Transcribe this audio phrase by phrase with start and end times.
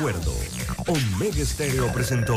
[0.00, 0.34] recuerdo.
[0.86, 2.34] Omega Stereo presentó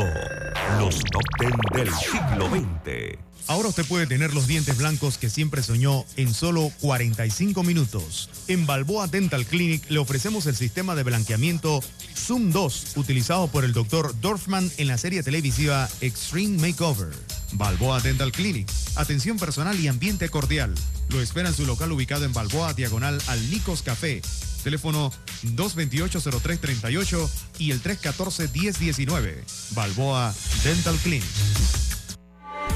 [0.78, 3.18] los top ten del siglo XX.
[3.46, 8.28] Ahora usted puede tener los dientes blancos que siempre soñó en solo 45 minutos.
[8.48, 11.82] En Balboa Dental Clinic le ofrecemos el sistema de blanqueamiento
[12.14, 17.14] Zoom 2, utilizado por el doctor Dorfman en la serie televisiva Extreme Makeover.
[17.52, 20.74] Balboa Dental Clinic, atención personal y ambiente cordial.
[21.08, 24.20] Lo espera en su local ubicado en Balboa, diagonal al Nicos Café.
[24.64, 25.12] Teléfono
[25.44, 29.44] 228-0338 y el 314-1019.
[29.74, 30.34] Balboa
[30.64, 31.24] Dental Clinic.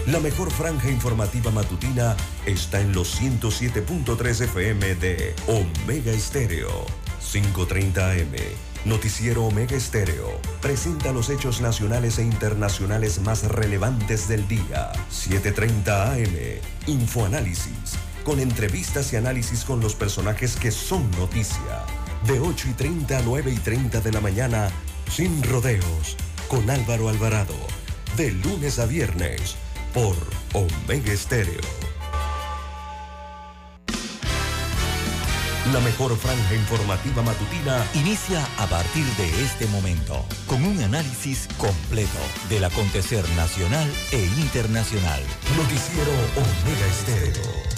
[0.07, 6.87] La mejor franja informativa matutina está en los 107.3 FM de Omega Estéreo.
[7.33, 8.34] 530 AM.
[8.84, 10.41] Noticiero Omega Estéreo.
[10.62, 14.93] Presenta los hechos nacionales e internacionales más relevantes del día.
[15.11, 16.61] 730 AM.
[16.87, 17.98] Infoanálisis.
[18.29, 21.87] Con entrevistas y análisis con los personajes que son noticia.
[22.27, 24.69] De 8 y 30 a 9 y 30 de la mañana.
[25.11, 26.15] Sin rodeos.
[26.47, 27.55] Con Álvaro Alvarado.
[28.19, 29.57] De lunes a viernes
[29.95, 30.15] por
[30.53, 31.62] Omega Estéreo.
[35.73, 42.19] La mejor franja informativa matutina inicia a partir de este momento con un análisis completo
[42.51, 45.23] del acontecer nacional e internacional.
[45.57, 47.78] Noticiero Omega Estéreo.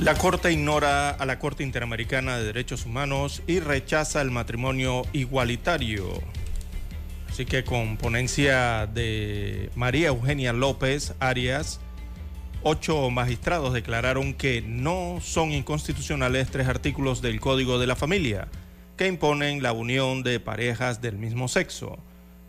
[0.00, 6.06] La Corte ignora a la Corte Interamericana de Derechos Humanos y rechaza el matrimonio igualitario.
[7.28, 11.80] Así que con ponencia de María Eugenia López Arias,
[12.62, 18.46] ocho magistrados declararon que no son inconstitucionales tres artículos del Código de la Familia
[18.96, 21.98] que imponen la unión de parejas del mismo sexo.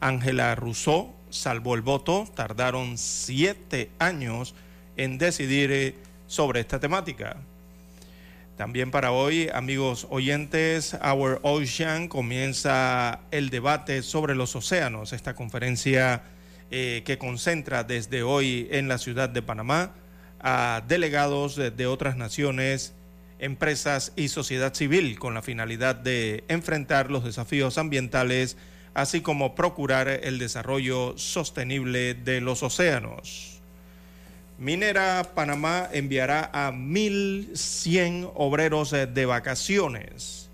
[0.02, 4.54] Ángela Rousseau salvó el voto, tardaron siete años
[4.98, 5.96] en decidir eh,
[6.30, 7.38] sobre esta temática.
[8.60, 16.24] También para hoy, amigos oyentes, Our Ocean comienza el debate sobre los océanos, esta conferencia
[16.70, 19.94] eh, que concentra desde hoy en la ciudad de Panamá
[20.42, 22.96] a delegados de, de otras naciones,
[23.40, 28.58] empresas y sociedad civil con la finalidad de enfrentar los desafíos ambientales,
[28.94, 33.49] así como procurar el desarrollo sostenible de los océanos.
[34.60, 40.50] Minera Panamá enviará a 1.100 obreros eh, de vacaciones.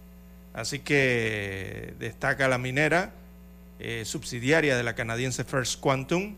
[0.53, 3.13] Así que destaca la minera,
[3.79, 6.35] eh, subsidiaria de la canadiense First Quantum.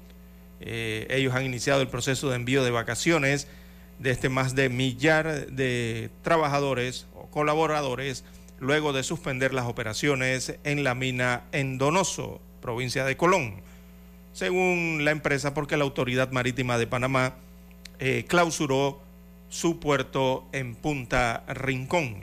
[0.62, 3.50] Eh, ellos han iniciado el proceso de envío de vacaciones
[4.00, 8.24] de este más de millar de trabajadores o colaboradores
[8.60, 13.62] luego de suspender las operaciones en la mina en Donoso, provincia de Colón.
[14.32, 17.36] Según la empresa, porque la Autoridad Marítima de Panamá
[18.00, 19.00] eh, clausuró
[19.50, 22.18] su puerto en Punta Rincón.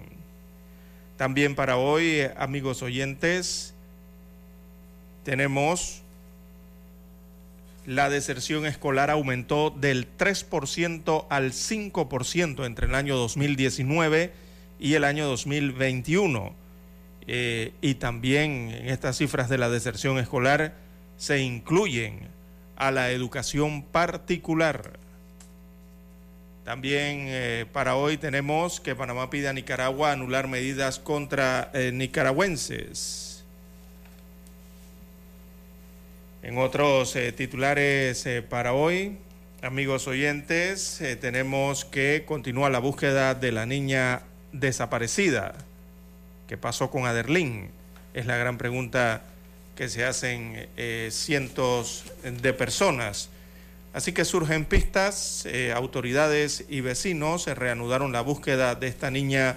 [1.17, 3.75] También para hoy, amigos oyentes,
[5.25, 6.03] tenemos
[7.87, 14.33] la deserción escolar aumentó del 3% al 5% entre el año 2019
[14.79, 16.55] y el año 2021.
[17.27, 20.75] Eh, y también en estas cifras de la deserción escolar
[21.17, 22.29] se incluyen
[22.77, 24.99] a la educación particular.
[26.65, 33.45] También eh, para hoy tenemos que Panamá pide a Nicaragua anular medidas contra eh, nicaragüenses.
[36.43, 39.19] En otros eh, titulares para hoy,
[39.61, 45.55] amigos oyentes, tenemos que continúa la búsqueda de la niña desaparecida.
[46.49, 47.69] ¿Qué pasó con Aderlín?
[48.15, 49.23] Es la gran pregunta
[49.77, 50.67] que se hacen
[51.11, 53.29] cientos de personas.
[53.95, 59.57] Así que surgen pistas, eh, autoridades y vecinos se reanudaron la búsqueda de esta niña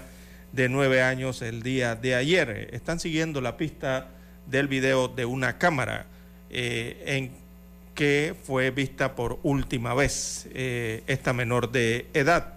[0.52, 2.70] de nueve años el día de ayer.
[2.72, 4.08] Están siguiendo la pista
[4.46, 6.06] del video de una cámara
[6.48, 7.32] eh, en
[7.94, 12.54] que fue vista por última vez eh, esta menor de edad.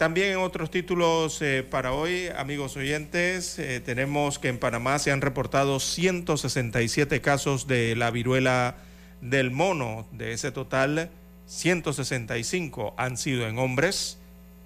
[0.00, 5.12] También en otros títulos eh, para hoy, amigos oyentes, eh, tenemos que en Panamá se
[5.12, 8.76] han reportado 167 casos de la viruela
[9.20, 10.06] del mono.
[10.12, 11.10] De ese total,
[11.46, 14.18] 165 han sido en hombres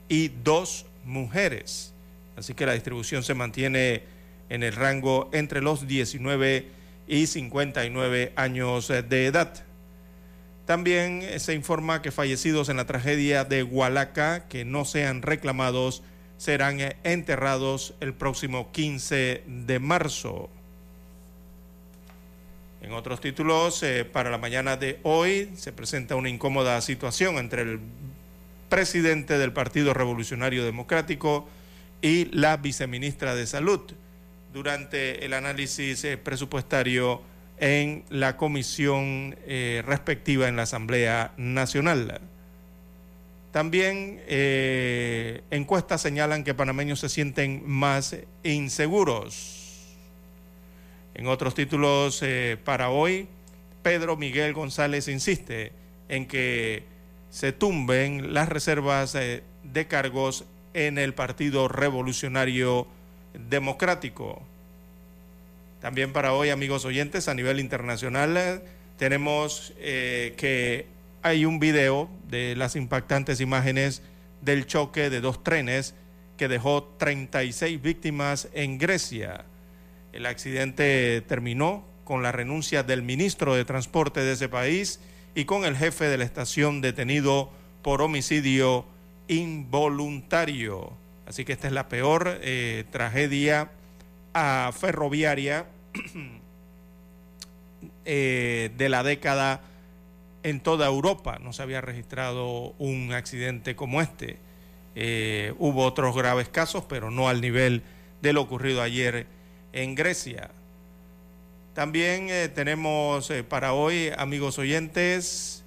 [0.09, 1.95] y dos mujeres.
[2.37, 4.03] Así que la distribución se mantiene
[4.49, 6.69] en el rango entre los 19
[7.07, 9.65] y 59 años de edad.
[10.67, 16.03] También se informa que fallecidos en la tragedia de Hualaca, que no sean reclamados,
[16.39, 20.51] serán enterrados el próximo 15 de marzo.
[22.85, 27.63] En otros títulos, eh, para la mañana de hoy se presenta una incómoda situación entre
[27.63, 27.81] el
[28.69, 31.49] presidente del Partido Revolucionario Democrático
[32.03, 33.81] y la viceministra de Salud
[34.53, 37.23] durante el análisis eh, presupuestario
[37.59, 42.21] en la comisión eh, respectiva en la Asamblea Nacional.
[43.51, 49.64] También encuestas señalan que panameños se sienten más inseguros.
[51.15, 53.29] En otros títulos eh, para hoy,
[53.83, 55.73] Pedro Miguel González insiste
[56.09, 56.83] en que
[57.31, 60.45] se tumben las reservas eh, de cargos
[60.75, 62.89] en el Partido Revolucionario
[63.49, 64.43] Democrático.
[65.81, 68.61] También para hoy, amigos oyentes, a nivel internacional eh,
[68.99, 70.87] tenemos que
[71.23, 74.03] hay un video de las impactantes imágenes
[74.41, 75.95] del choque de dos trenes
[76.37, 79.45] que dejó 36 víctimas en Grecia.
[80.15, 85.01] El accidente terminó con la renuncia del ministro de Transporte de ese país
[85.35, 87.51] y con el jefe de la estación detenido
[87.83, 88.87] por homicidio
[89.27, 90.93] involuntario.
[91.27, 93.73] Así que esta es la peor eh, tragedia
[94.35, 95.67] a ferroviaria
[98.05, 99.63] eh, de la década
[100.45, 101.41] en toda Europa.
[101.41, 104.39] No se había registrado un accidente como este.
[104.95, 107.83] Eh, hubo otros graves casos, pero no al nivel
[108.23, 109.27] de lo ocurrido ayer
[109.75, 110.51] en Grecia.
[111.75, 115.65] También eh, tenemos eh, para hoy, amigos oyentes,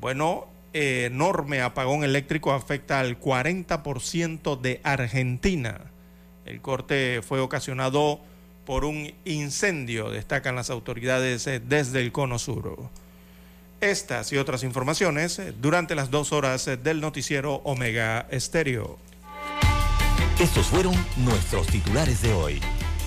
[0.00, 5.80] bueno, enorme apagón eléctrico afecta al 40% de Argentina.
[6.44, 8.20] El corte fue ocasionado
[8.66, 12.76] por un incendio, destacan las autoridades eh, desde el Cono Sur.
[13.80, 18.98] Estas y otras informaciones durante las dos horas del noticiero Omega Estéreo.
[20.40, 22.60] Estos fueron nuestros titulares de hoy.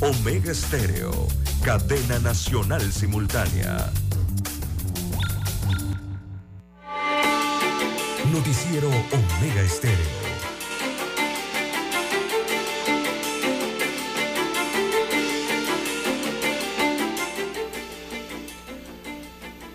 [0.00, 1.10] Omega Estéreo,
[1.64, 3.90] cadena nacional simultánea.
[8.32, 9.98] Noticiero Omega Estéreo.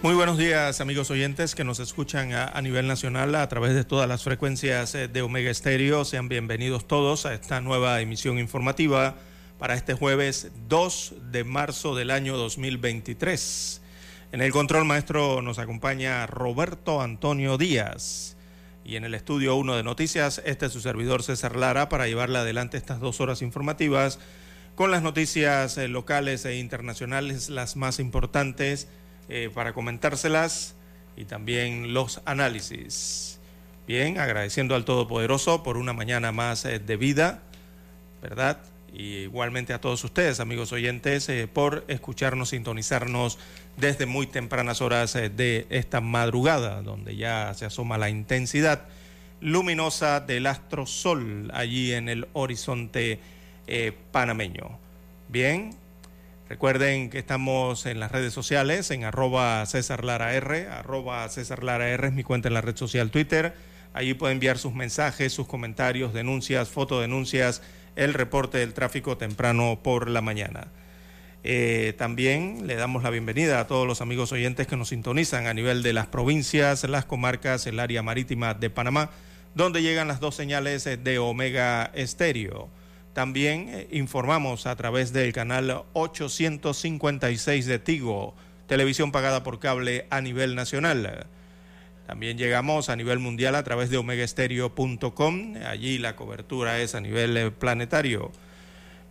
[0.02, 4.08] Muy buenos días amigos oyentes que nos escuchan a, nivel nacional a través de todas
[4.08, 6.06] las frecuencias eh, de Omega Estéreo.
[6.06, 9.16] Sean bienvenidos todos a esta nueva emisión informativa
[9.60, 13.82] para este jueves 2 de marzo del año 2023.
[14.32, 18.36] En el control maestro nos acompaña Roberto Antonio Díaz
[18.84, 22.40] y en el estudio 1 de noticias este es su servidor César Lara para llevarle
[22.40, 24.20] adelante estas dos horas informativas
[24.76, 28.88] con las noticias eh, locales e internacionales, las más importantes
[29.30, 30.76] eh, para comentárselas
[31.16, 33.40] y también los análisis.
[33.88, 37.44] Bien, agradeciendo al Todopoderoso por una mañana más eh, de vida,
[38.22, 38.60] ¿verdad?
[38.94, 43.40] Y igualmente a todos ustedes, amigos oyentes, eh, por escucharnos, sintonizarnos
[43.76, 48.84] desde muy tempranas horas de esta madrugada, donde ya se asoma la intensidad
[49.42, 53.20] luminosa del astro sol allí en el horizonte
[54.12, 54.78] panameño.
[55.28, 55.76] Bien,
[56.54, 61.90] Recuerden que estamos en las redes sociales, en arroba César Lara R, arroba César Lara
[61.90, 63.56] R es mi cuenta en la red social Twitter.
[63.94, 67.64] Allí pueden enviar sus mensajes, sus comentarios, denuncias, fotodenuncias,
[67.96, 70.68] el reporte del tráfico temprano por la mañana.
[71.46, 75.54] Eh, también le damos la bienvenida a todos los amigos oyentes que nos sintonizan a
[75.54, 79.10] nivel de las provincias, las comarcas, el área marítima de Panamá,
[79.54, 82.70] donde llegan las dos señales de Omega Estéreo.
[83.14, 88.34] También eh, informamos a través del canal 856 de Tigo,
[88.68, 91.28] televisión pagada por cable a nivel nacional.
[92.08, 97.38] También llegamos a nivel mundial a través de omegaestereo.com, allí la cobertura es a nivel
[97.38, 98.32] eh, planetario.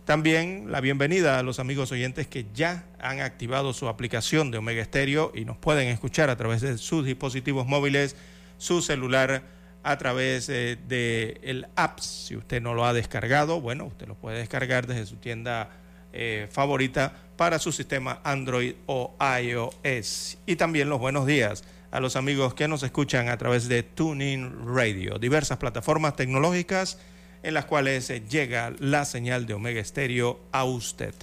[0.05, 4.83] También la bienvenida a los amigos oyentes que ya han activado su aplicación de Omega
[4.83, 8.15] Stereo y nos pueden escuchar a través de sus dispositivos móviles,
[8.57, 9.43] su celular
[9.81, 11.99] a través del de, el app.
[11.99, 15.69] Si usted no lo ha descargado, bueno, usted lo puede descargar desde su tienda
[16.11, 20.37] eh, favorita para su sistema Android o iOS.
[20.45, 24.65] Y también los buenos días a los amigos que nos escuchan a través de Tuning
[24.65, 26.97] Radio, diversas plataformas tecnológicas
[27.43, 31.13] en las cuales llega la señal de Omega Estéreo a usted.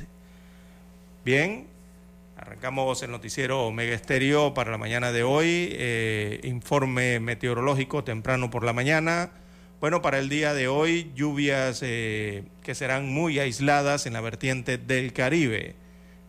[1.25, 1.67] Bien,
[2.37, 8.63] arrancamos el noticiero Omega Estéreo para la mañana de hoy, eh, informe meteorológico temprano por
[8.63, 9.33] la mañana.
[9.81, 14.79] Bueno, para el día de hoy, lluvias eh, que serán muy aisladas en la vertiente
[14.79, 15.75] del Caribe.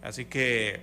[0.02, 0.82] Así que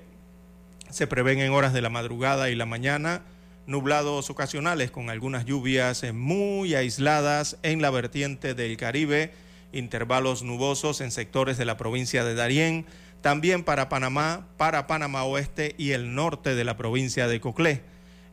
[0.90, 3.22] se prevén en horas de la madrugada y la mañana
[3.68, 9.30] nublados ocasionales con algunas lluvias eh, muy aisladas en la vertiente del Caribe,
[9.72, 12.86] intervalos nubosos en sectores de la provincia de Darién,
[13.20, 17.82] también para Panamá, para Panamá Oeste y el norte de la provincia de Coclé.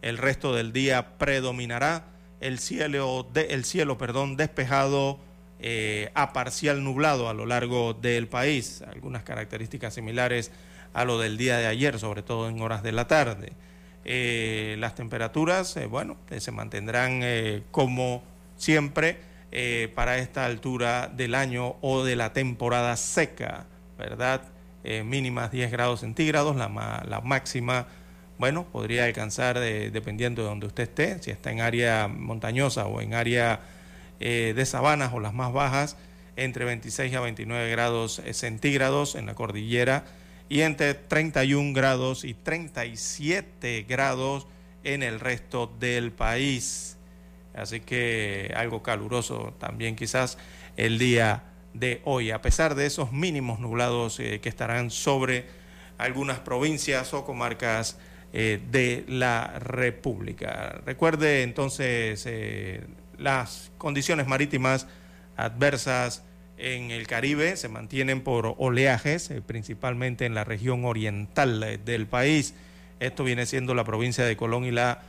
[0.02, 2.06] El resto del día predominará
[2.40, 5.20] el cielo, de, cielo perdón, despejado
[5.60, 10.52] eh, a parcial nublado a lo largo del país, algunas características similares
[10.94, 13.52] a lo del día de ayer, sobre todo en horas de la tarde.
[14.06, 17.22] Eh, las temperaturas, eh, bueno, se mantendrán
[17.72, 18.24] como
[18.58, 19.18] siempre
[19.96, 23.66] para esta altura del año o de la temporada seca,
[23.98, 24.42] ¿verdad?
[25.06, 27.88] mínimas 10 grados centígrados, la, la máxima
[28.38, 33.14] bueno, podría alcanzar, dependiendo de donde usted esté, si está en área montañosa o en
[33.14, 33.62] área
[34.20, 35.98] eh, de sabanas o las más bajas,
[36.38, 40.06] entre 26 a 29 grados eh, centígrados en la cordillera
[40.50, 44.48] y entre 31 grados y 37 grados
[44.84, 46.98] en el resto del país.
[47.54, 50.38] Así que algo caluroso también quizás
[50.78, 55.46] el día de hoy, a pesar de esos mínimos nublados eh, que estarán sobre
[55.98, 57.98] algunas provincias o comarcas
[58.34, 60.82] eh, de la República.
[60.86, 62.84] Recuerde entonces eh,
[63.18, 64.88] las condiciones marítimas
[65.38, 66.25] adversas
[66.58, 72.54] en el Caribe se mantienen por oleajes, eh, principalmente en la región oriental del país.
[73.00, 75.04] Esto viene siendo la provincia de Colón y la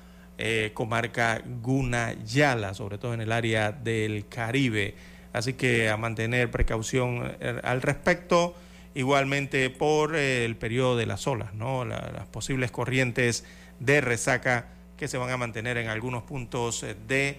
[0.75, 4.95] comarca Gunayala, sobre todo en el área del Caribe.
[5.33, 8.55] Así que a mantener precaución al respecto
[8.97, 13.45] igualmente por eh, el periodo de las olas, las posibles corrientes
[13.79, 17.39] de resaca que se van a mantener en algunos puntos eh, de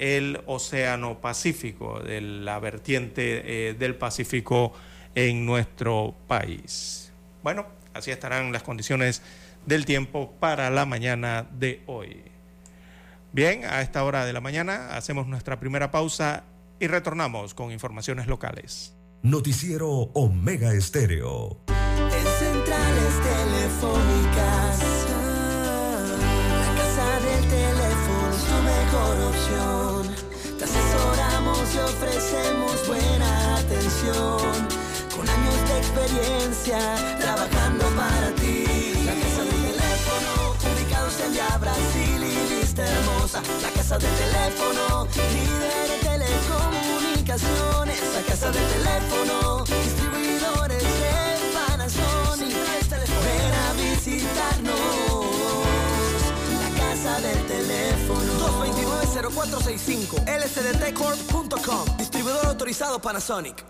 [0.00, 4.72] el Océano Pacífico, de la vertiente eh, del Pacífico
[5.14, 7.12] en nuestro país.
[7.42, 9.22] Bueno, así estarán las condiciones
[9.66, 12.22] del tiempo para la mañana de hoy.
[13.32, 16.44] Bien, a esta hora de la mañana hacemos nuestra primera pausa
[16.80, 18.96] y retornamos con informaciones locales.
[19.22, 21.60] Noticiero Omega Estéreo.
[21.68, 24.69] En centrales telefónicas,
[31.74, 34.68] y ofrecemos buena atención.
[35.16, 36.78] Con años de experiencia,
[37.20, 38.64] trabajando para ti.
[39.04, 40.30] La casa del teléfono,
[40.72, 43.42] ubicados en ya Brasil y vista hermosa.
[43.62, 48.00] La casa del teléfono, líder de telecomunicaciones
[48.30, 51.14] casa del teléfono, distribuidores de
[51.54, 52.56] Panasonic.
[53.24, 55.09] Ven a visitarnos.
[57.02, 58.32] Casa del teléfono.
[58.62, 60.22] 229-0465.
[60.26, 61.96] lsdtcorp.com.
[61.96, 63.64] Distribuidor autorizado Panasonic.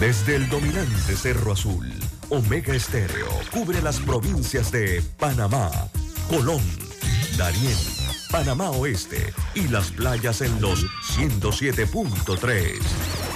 [0.00, 1.92] Desde el dominante Cerro Azul,
[2.30, 5.70] Omega Estéreo cubre las provincias de Panamá,
[6.30, 6.62] Colón,
[7.36, 7.76] Darién,
[8.30, 13.35] Panamá Oeste y las playas en los 107.3.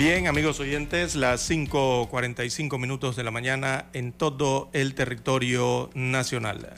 [0.00, 6.70] Bien, amigos oyentes, las 5.45 minutos de la mañana en todo el territorio nacional.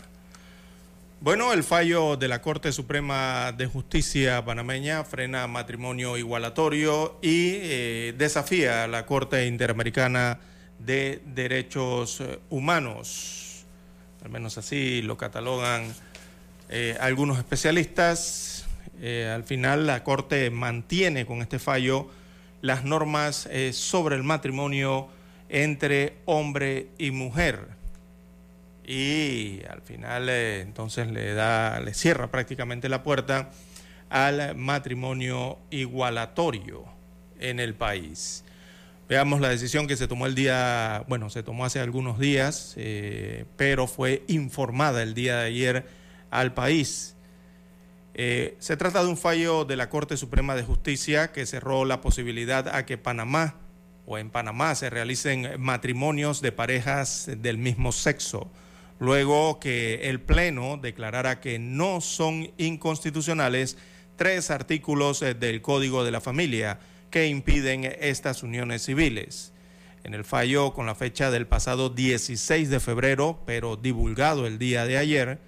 [1.21, 8.15] Bueno, el fallo de la Corte Suprema de Justicia panameña frena matrimonio igualatorio y eh,
[8.19, 10.41] desafía a la Corte Interamericana
[10.81, 13.65] de Derechos eh, Humanos.
[14.25, 15.95] Al menos así lo catalogan
[16.69, 18.67] eh, algunos especialistas.
[19.01, 22.11] al final la Corte mantiene con este fallo
[22.63, 25.09] las normas sobre el matrimonio
[25.51, 27.83] entre hombre y mujer
[28.85, 33.51] y al final eh, entonces le da, le cierra prácticamente la puerta
[34.11, 36.85] al matrimonio igualatorio
[37.39, 38.45] en el país.
[39.09, 43.45] Veamos la decisión que se tomó el día, bueno, se tomó hace algunos días, eh,
[43.57, 45.87] pero fue informada el día de ayer
[46.31, 47.15] al país.
[48.15, 52.01] Eh, se trata de un fallo de la Corte Suprema de Justicia que cerró la
[52.01, 53.57] posibilidad a que Panamá
[54.07, 58.51] o en Panamá se realicen matrimonios de parejas del mismo sexo
[59.03, 63.77] luego que el Pleno declarara que no son inconstitucionales
[64.15, 66.79] tres artículos eh, del Código de la Familia
[67.11, 69.53] que impiden estas uniones civiles.
[70.05, 74.85] En el fallo con la fecha del pasado 16 de febrero, pero divulgado el día
[74.85, 75.41] de ayer,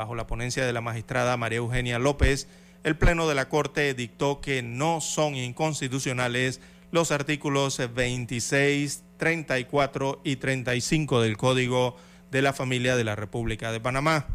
[0.00, 2.48] bajo la ponencia de la magistrada María Eugenia López,
[2.84, 10.36] el Pleno de la Corte dictó que no son inconstitucionales los artículos 26, 34 y
[10.36, 11.98] 35 del Código
[12.30, 14.28] de la familia de la República de Panamá.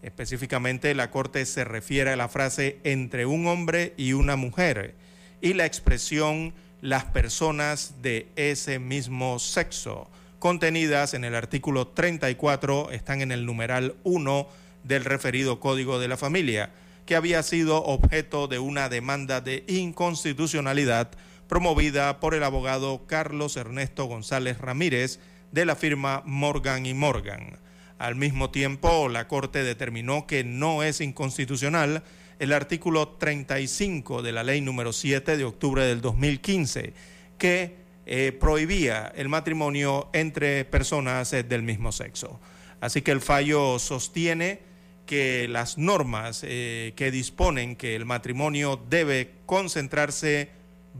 [0.00, 4.94] Específicamente, la Corte se refiere a la frase entre un hombre y una mujer
[5.42, 10.08] y la expresión las personas de ese mismo sexo,
[10.38, 16.16] contenidas en el artículo 34, están en el numeral 1 del referido Código de la
[16.16, 16.70] Familia,
[17.06, 21.10] que había sido objeto de una demanda de inconstitucionalidad
[21.48, 25.18] promovida por el abogado Carlos Ernesto González Ramírez,
[25.52, 27.58] de la firma Morgan y Morgan.
[27.98, 32.02] Al mismo tiempo, la Corte determinó que no es inconstitucional
[32.38, 36.92] el artículo 35 de la ley número 7 de octubre del 2015,
[37.38, 37.76] que
[38.06, 42.40] eh, prohibía el matrimonio entre personas eh, del mismo sexo.
[42.80, 44.60] Así que el fallo sostiene
[45.06, 50.50] que las normas eh, que disponen que el matrimonio debe concentrarse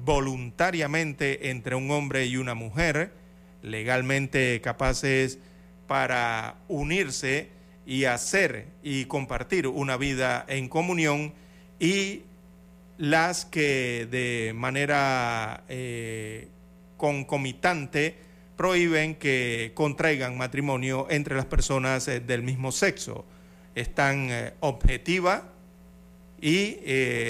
[0.05, 3.13] voluntariamente entre un hombre y una mujer,
[3.63, 5.39] legalmente capaces
[5.87, 7.49] para unirse
[7.87, 11.33] y hacer y compartir una vida en comunión
[11.79, 12.23] y
[12.99, 16.49] las que de manera eh,
[16.97, 18.17] concomitante
[18.57, 23.25] prohíben que contraigan matrimonio entre las personas eh, del mismo sexo.
[23.75, 25.43] Están eh, objetivas
[26.41, 26.77] y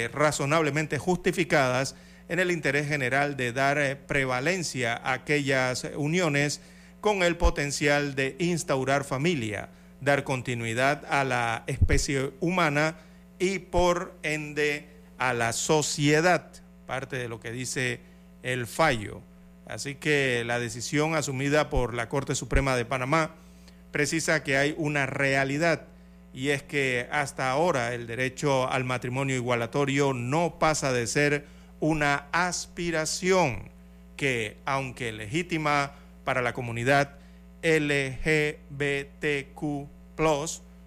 [0.07, 1.95] razonablemente justificadas
[2.27, 6.61] en el interés general de dar eh, prevalencia a aquellas uniones
[7.01, 9.69] con el potencial de instaurar familia,
[10.01, 12.97] dar continuidad a la especie humana
[13.37, 16.51] y por ende a la sociedad,
[16.87, 17.99] parte de lo que dice
[18.41, 19.21] el fallo.
[19.67, 23.35] Así que la decisión asumida por la Corte Suprema de Panamá
[23.91, 25.87] precisa que hay una realidad
[26.35, 31.45] y es que hasta ahora el derecho al matrimonio igualatorio no pasa de ser
[31.79, 33.69] una aspiración
[34.17, 35.93] que, aunque legítima
[36.25, 37.15] para la comunidad
[37.63, 38.35] LGBTQ,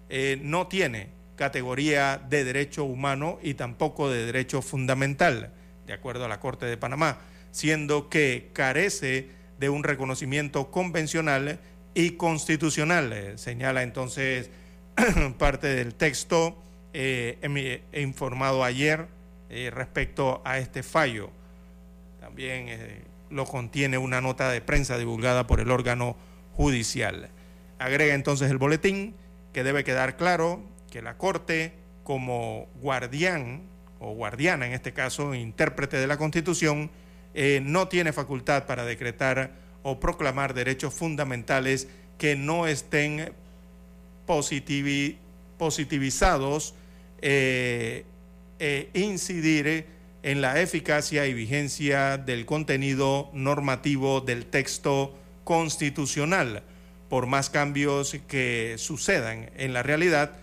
[0.09, 5.51] eh, no tiene categoría de derecho humano y tampoco de derecho fundamental,
[5.87, 11.59] de acuerdo a la Corte de Panamá, siendo que carece de un reconocimiento convencional
[11.95, 14.51] y constitucional, eh, señala entonces
[15.37, 16.57] parte del texto
[16.93, 17.37] eh,
[17.93, 19.07] informado ayer
[19.49, 21.29] eh, respecto a este fallo.
[22.19, 26.15] También eh, lo contiene una nota de prensa divulgada por el órgano
[26.53, 27.29] judicial.
[27.77, 29.15] Agrega entonces el boletín
[29.53, 33.61] que debe quedar claro que la Corte, como guardián
[33.99, 36.91] o guardiana en este caso, intérprete de la Constitución,
[37.33, 39.51] eh, no tiene facultad para decretar
[39.83, 43.33] o proclamar derechos fundamentales que no estén
[45.57, 46.75] positivizados
[47.21, 48.05] e
[48.93, 49.85] incidir
[50.21, 56.63] en la eficacia y vigencia del contenido normativo del texto constitucional,
[57.09, 60.33] por más cambios que sucedan en la realidad,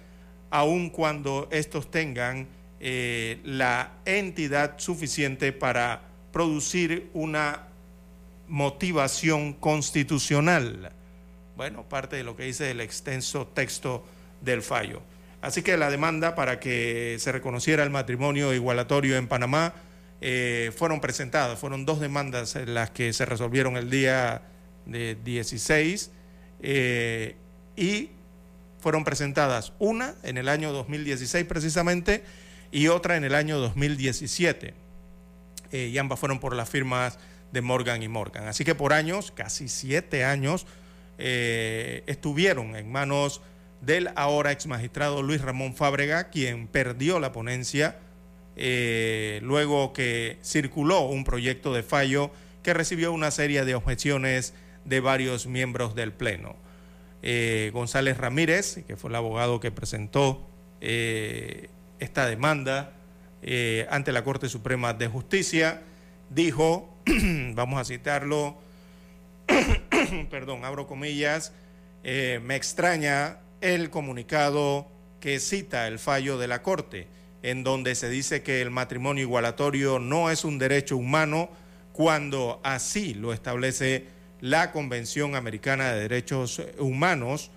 [0.50, 2.48] aun cuando estos tengan
[2.80, 7.68] eh, la entidad suficiente para producir una
[8.48, 10.92] motivación constitucional.
[11.56, 14.04] Bueno, parte de lo que dice el extenso texto
[14.42, 15.00] del fallo.
[15.40, 19.72] Así que la demanda para que se reconociera el matrimonio igualatorio en Panamá
[20.20, 24.42] eh, fueron presentadas, fueron dos demandas las que se resolvieron el día
[24.84, 26.10] de 16
[26.60, 27.36] eh,
[27.74, 28.10] y
[28.78, 32.22] fueron presentadas una en el año 2016 precisamente
[32.70, 34.74] y otra en el año 2017
[35.72, 37.18] eh, y ambas fueron por las firmas
[37.52, 38.46] de Morgan y Morgan.
[38.48, 40.66] Así que por años, casi siete años,
[41.18, 43.42] estuvieron en manos
[43.80, 47.96] del ahora ex magistrado Luis Ramón Fábrega, quien perdió la ponencia
[48.58, 52.30] eh, luego que circuló un proyecto de fallo
[52.62, 54.54] que recibió una serie de objeciones
[54.86, 56.56] de varios miembros del Pleno.
[57.22, 60.48] eh, González Ramírez, que fue el abogado que presentó
[60.80, 62.92] eh, esta demanda
[63.42, 65.82] eh, ante la Corte Suprema de Justicia,
[66.30, 66.96] dijo,
[67.54, 68.58] vamos a citarlo,
[70.30, 71.52] perdón, abro comillas,
[72.04, 74.86] me extraña el comunicado
[75.20, 77.08] que cita el fallo de la Corte,
[77.42, 81.50] en donde se dice que el matrimonio igualatorio no es un derecho humano
[81.92, 84.06] cuando así lo establece
[84.40, 87.50] la Convención Americana de Derechos Humanos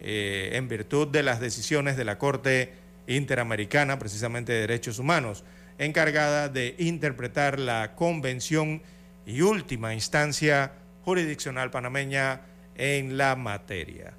[0.00, 2.72] eh, en virtud de las decisiones de la Corte
[3.06, 5.44] Interamericana, precisamente de Derechos Humanos,
[5.78, 8.82] encargada de interpretar la Convención
[9.26, 10.72] y última instancia
[11.04, 12.40] jurisdiccional panameña
[12.76, 14.14] en la materia.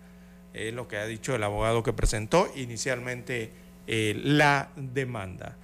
[0.54, 3.52] Es lo que ha dicho el abogado que presentó inicialmente
[3.88, 5.58] eh, la demanda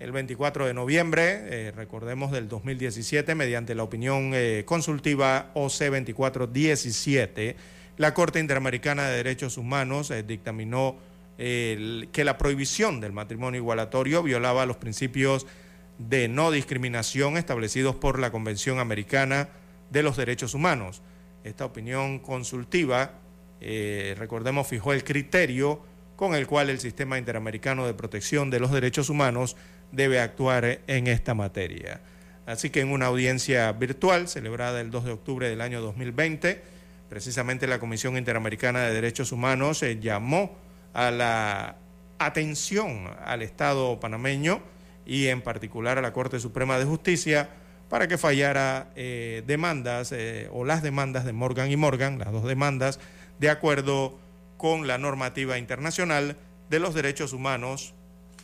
[0.00, 7.56] el 24 de noviembre, eh, recordemos del 2017, mediante la opinión eh, consultiva OC 2417,
[7.96, 10.96] la Corte Interamericana de Derechos Humanos dictaminó
[11.36, 15.46] que la prohibición del matrimonio igualatorio violaba los principios
[15.98, 19.48] de no discriminación establecidos por la Convención Americana
[19.90, 21.02] de los Derechos Humanos.
[21.44, 23.12] Esta opinión consultiva,
[23.60, 25.80] recordemos, fijó el criterio
[26.16, 29.56] con el cual el Sistema Interamericano de Protección de los Derechos Humanos
[29.92, 32.00] debe actuar en esta materia.
[32.48, 36.62] Así que en una audiencia virtual celebrada el 2 de octubre del año 2020,
[37.08, 40.56] precisamente la Comisión Interamericana de Derechos Humanos eh, llamó
[40.94, 41.76] a la
[42.18, 44.60] atención al Estado panameño
[45.06, 47.50] y en particular a la Corte Suprema de Justicia
[47.88, 52.44] para que fallara eh, demandas eh, o las demandas de Morgan y Morgan, las dos
[52.44, 53.00] demandas,
[53.38, 54.18] de acuerdo
[54.56, 56.36] con la normativa internacional
[56.68, 57.94] de los derechos humanos.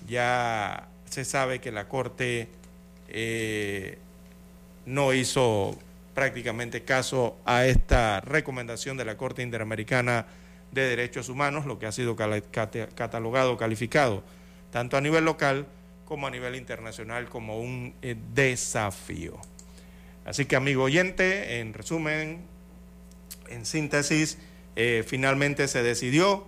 [0.08, 2.48] Ya se sabe que la Corte
[3.08, 3.98] eh,
[4.86, 5.78] no hizo
[6.14, 10.26] prácticamente caso a esta recomendación de la Corte Interamericana
[10.72, 14.22] de Derechos Humanos, lo que ha sido catalogado, calificado,
[14.70, 15.66] tanto a nivel local
[16.04, 19.38] como a nivel internacional, como un eh, desafío.
[20.24, 22.42] Así que, amigo oyente, en resumen,
[23.48, 24.38] en síntesis,
[24.76, 26.46] eh, finalmente se decidió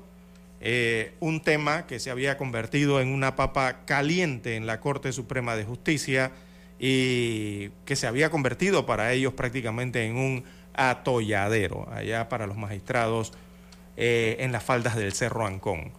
[0.60, 5.56] eh, un tema que se había convertido en una papa caliente en la Corte Suprema
[5.56, 6.32] de Justicia
[6.78, 13.32] y que se había convertido para ellos prácticamente en un atolladero allá para los magistrados
[13.98, 15.92] en las faldas del Cerro Ancón.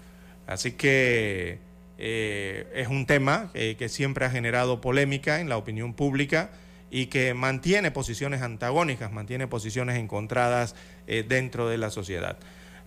[0.46, 1.60] Así que
[1.98, 6.52] eh, es un tema que siempre ha generado polémica en la opinión pública
[6.90, 12.38] y que mantiene posiciones antagónicas, mantiene posiciones encontradas dentro de la sociedad.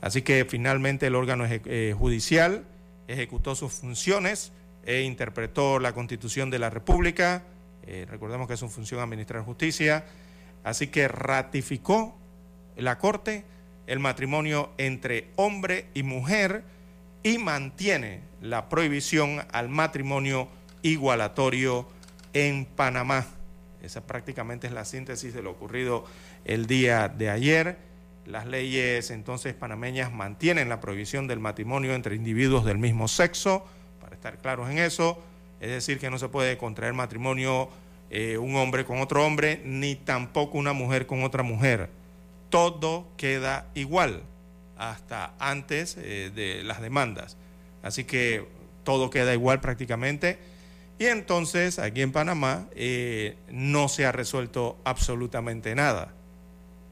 [0.00, 2.64] Así que finalmente el órgano eh, judicial
[3.06, 4.52] ejecutó sus funciones
[4.84, 7.44] e interpretó la Constitución de la República.
[7.86, 10.06] Eh, recordemos que es su función administrar justicia.
[10.64, 12.18] Así que ratificó
[12.76, 13.44] la Corte
[13.86, 16.62] el matrimonio entre hombre y mujer
[17.22, 20.48] y mantiene la prohibición al matrimonio
[20.82, 21.86] igualatorio
[22.32, 23.26] en Panamá.
[23.82, 26.04] Esa prácticamente es la síntesis de lo ocurrido
[26.44, 27.78] el día de ayer.
[28.26, 33.64] Las leyes entonces panameñas mantienen la prohibición del matrimonio entre individuos del mismo sexo,
[34.00, 35.22] para estar claros en eso,
[35.60, 37.68] es decir, que no se puede contraer matrimonio
[38.10, 41.88] eh, un hombre con otro hombre, ni tampoco una mujer con otra mujer.
[42.50, 44.22] Todo queda igual
[44.80, 47.36] hasta antes eh, de las demandas.
[47.82, 48.46] Así que
[48.82, 50.38] todo queda igual prácticamente.
[50.98, 56.14] Y entonces aquí en Panamá eh, no se ha resuelto absolutamente nada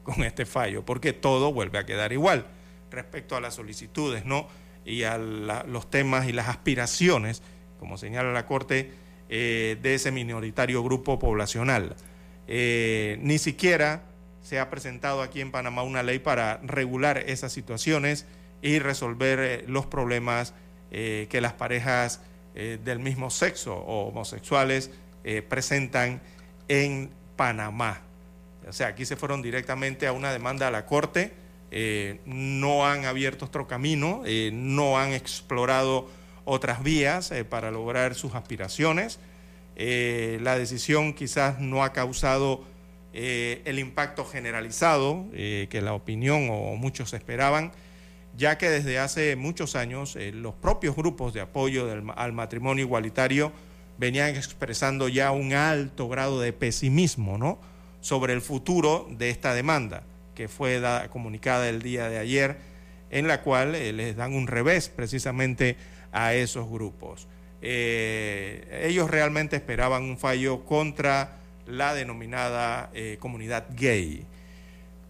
[0.03, 2.45] con este fallo, porque todo vuelve a quedar igual
[2.91, 4.47] respecto a las solicitudes, ¿no?
[4.85, 7.41] Y a los temas y las aspiraciones,
[7.79, 8.91] como señala la Corte,
[9.29, 11.95] eh, de ese minoritario grupo poblacional.
[12.47, 14.08] Ni siquiera
[14.49, 18.25] se ha presentado aquí en Panamá una ley para regular esas situaciones
[18.61, 20.53] y resolver eh, los problemas
[20.91, 22.19] que las parejas
[22.55, 24.89] del mismo sexo o homosexuales
[25.47, 26.19] presentan
[26.67, 28.01] en Panamá.
[28.67, 31.31] O sea, aquí se fueron directamente a una demanda a la Corte,
[31.71, 36.09] eh, no han abierto otro camino, eh, no han explorado
[36.45, 39.19] otras vías eh, para lograr sus aspiraciones.
[39.75, 42.65] la decisión quizás no ha causado
[43.13, 47.71] el impacto generalizado que la opinión o muchos esperaban,
[48.37, 53.51] ya que desde hace muchos años los propios grupos de apoyo al matrimonio igualitario
[53.97, 57.59] venían expresando ya un alto grado de pesimismo, ¿no?
[58.01, 60.03] sobre el futuro de esta demanda,
[60.35, 62.57] que fue comunicada el día de ayer,
[63.11, 65.75] en la cual eh, les dan un revés precisamente
[66.11, 67.27] a esos grupos.
[67.61, 71.38] Eh, ellos realmente esperaban un fallo contra
[71.69, 74.25] la denominada eh, comunidad gay.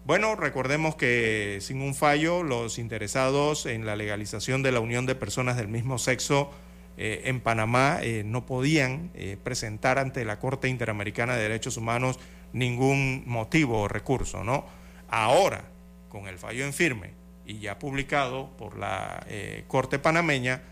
[0.04, 5.14] Bueno, recordemos que sin un fallo, los interesados en la legalización de la unión de
[5.14, 6.50] personas del mismo sexo
[6.96, 9.10] eh, en Panamá eh, no podían
[9.42, 12.18] presentar ante la Corte Interamericana de Derechos Humanos
[12.52, 14.66] ningún motivo o recurso, ¿no?
[15.08, 15.64] Ahora,
[16.08, 17.12] con el fallo en firme
[17.46, 19.26] y ya publicado por la
[19.68, 20.62] Corte panameña,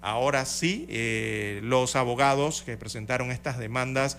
[0.00, 0.86] ahora sí
[1.62, 4.16] los abogados que presentaron estas demandas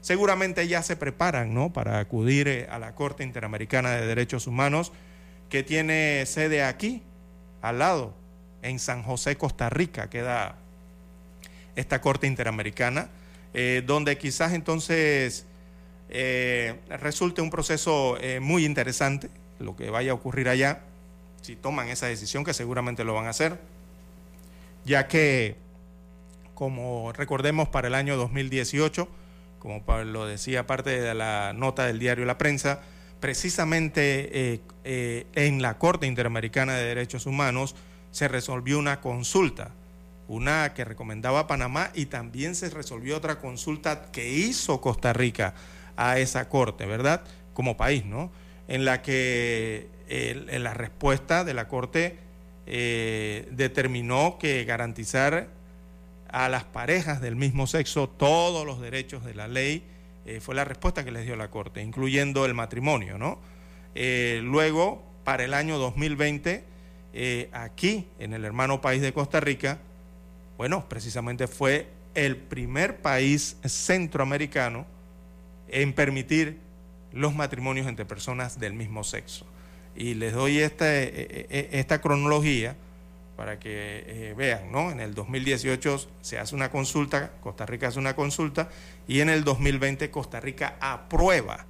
[0.00, 1.72] seguramente ya se preparan ¿no?
[1.72, 4.92] para acudir eh, a la Corte Interamericana de Derechos Humanos,
[5.48, 7.02] que tiene sede aquí,
[7.62, 8.14] al lado,
[8.62, 10.56] en San José, Costa Rica, queda
[11.76, 13.08] esta Corte Interamericana,
[13.52, 15.46] eh, donde quizás entonces
[16.08, 20.80] eh, resulte un proceso muy interesante, lo que vaya a ocurrir allá,
[21.42, 23.58] si toman esa decisión, que seguramente lo van a hacer,
[24.84, 25.56] ya que,
[26.54, 29.08] como recordemos, para el año 2018,
[29.60, 32.80] como lo decía parte de la nota del diario La Prensa,
[33.20, 37.76] precisamente eh, eh, en la Corte Interamericana de Derechos Humanos
[38.10, 39.70] se resolvió una consulta,
[40.26, 45.54] una que recomendaba Panamá y también se resolvió otra consulta que hizo Costa Rica
[45.96, 47.22] a esa Corte, ¿verdad?
[47.54, 48.32] Como país, ¿no?
[48.66, 52.18] En la que la respuesta de la Corte
[52.72, 55.48] eh, determinó que garantizar
[56.32, 59.84] a las parejas del mismo sexo todos los derechos de la ley,
[60.26, 63.38] eh, fue la respuesta que les dio la Corte, incluyendo el matrimonio, ¿no?
[63.94, 66.64] Eh, luego, para el año 2020,
[67.12, 69.78] eh, aquí, en el hermano país de Costa Rica,
[70.56, 74.86] bueno, precisamente fue el primer país centroamericano
[75.68, 76.58] en permitir
[77.12, 79.46] los matrimonios entre personas del mismo sexo.
[79.96, 82.76] Y les doy esta, esta cronología
[83.40, 84.90] para que eh, vean, ¿no?
[84.90, 88.68] En el 2018 se hace una consulta, Costa Rica hace una consulta,
[89.08, 91.64] y en el 2020 Costa Rica aprueba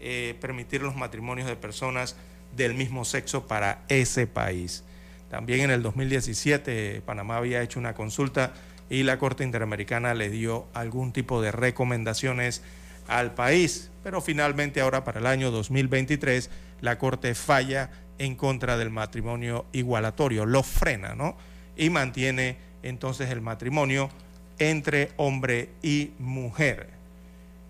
[0.00, 2.16] eh, permitir los matrimonios de personas
[2.56, 4.82] del mismo sexo para ese país.
[5.28, 8.54] También en el 2017 Panamá había hecho una consulta
[8.88, 12.62] y la Corte Interamericana le dio algún tipo de recomendaciones
[13.08, 16.48] al país, pero finalmente ahora para el año 2023
[16.80, 21.36] la Corte falla en contra del matrimonio igualatorio, lo frena, ¿no?
[21.74, 24.10] Y mantiene entonces el matrimonio
[24.58, 26.90] entre hombre y mujer.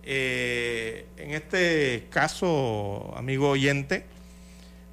[0.03, 4.05] Eh, en este caso, amigo oyente,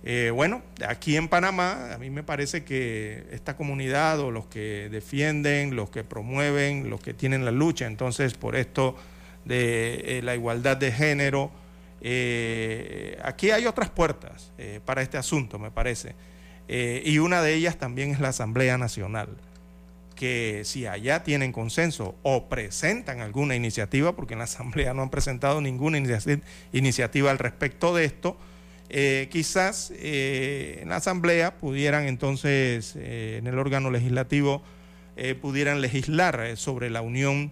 [0.04, 4.89] eh, bueno, aquí en Panamá, a mí me parece que esta comunidad o los que
[4.91, 8.96] defienden, los que promueven, los que tienen la lucha, entonces por esto
[9.46, 11.50] de eh, la igualdad de género,
[12.01, 16.15] eh, aquí hay otras puertas eh, para este asunto, me parece.
[16.67, 19.29] Eh, y una de ellas también es la Asamblea Nacional,
[20.15, 25.10] que si allá tienen consenso o presentan alguna iniciativa, porque en la Asamblea no han
[25.10, 25.97] presentado ninguna
[26.73, 28.38] iniciativa al respecto de esto,
[29.29, 34.63] quizás en la Asamblea pudieran entonces, en el órgano legislativo,
[35.41, 37.51] pudieran legislar sobre la unión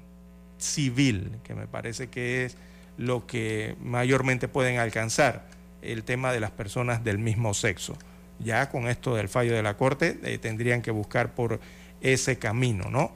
[0.58, 2.58] civil, que me parece que es
[2.98, 5.48] lo que mayormente pueden alcanzar
[5.82, 7.98] el tema de las personas del mismo sexo.
[8.40, 11.60] Ya con esto del fallo de la Corte eh, tendrían que buscar por
[12.02, 13.12] ese camino, ¿no?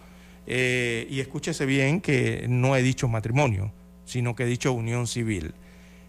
[0.48, 3.72] Eh, y escúchese bien que no he dicho matrimonio,
[4.06, 5.54] sino que he dicho unión civil.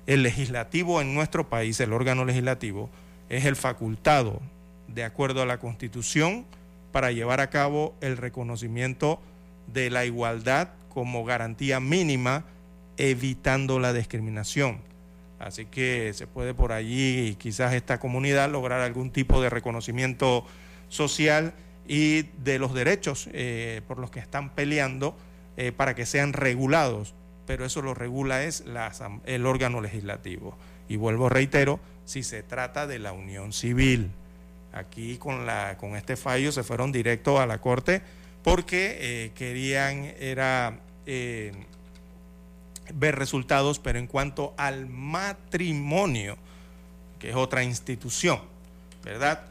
[0.06, 2.88] El legislativo en nuestro país, el órgano legislativo,
[3.28, 4.40] es el facultado,
[4.88, 6.46] de acuerdo a la Constitución,
[6.92, 9.20] para llevar a cabo el reconocimiento
[9.72, 12.44] de la igualdad como garantía mínima
[13.00, 14.78] evitando la discriminación.
[15.38, 20.44] Así que se puede por allí quizás esta comunidad lograr algún tipo de reconocimiento
[20.90, 21.54] social
[21.88, 25.16] y de los derechos eh, por los que están peleando
[25.56, 27.14] eh, para que sean regulados,
[27.46, 28.64] pero eso lo regula es
[29.24, 30.58] el órgano legislativo.
[30.86, 34.10] Y vuelvo, reitero, si se trata de la unión civil.
[34.72, 38.02] Aquí con, la, con este fallo se fueron directo a la Corte
[38.42, 40.80] porque eh, querían, era
[42.94, 46.36] ver resultados, pero en cuanto al matrimonio,
[47.18, 48.40] que es otra institución,
[49.04, 49.42] ¿verdad?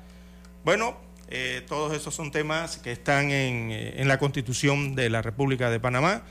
[0.63, 0.97] Bueno,
[1.29, 5.79] eh, todos esos son temas que están eh, en, la Constitución de la República de
[5.79, 6.23] Panamá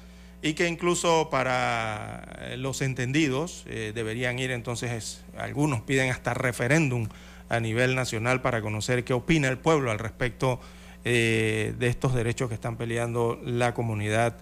[0.42, 7.08] y que incluso para eh, los entendidos deberían ir entonces, algunos piden hasta referéndum
[7.48, 10.60] a nivel nacional para conocer qué opina el pueblo al respecto
[11.04, 14.36] de estos derechos que están peleando la comunidad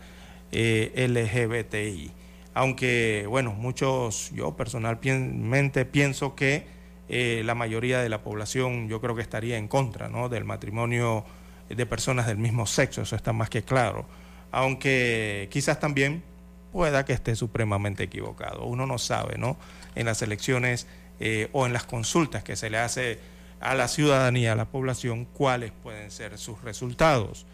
[0.50, 2.10] LGBTI
[2.56, 6.66] aunque, bueno, muchos, yo personalmente pienso que
[7.06, 11.22] eh, la mayoría de la población yo creo que estaría en contra del matrimonio
[11.68, 14.06] de personas del mismo sexo, eso está más que claro,
[14.52, 16.22] aunque quizás también
[16.72, 19.58] pueda que esté supremamente equivocado, uno no sabe, ¿no?
[19.94, 20.86] En las elecciones
[21.20, 23.18] eh, o en las consultas que se le hace
[23.60, 27.44] a la ciudadanía, a la población, cuáles pueden ser sus resultados.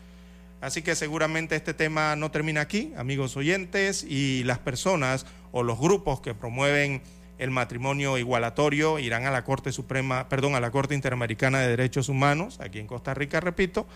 [0.62, 5.76] Así que seguramente este tema no termina aquí, amigos oyentes, y las personas o los
[5.76, 7.02] grupos que promueven
[7.38, 12.08] el matrimonio igualatorio irán a la Corte Suprema, perdón, a la Corte Interamericana de Derechos
[12.08, 13.88] Humanos, aquí en Costa Rica, repito,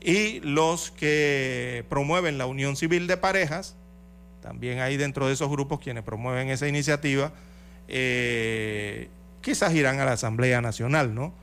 [0.00, 3.74] y los que promueven la unión civil de parejas,
[4.40, 7.32] también hay dentro de esos grupos quienes promueven esa iniciativa,
[7.88, 9.08] eh,
[9.40, 11.34] quizás irán a la Asamblea Nacional, ¿no?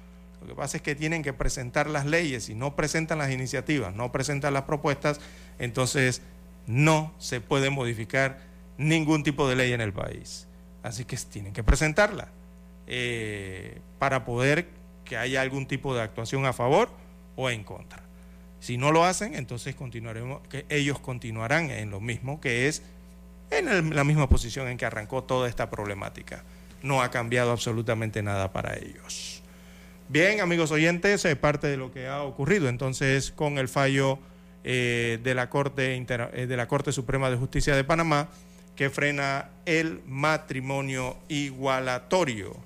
[0.50, 3.94] Lo que pasa es que tienen que presentar las leyes, y no presentan las iniciativas,
[3.94, 5.22] no presentan las propuestas,
[5.60, 6.24] entonces
[6.66, 8.40] no se puede modificar
[8.80, 10.48] ningún tipo de ley en el país.
[10.82, 12.30] Así que tienen que presentarla
[12.88, 14.70] eh, para poder
[15.06, 16.90] que haya algún tipo de actuación a favor
[17.36, 18.02] o en contra.
[18.60, 22.82] Si no lo hacen, entonces continuaremos, que ellos continuarán en lo mismo, que es
[23.52, 26.44] en la misma posición en que arrancó toda esta problemática.
[26.82, 29.39] No ha cambiado absolutamente nada para ellos.
[30.12, 34.18] Bien, amigos oyentes, es parte de lo que ha ocurrido entonces con el fallo
[34.64, 38.28] eh, de, la Corte eh, de la Corte Suprema de Justicia de Panamá
[38.76, 42.58] que frena el matrimonio igualatorio.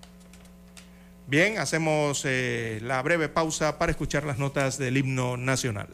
[1.28, 5.90] Bien, hacemos eh, la breve pausa para escuchar las notas del himno nacional.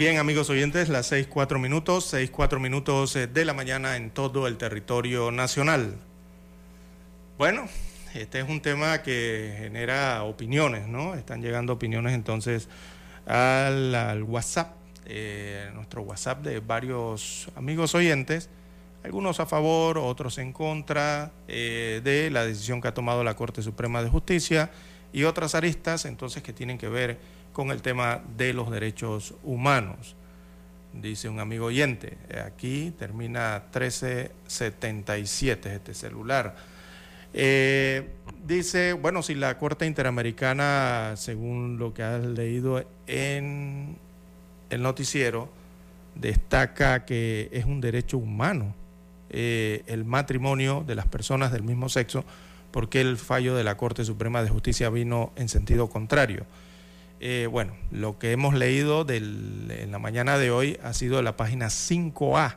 [0.00, 4.08] Bien, amigos oyentes, las seis cuatro minutos, seis cuatro minutos eh, de la mañana en
[4.08, 5.94] todo el territorio nacional.
[7.36, 7.68] Bueno,
[8.14, 11.12] este es un tema que genera opiniones, ¿no?
[11.12, 12.70] Están llegando opiniones entonces
[13.26, 14.72] al, WhatsApp,
[15.04, 18.48] eh, nuestro WhatsApp de varios amigos oyentes,
[19.04, 23.60] algunos a favor, otros en contra eh, de la decisión que ha tomado la Corte
[23.60, 24.70] Suprema de Justicia
[25.12, 27.18] y otras aristas entonces que tienen que ver
[27.52, 30.16] con el tema de los derechos humanos.
[30.92, 32.16] dice un amigo oyente.
[32.44, 36.56] Aquí termina 1377 este celular.
[37.32, 38.08] Eh,
[38.44, 43.96] dice, bueno, si la Corte Interamericana, según lo que has leído en
[44.70, 45.48] el noticiero,
[46.16, 48.74] destaca que es un derecho humano
[49.32, 52.24] eh, el matrimonio de las personas del mismo sexo,
[52.72, 56.46] porque el fallo de la Corte Suprema de Justicia vino en sentido contrario.
[57.22, 61.66] Eh, bueno, lo que hemos leído en la mañana de hoy ha sido la página
[61.66, 62.56] 5A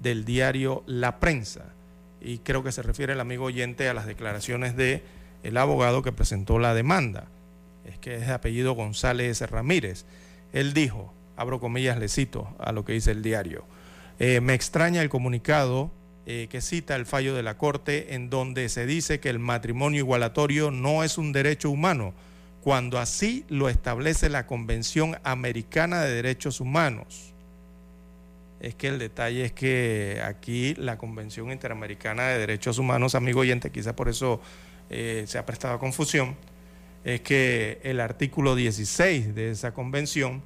[0.00, 1.66] del diario La Prensa
[2.20, 5.04] y creo que se refiere el amigo oyente a las declaraciones de
[5.44, 7.28] el abogado que presentó la demanda.
[7.84, 10.04] Es que es de apellido González Ramírez.
[10.52, 13.64] Él dijo, abro comillas, le cito a lo que dice el diario,
[14.18, 15.92] eh, me extraña el comunicado
[16.26, 20.00] eh, que cita el fallo de la Corte en donde se dice que el matrimonio
[20.00, 22.14] igualatorio no es un derecho humano,
[22.62, 27.32] cuando así lo establece la Convención Americana de Derechos Humanos
[28.62, 33.72] es que el detalle es que aquí la Convención Interamericana de Derechos Humanos, amigo oyente,
[33.72, 34.40] quizá por eso
[34.88, 36.36] eh, se ha prestado a confusión,
[37.04, 40.42] es que el artículo 16 de esa convención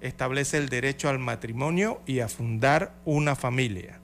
[0.00, 4.00] establece el derecho al matrimonio y a fundar una familia.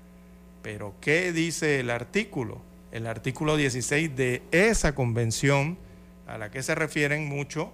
[0.62, 2.62] Pero ¿qué dice el artículo?
[2.92, 5.78] El artículo 16 de esa convención,
[6.28, 7.72] a la que se refieren mucho,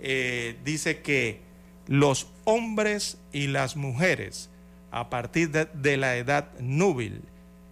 [0.00, 1.40] eh, dice que
[1.86, 4.50] los hombres y las mujeres,
[4.90, 7.22] a partir de, la edad núbil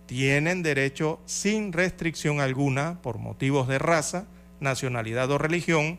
[0.06, 4.26] tienen derecho sin restricción alguna por motivos de raza,
[4.60, 5.98] nacionalidad o religión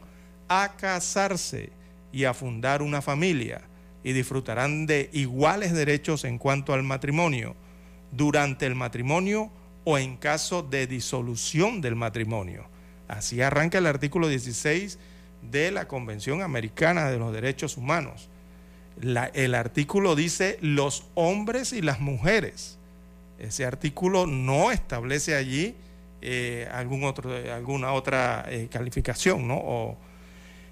[0.50, 1.70] a casarse
[2.12, 3.62] y a fundar una familia
[4.04, 7.56] y disfrutarán de iguales derechos en cuanto al matrimonio,
[8.12, 9.52] durante el matrimonio
[9.84, 12.66] o en caso de disolución del matrimonio.
[13.08, 15.00] Así arranca el artículo 16
[15.50, 18.30] de la Convención Americana de los Derechos Humanos
[19.02, 22.78] el artículo dice los hombres y las mujeres.
[23.40, 25.76] Ese artículo no establece allí
[26.22, 29.98] eh, alguna otra eh, calificación, ¿no?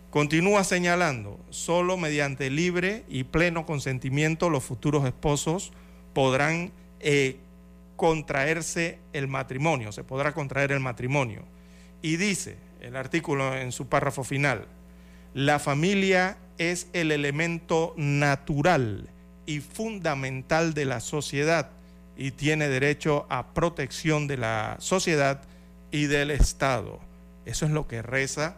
[0.10, 5.74] continúa señalando, solo mediante libre y pleno consentimiento los futuros esposos
[6.14, 6.72] podrán
[7.02, 7.38] eh,
[7.98, 11.44] contraerse el matrimonio, se podrá contraer el matrimonio.
[12.02, 14.68] Y dice el artículo en su párrafo final,
[15.34, 19.10] la familia es el elemento natural
[19.46, 21.70] y fundamental de la sociedad
[22.18, 25.42] y tiene derecho a protección de la sociedad
[25.92, 27.00] y del Estado.
[27.46, 28.56] Eso es lo que reza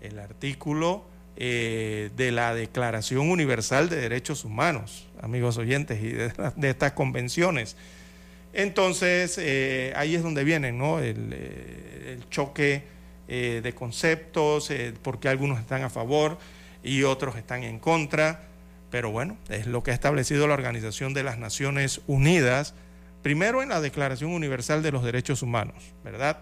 [0.00, 1.04] el artículo
[1.36, 6.32] eh, de la Declaración Universal de Derechos Humanos, amigos oyentes, y de,
[6.68, 7.76] estas convenciones.
[8.52, 10.98] Entonces, eh, ahí es donde viene ¿no?
[10.98, 14.72] el, eh, choque de conceptos,
[15.02, 16.36] porque algunos están a favor
[16.82, 18.42] y otros están en contra,
[18.90, 22.74] pero bueno, es lo que ha establecido la Organización de las Naciones Unidas,
[23.22, 26.38] primero en la Declaración Universal de los Derechos Humanos, ¿verdad?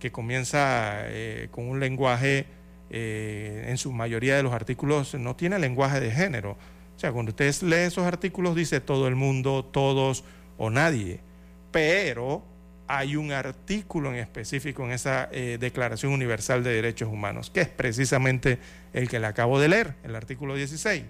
[0.00, 2.46] Que comienza eh, con un lenguaje,
[2.90, 6.52] eh, en su mayoría de los artículos no tiene lenguaje de género.
[6.96, 10.24] O sea, cuando usted lee esos artículos dice todo el mundo, todos
[10.58, 11.20] o nadie,
[11.72, 12.44] pero
[12.86, 17.68] hay un artículo en específico en esa eh, Declaración Universal de Derechos Humanos, que es
[17.68, 18.58] precisamente
[18.92, 21.02] el que le acabo de leer, el artículo 16,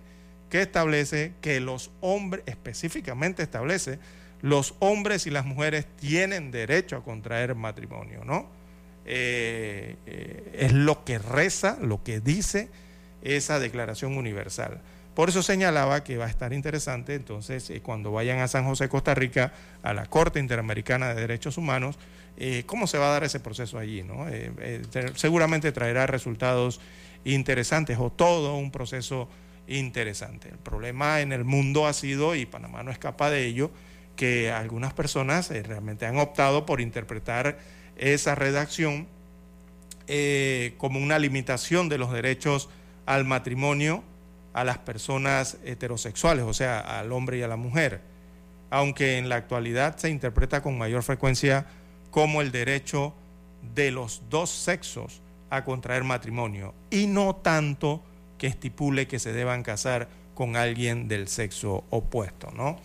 [0.48, 3.98] que establece que los hombres, específicamente establece,
[4.42, 8.48] los hombres y las mujeres tienen derecho a contraer matrimonio, ¿no?
[9.04, 12.68] Eh, eh, es lo que reza, lo que dice
[13.22, 14.80] esa Declaración Universal.
[15.14, 18.88] Por eso señalaba que va a estar interesante entonces eh, cuando vayan a San José,
[18.88, 19.52] Costa Rica,
[19.82, 21.98] a la Corte Interamericana de Derechos Humanos,
[22.38, 24.02] eh, cómo se va a dar ese proceso allí.
[24.02, 24.26] ¿no?
[24.28, 24.82] Eh,
[25.14, 26.80] seguramente traerá resultados
[27.24, 29.28] interesantes o todo un proceso
[29.68, 30.48] interesante.
[30.48, 33.70] El problema en el mundo ha sido, y Panamá no escapa de ello,
[34.16, 37.58] que algunas personas realmente han optado por interpretar
[37.96, 39.06] esa redacción
[40.76, 42.68] como una limitación de los derechos
[43.06, 44.04] al matrimonio
[44.52, 48.00] a las personas heterosexuales, o sea, al hombre y a la mujer,
[48.70, 51.66] aunque en la actualidad se interpreta con mayor frecuencia
[52.10, 53.14] como el derecho
[53.74, 58.02] de los dos sexos a contraer matrimonio y no tanto
[58.38, 62.78] que estipule que se deban casar con alguien del sexo opuesto, ¿no?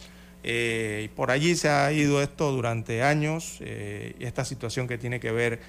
[0.44, 5.32] Eh, por allí se ha ido esto durante años, eh, esta situación que tiene que
[5.32, 5.60] ver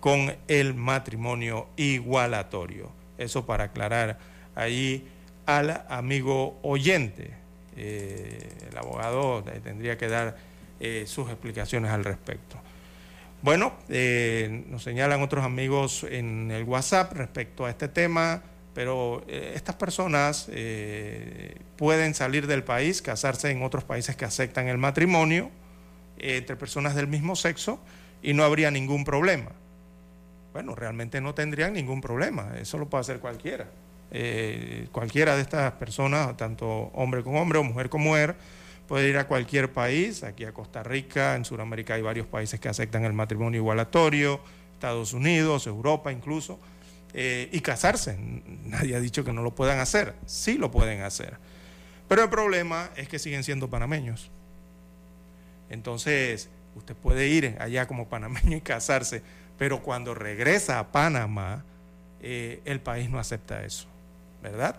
[0.00, 2.92] con el matrimonio igualatorio.
[3.16, 4.18] Eso para aclarar
[4.54, 5.06] allí
[5.48, 7.30] al amigo oyente.
[7.74, 10.36] Eh, el abogado tendría que dar
[10.78, 12.60] eh, sus explicaciones al respecto.
[13.40, 18.42] Bueno, eh, nos señalan otros amigos en el WhatsApp respecto a este tema.
[18.74, 20.48] Pero estas personas
[21.76, 25.50] pueden salir del país, casarse en otros países que aceptan el matrimonio
[26.16, 27.80] entre personas del mismo sexo
[28.22, 29.50] y no habría ningún problema.
[30.52, 33.66] Bueno, realmente no tendrían ningún problema, eso lo puede hacer cualquiera.
[34.92, 38.36] Cualquiera de estas personas, tanto hombre con hombre o mujer con mujer,
[38.88, 42.68] puede ir a cualquier país, aquí a Costa Rica, en Sudamérica hay varios países que
[42.70, 44.40] aceptan el matrimonio igualatorio,
[44.72, 46.58] Estados Unidos, Europa incluso,
[47.12, 48.16] eh, y casarse.
[48.64, 51.36] Nadie ha dicho que no lo puedan hacer, sí lo pueden hacer.
[52.08, 54.30] Pero el problema es que siguen siendo panameños.
[55.68, 59.22] Entonces, usted puede ir allá como panameño y casarse,
[59.58, 61.64] pero cuando regresa a Panamá,
[62.22, 63.86] eh, el país no acepta eso,
[64.42, 64.76] ¿verdad?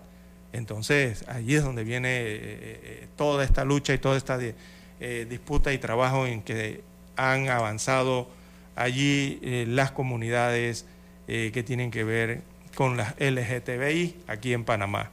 [0.51, 5.71] Entonces, allí es donde viene eh, eh, toda esta lucha y toda esta eh, disputa
[5.73, 6.81] y trabajo en que
[7.15, 8.29] han avanzado
[8.75, 10.85] allí las comunidades
[11.27, 12.41] que tienen que ver
[12.75, 15.11] con las LGTBI aquí en Panamá.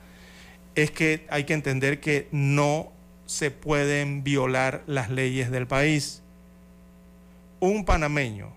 [0.77, 2.93] Es que hay que entender que no
[3.27, 6.23] se pueden violar las leyes del país.
[7.59, 8.53] Un panameño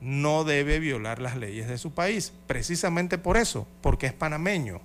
[0.00, 4.80] no debe violar las leyes de su país, precisamente por eso, porque es panameño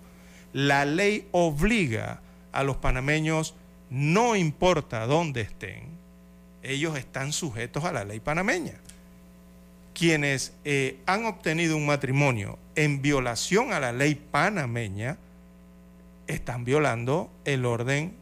[0.53, 2.21] la ley obliga
[2.51, 3.55] a los panameños,
[3.89, 5.97] no importa dónde estén,
[6.63, 8.73] ellos están sujetos a la ley panameña.
[9.93, 15.17] Quienes eh, han obtenido un matrimonio en violación a la ley panameña,
[16.27, 18.13] están violando el orden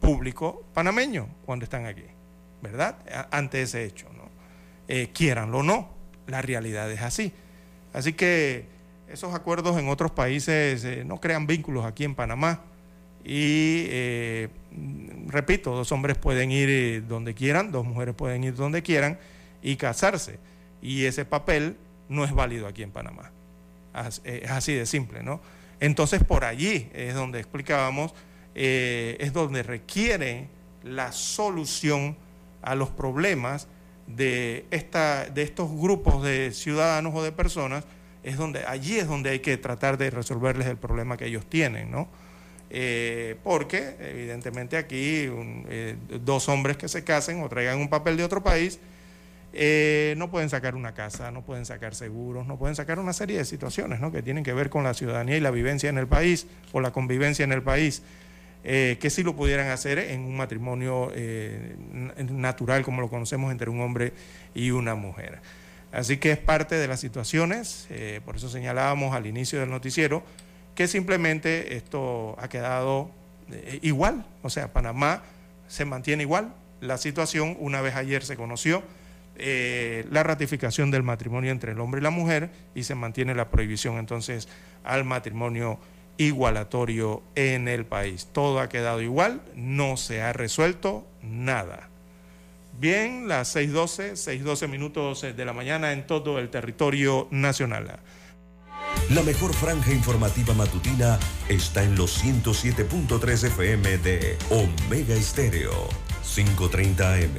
[0.00, 2.04] público panameño cuando están aquí,
[2.62, 2.96] ¿verdad?
[3.30, 4.28] Ante ese hecho, ¿no?
[4.88, 5.88] Eh, quieranlo o no,
[6.26, 7.32] la realidad es así.
[7.92, 8.66] Así que
[9.08, 12.62] esos acuerdos en otros países eh, no crean vínculos aquí en Panamá.
[13.24, 14.48] Y eh,
[15.26, 19.18] repito, dos hombres pueden ir eh, donde quieran, dos mujeres pueden ir donde quieran
[19.62, 20.38] y casarse.
[20.80, 21.76] Y ese papel
[22.08, 23.32] no es válido aquí en Panamá.
[24.24, 25.40] Es así de simple, ¿no?
[25.80, 28.14] Entonces por allí es donde explicábamos,
[28.54, 30.48] es donde requiere
[30.84, 32.16] la solución
[32.60, 33.68] a los problemas
[34.06, 37.84] de, esta, de estos grupos de ciudadanos o de personas
[38.26, 41.92] es donde, allí es donde hay que tratar de resolverles el problema que ellos tienen,
[41.92, 42.08] ¿no?
[42.70, 45.30] Eh, porque evidentemente aquí
[45.68, 48.80] eh, dos hombres que se casen o traigan un papel de otro país
[49.52, 53.38] eh, no pueden sacar una casa, no pueden sacar seguros, no pueden sacar una serie
[53.38, 54.10] de situaciones ¿no?
[54.10, 56.90] que tienen que ver con la ciudadanía y la vivencia en el país o la
[56.90, 58.02] convivencia en el país,
[58.64, 61.12] que sí lo pudieran hacer en un matrimonio
[62.18, 64.12] natural como lo conocemos entre un hombre
[64.52, 65.38] y una mujer.
[65.96, 70.22] Así que es parte de las situaciones, eh, por eso señalábamos al inicio del noticiero,
[70.74, 73.10] que simplemente esto ha quedado
[73.50, 75.22] eh, igual, o sea, Panamá
[75.68, 78.82] se mantiene igual la situación, una vez ayer se conoció
[79.36, 83.48] eh, la ratificación del matrimonio entre el hombre y la mujer y se mantiene la
[83.48, 84.48] prohibición entonces
[84.84, 85.78] al matrimonio
[86.18, 88.28] igualatorio en el país.
[88.32, 91.85] Todo ha quedado igual, no se ha resuelto nada.
[92.78, 94.12] Bien, las 6.12,
[94.42, 98.00] 6.12 minutos de la mañana en todo el territorio nacional.
[99.08, 101.18] La mejor franja informativa matutina
[101.48, 105.88] está en los 107.3 FM de Omega Estéreo,
[106.22, 107.38] 5.30 AM.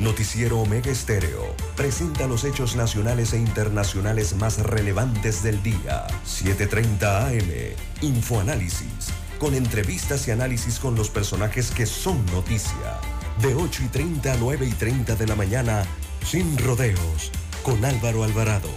[0.00, 6.06] Noticiero Omega Estéreo presenta los hechos nacionales e internacionales más relevantes del día.
[6.24, 7.76] 7.30 AM.
[8.00, 14.32] Infoanálisis, con entrevistas y análisis con los personajes que son noticia de 8 y 30
[14.32, 15.84] a 9 y 30 de la mañana,
[16.24, 17.30] sin rodeos,
[17.62, 18.70] con Álvaro Alvarado,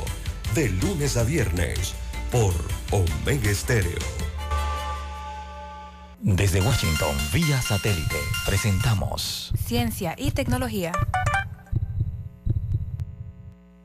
[0.54, 1.94] de lunes a viernes,
[2.32, 2.54] por
[2.92, 4.00] Omega Estéreo.
[6.20, 10.92] Desde Washington, vía satélite, presentamos Ciencia y Tecnología.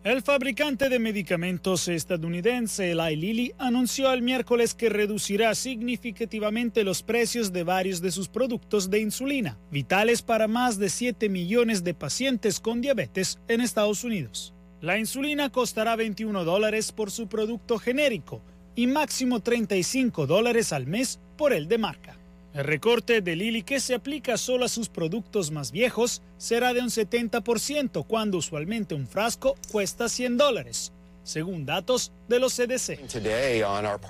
[0.06, 7.52] El fabricante de medicamentos estadounidense Eli Lilly anunció el miércoles que reducirá significativamente los precios
[7.52, 12.60] de varios de sus productos de insulina, vitales para más de 7 millones de pacientes
[12.60, 14.54] con diabetes en Estados Unidos.
[14.80, 18.42] La insulina costará 21 dólares por su producto genérico
[18.76, 22.15] y máximo 35 dólares al mes por el de marca.
[22.56, 26.80] El recorte de Lilly que se aplica solo a sus productos más viejos será de
[26.80, 30.90] un 70% cuando usualmente un frasco cuesta 100 dólares,
[31.22, 32.98] según datos de los CDC.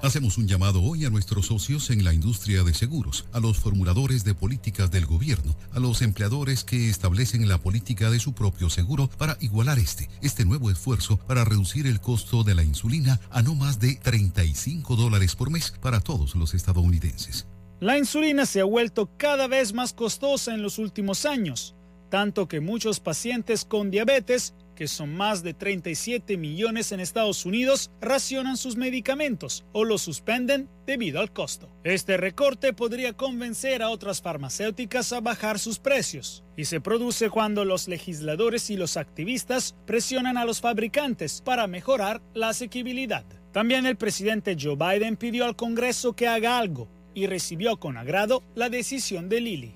[0.01, 4.23] Hacemos un llamado hoy a nuestros socios en la industria de seguros, a los formuladores
[4.23, 9.11] de políticas del gobierno, a los empleadores que establecen la política de su propio seguro
[9.19, 13.57] para igualar este, este nuevo esfuerzo para reducir el costo de la insulina a no
[13.57, 17.49] más de 35 dólares por mes para todos los estadounidenses.
[17.81, 21.75] La insulina se ha vuelto cada vez más costosa en los últimos años,
[22.11, 27.91] tanto que muchos pacientes con diabetes que son más de 37 millones en Estados Unidos,
[28.01, 31.69] racionan sus medicamentos o los suspenden debido al costo.
[31.83, 37.65] Este recorte podría convencer a otras farmacéuticas a bajar sus precios y se produce cuando
[37.65, 43.25] los legisladores y los activistas presionan a los fabricantes para mejorar la asequibilidad.
[43.53, 48.45] También el presidente Joe Biden pidió al Congreso que haga algo y recibió con agrado
[48.55, 49.75] la decisión de Lilly.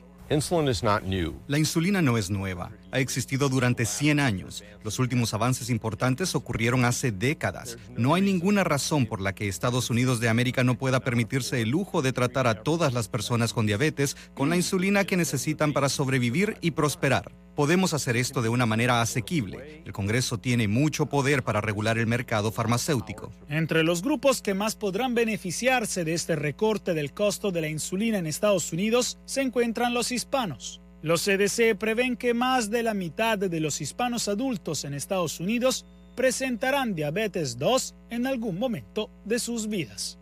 [1.49, 2.70] La insulina no es nueva.
[2.93, 4.62] Ha existido durante 100 años.
[4.84, 7.78] Los últimos avances importantes ocurrieron hace décadas.
[7.97, 11.70] No hay ninguna razón por la que Estados Unidos de América no pueda permitirse el
[11.70, 15.88] lujo de tratar a todas las personas con diabetes con la insulina que necesitan para
[15.88, 17.32] sobrevivir y prosperar.
[17.61, 19.82] Podemos hacer esto de una manera asequible.
[19.84, 23.34] El Congreso tiene mucho poder para regular el mercado farmacéutico.
[23.50, 28.16] Entre los grupos que más podrán beneficiarse de este recorte del costo de la insulina
[28.16, 30.80] en Estados Unidos se encuentran los hispanos.
[31.02, 35.84] Los CDC prevén que más de la mitad de los hispanos adultos en Estados Unidos
[36.14, 40.16] presentarán diabetes 2 en algún momento de sus vidas.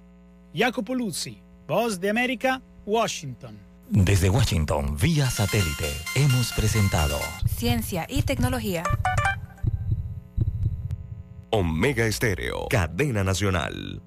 [0.52, 3.67] Jacopo Luzzi, Voz de América, Washington.
[3.90, 8.82] Desde Washington, vía satélite, hemos presentado Ciencia y Tecnología.
[11.50, 14.02] Omega Estéreo, cadena nacional.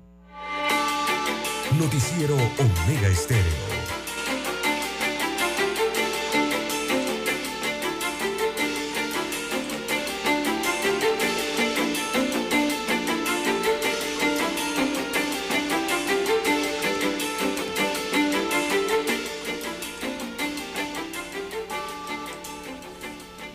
[1.80, 3.71] Noticiero Omega Estéreo.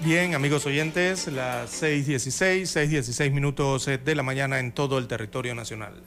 [0.06, 5.52] Bien, amigos oyentes, las 6.16, 6.16 minutos eh, de la mañana en todo el territorio
[5.56, 6.00] nacional.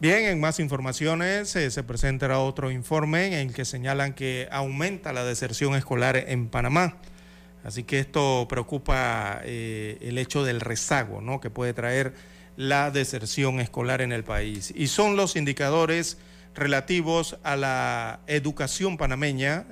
[0.00, 5.12] Bien, en más informaciones eh, se presentará otro informe en el que señalan que aumenta
[5.12, 6.96] la deserción escolar en Panamá.
[7.62, 11.38] Así que esto preocupa eh, el hecho del rezago ¿no?
[11.40, 12.14] que puede traer
[12.56, 14.74] la deserción escolar en el país.
[14.74, 16.18] Y son los indicadores
[16.56, 19.64] relativos a la educación panameña,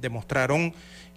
[0.00, 0.74] demostraron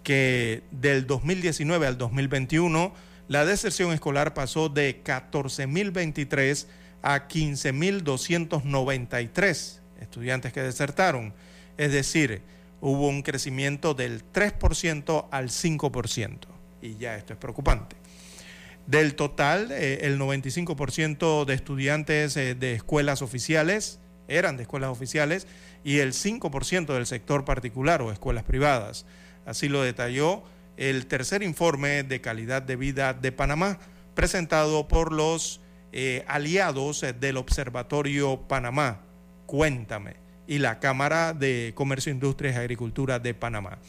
[0.07, 2.93] que del 2019 al 2021
[3.27, 6.65] la deserción escolar pasó de 14.023
[7.01, 11.33] a 15.293 estudiantes que desertaron.
[11.75, 12.41] Es decir,
[12.79, 16.37] hubo un crecimiento del 3% al 5%.
[16.81, 17.97] Y ya esto es preocupante.
[18.85, 23.99] Del total, eh, el 95% de estudiantes eh, de escuelas oficiales
[24.29, 25.47] eran de escuelas oficiales
[25.83, 29.05] y el 5% del sector particular o escuelas privadas.
[29.47, 30.43] Así lo detalló
[30.75, 33.79] el tercer informe de calidad de vida de Panamá,
[34.13, 35.61] presentado por los
[35.93, 38.99] eh, aliados del Observatorio Panamá,
[39.45, 40.17] Cuéntame,
[40.47, 43.79] y la Cámara de Comercio, Industrias y Agricultura de Panamá.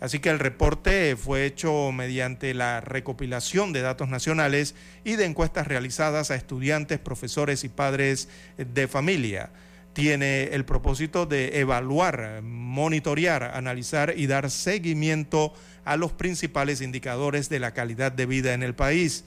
[0.00, 5.68] Así que el reporte fue hecho mediante la recopilación de datos nacionales y de encuestas
[5.68, 8.28] realizadas a estudiantes, profesores y padres
[8.58, 9.50] de familia
[9.96, 15.54] tiene el propósito de evaluar, monitorear, analizar y dar seguimiento
[15.86, 19.24] a los principales indicadores de la calidad de vida en el país,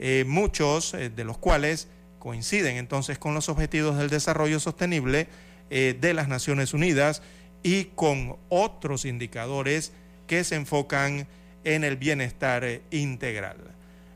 [0.00, 1.86] eh, muchos eh, de los cuales
[2.18, 5.28] coinciden entonces con los objetivos del desarrollo sostenible
[5.70, 7.22] eh, de las Naciones Unidas
[7.62, 9.92] y con otros indicadores
[10.26, 11.28] que se enfocan
[11.62, 13.58] en el bienestar integral.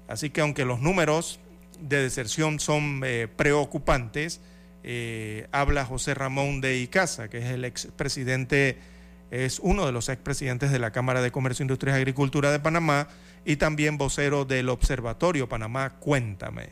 [0.09, 1.39] Así que aunque los números
[1.79, 3.03] de deserción son
[3.37, 4.41] preocupantes,
[4.85, 8.79] eh, habla José Ramón de Icaza, que es el expresidente,
[9.31, 13.09] es uno de los expresidentes de la Cámara de Comercio, Industria y Agricultura de Panamá
[13.45, 16.71] y también vocero del Observatorio Panamá Cuéntame.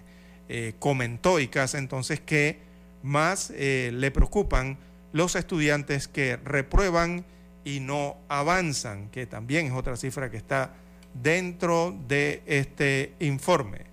[0.48, 2.58] Eh, comentó Icaza entonces que
[3.02, 4.78] más eh, le preocupan
[5.12, 7.24] los estudiantes que reprueban
[7.64, 10.74] y no avanzan, que también es otra cifra que está
[11.14, 13.89] dentro de este informe.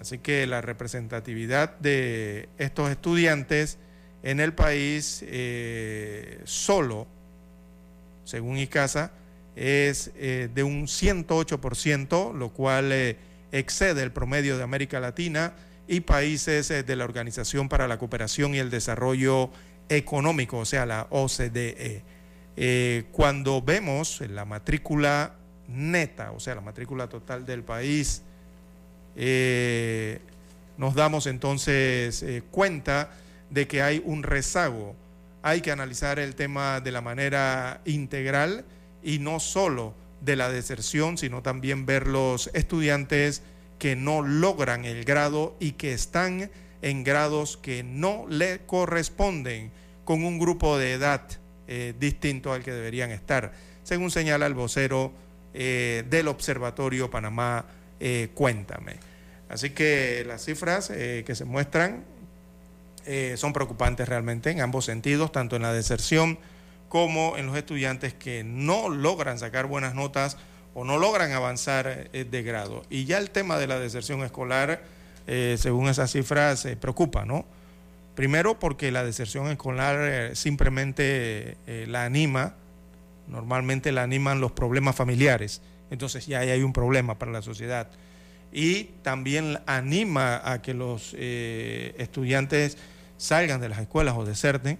[0.00, 3.78] Así que la representatividad de estos estudiantes
[4.22, 7.06] en el país eh, solo,
[8.24, 9.12] según ICASA,
[9.56, 13.18] es eh, de un 108%, lo cual eh,
[13.52, 15.52] excede el promedio de América Latina
[15.86, 19.50] y países de la Organización para la Cooperación y el Desarrollo
[19.90, 22.04] Económico, o sea, la OCDE.
[23.10, 25.34] cuando vemos la matrícula
[25.66, 28.22] neta, o sea, la matrícula total del país,
[29.16, 30.20] eh,
[30.76, 33.10] nos damos entonces eh, cuenta
[33.50, 34.94] de que hay un rezago.
[35.42, 38.64] Hay que analizar el tema de la manera integral
[39.02, 43.42] y no solo de la deserción, sino también ver los estudiantes
[43.78, 46.50] que no logran el grado y que están
[46.82, 49.70] en grados que no le corresponden
[50.04, 51.22] con un grupo de edad
[51.68, 53.52] eh, distinto al que deberían estar,
[53.82, 55.12] según señala el vocero
[55.52, 57.64] del Observatorio Panamá
[58.34, 58.96] Cuéntame.
[59.48, 62.04] Así que las cifras que se muestran
[63.36, 66.38] son preocupantes realmente en ambos sentidos, tanto en la deserción
[66.88, 70.38] como en los estudiantes que no logran sacar buenas notas
[70.74, 72.84] o no logran avanzar de grado.
[72.88, 74.82] Y ya el tema de la deserción escolar,
[75.26, 77.44] según esas cifras, preocupa, ¿no?
[78.20, 82.54] Primero porque la deserción escolar eh, simplemente eh, la anima,
[83.28, 87.88] normalmente la animan los problemas familiares, entonces ya hay un problema para la sociedad.
[88.52, 92.78] Y también anima a que los eh, estudiantes
[93.16, 94.78] salgan de las escuelas o deserten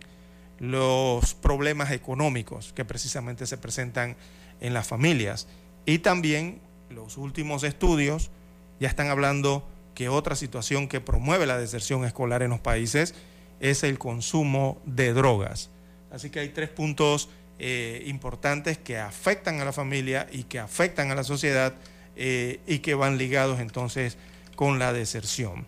[0.59, 4.17] los problemas económicos que precisamente se presentan
[4.61, 5.47] en las familias.
[5.87, 8.31] Y también los últimos estudios
[8.79, 13.15] ya están hablando que otra situación que promueve la deserción escolar en los países
[13.61, 15.71] es el consumo de drogas.
[16.11, 17.29] Así que hay tres puntos
[17.63, 21.75] eh, importantes que afectan a la familia y que afectan a la sociedad
[22.17, 24.17] eh, y que van ligados entonces
[24.57, 25.67] con la deserción.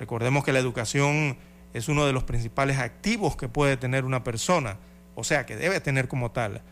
[0.00, 1.36] Recordemos que la educación
[1.74, 4.78] es uno de los principales activos que puede tener una persona,
[5.16, 6.62] o sea, que debe tener como tal.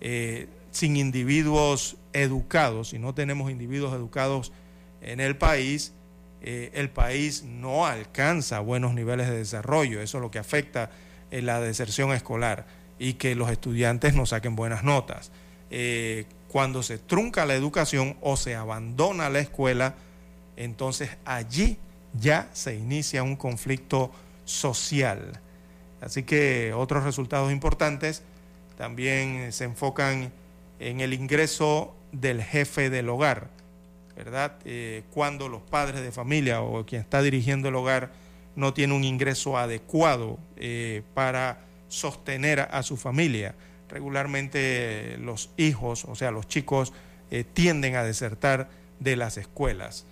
[0.00, 4.52] Eh, sin individuos educados, si no tenemos individuos educados
[5.02, 5.92] en el país,
[6.40, 10.00] el país no alcanza buenos niveles de desarrollo.
[10.00, 10.90] Eso es lo que afecta
[11.32, 15.32] la deserción escolar y que los estudiantes no saquen buenas notas.
[15.70, 19.94] Eh, cuando se trunca la educación o se abandona la escuela,
[20.56, 21.78] entonces allí
[22.12, 24.12] ya se inicia un conflicto
[24.44, 25.40] social.
[26.00, 28.22] Así que otros resultados importantes
[28.76, 30.32] también se enfocan
[30.78, 33.48] en el ingreso del jefe del hogar
[34.24, 34.52] ¿verdad?
[34.66, 38.10] Eh, cuando los padres de familia o quien está dirigiendo el hogar
[38.54, 41.60] no tiene un ingreso adecuado eh, para
[41.90, 43.54] sostener a, su familia.
[43.90, 46.94] Regularmente los hijos, o sea, los chicos,
[47.30, 50.06] eh, tienden a desertar de las escuelas.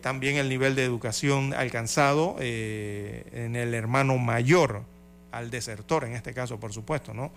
[0.00, 4.82] también el nivel de educación alcanzado en el hermano mayor
[5.30, 7.30] al desertor, en este caso, por supuesto, ¿no?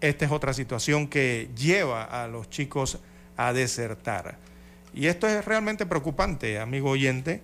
[0.00, 2.98] esta es otra situación que lleva a los chicos
[3.36, 4.36] a desertar.
[4.94, 7.40] Y esto es realmente preocupante, amigo oyente,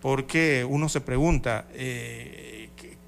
[0.00, 2.57] porque uno se pregunta eh,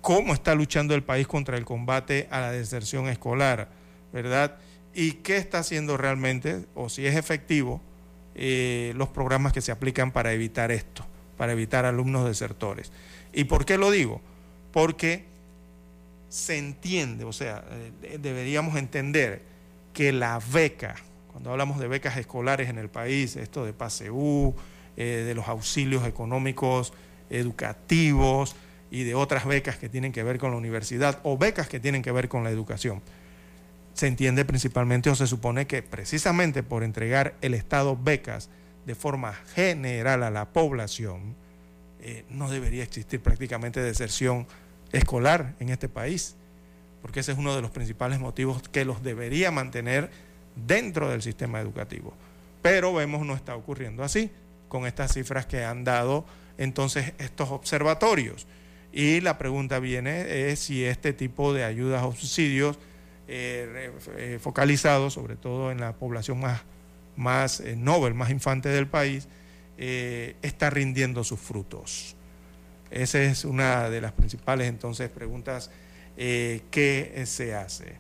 [0.01, 3.69] cómo está luchando el país contra el combate a la deserción escolar,
[4.13, 4.59] ¿verdad?
[4.95, 7.81] Y qué está haciendo realmente, o si es efectivo,
[8.35, 11.05] eh, los programas que se aplican para evitar esto,
[11.37, 12.93] para evitar alumnos desertores.
[13.33, 14.21] ¿Y por qué lo digo?
[14.73, 15.25] Porque
[16.29, 17.65] se entiende, o sea,
[18.03, 19.43] eh, deberíamos entender
[19.93, 20.97] que la beca,
[21.31, 24.55] cuando hablamos de becas escolares en el país, esto de PASEU,
[24.97, 26.93] eh, de los auxilios económicos
[27.31, 28.57] educativos
[28.91, 32.03] y de otras becas que tienen que ver con la universidad o becas que tienen
[32.03, 33.03] que ver con la educación.
[33.95, 38.51] Se entiende principalmente o se supone que precisamente por entregar el Estado becas
[38.87, 41.35] de forma general a la población,
[42.01, 44.47] eh, no debería existir prácticamente deserción
[44.93, 46.35] escolar en este país,
[47.03, 50.11] porque ese es uno de los principales motivos que los debería mantener
[50.57, 52.15] dentro del sistema educativo.
[52.63, 54.31] Pero vemos no está ocurriendo así
[54.69, 56.25] con estas cifras que han dado
[56.59, 58.47] entonces estos observatorios.
[58.93, 62.79] Y la pregunta viene es si este tipo de ayudas o subsidios
[63.33, 66.63] eh, eh, focalizados sobre todo en la población más,
[67.15, 69.29] más eh, noble, más infante del país,
[69.79, 72.15] está rindiendo sus frutos.
[72.91, 75.71] Esa es una de las principales entonces preguntas
[76.17, 77.95] que se hace.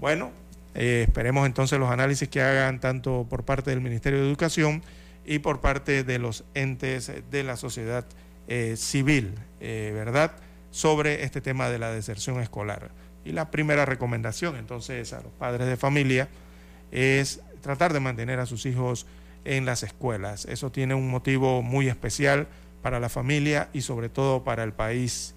[0.00, 0.30] Bueno,
[0.72, 4.82] esperemos entonces los análisis que hagan tanto por parte del Ministerio de Educación
[5.26, 8.06] y por parte de los entes de la sociedad
[8.48, 10.32] eh, civil, eh, ¿verdad?,
[10.70, 12.90] sobre este tema de la deserción escolar.
[13.24, 16.28] Y la primera recomendación entonces a los padres de familia
[16.90, 19.06] es tratar de mantener a sus hijos
[19.44, 20.44] en las escuelas.
[20.46, 22.48] Eso tiene un motivo muy especial
[22.82, 25.34] para la familia y sobre todo para el país.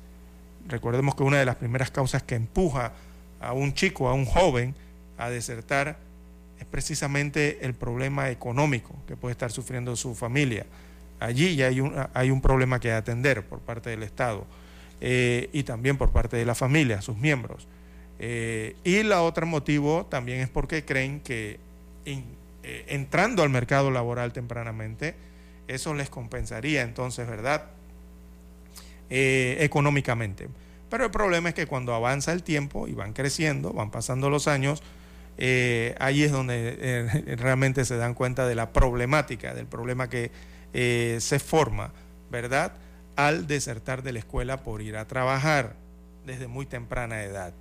[0.68, 2.94] Recordemos que una de las primeras causas que empuja
[3.40, 4.76] a un chico, a un joven,
[5.18, 5.98] a desertar
[6.60, 10.66] es precisamente el problema económico que puede estar sufriendo su familia.
[11.20, 14.46] Allí ya hay un, hay un problema que atender por parte del Estado
[15.02, 17.68] eh, y también por parte de la familia, sus miembros.
[18.20, 21.60] Eh, y el otro motivo también es porque creen que
[22.06, 22.24] eh,
[22.88, 25.16] entrando al mercado laboral tempranamente,
[25.68, 27.66] eso les compensaría entonces, ¿verdad?
[29.10, 30.50] económicamente.
[30.90, 34.50] Pero el problema es que cuando avanza el tiempo y van creciendo, van pasando los
[34.50, 34.84] años,
[35.38, 37.08] ahí es donde
[37.38, 40.30] realmente se dan cuenta de la problemática, del problema que
[40.74, 41.94] eh, se forma,
[42.30, 42.74] ¿verdad?
[43.16, 45.76] Al desertar de la escuela por ir a trabajar
[46.26, 47.54] desde muy temprana edad,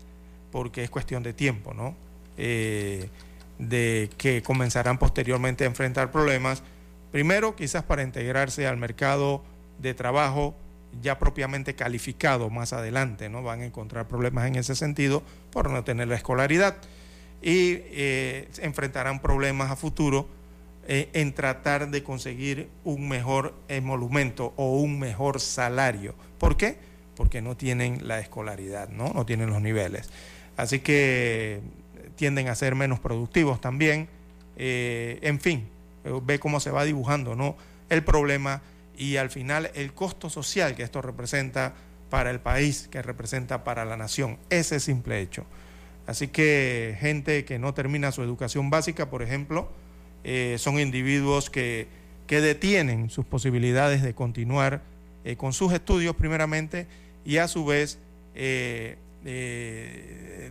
[0.51, 1.95] porque es cuestión de tiempo, ¿no?
[3.59, 6.63] de que comenzarán posteriormente a enfrentar problemas,
[7.13, 9.43] primero quizás para integrarse al mercado
[9.79, 10.55] de trabajo
[11.03, 13.43] ya propiamente calificado más adelante, ¿no?
[13.43, 16.77] Van a encontrar problemas en ese sentido por no tener la escolaridad
[17.43, 20.29] y eh, enfrentarán problemas a futuro
[20.89, 26.15] eh, en tratar de conseguir un mejor emolumento o un mejor salario.
[26.39, 26.79] ¿Por qué?
[27.17, 29.13] Porque no tienen la escolaridad, ¿no?
[29.13, 30.11] No tienen los niveles.
[30.57, 31.61] Así que
[32.17, 34.09] tienden a ser menos productivos también.
[34.57, 35.69] Eh, en fin,
[36.23, 37.57] ve cómo se va dibujando, ¿no?
[37.89, 38.63] El problema
[38.97, 41.75] y al final el costo social que esto representa
[42.11, 44.39] para el país, que representa para la nación.
[44.51, 45.45] Ese simple hecho.
[46.07, 49.69] Así que gente que no termina su educación básica, por ejemplo,
[50.29, 51.87] eh, son individuos que,
[52.27, 54.83] que, detienen sus posibilidades de continuar
[55.25, 56.89] eh, con sus estudios primeramente
[57.25, 58.01] y a su vez
[58.35, 58.97] eh,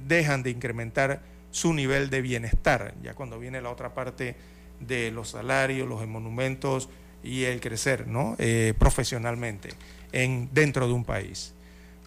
[0.08, 4.38] dejan de incrementar su nivel de bienestar, ya cuando viene la otra parte
[4.80, 6.88] de los salarios, los monumentos,
[7.22, 8.38] y el crecer ¿no?
[8.78, 9.70] Profesionalmente
[10.14, 11.54] en, dentro de un país.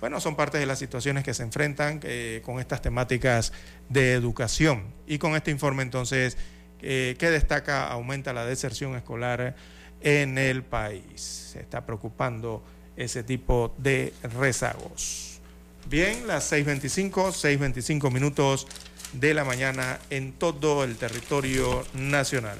[0.00, 2.00] Bueno, son parte de las situaciones que se enfrentan
[2.42, 3.52] con estas temáticas
[3.88, 4.84] de educación.
[5.06, 6.36] Y con este informe entonces,
[6.82, 7.88] eh, ¿qué destaca?
[7.88, 9.56] Aumenta la deserción escolar
[10.00, 11.50] en el país.
[11.52, 12.62] Se está preocupando
[12.96, 15.40] ese tipo de rezagos.
[15.88, 18.66] Bien, las 6.25, 6.25 minutos
[19.12, 22.58] de la mañana en todo el territorio nacional.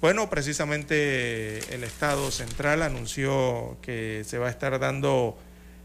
[0.00, 5.36] Bueno, precisamente el Estado central anunció que se va a estar dando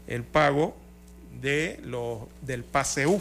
[0.06, 0.76] el pago
[1.40, 3.20] de lo, del PASEU,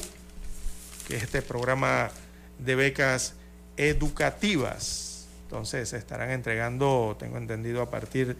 [1.07, 2.11] que es este programa
[2.59, 3.33] de becas
[3.77, 5.27] educativas.
[5.43, 8.35] Entonces se estarán entregando, tengo entendido, a partir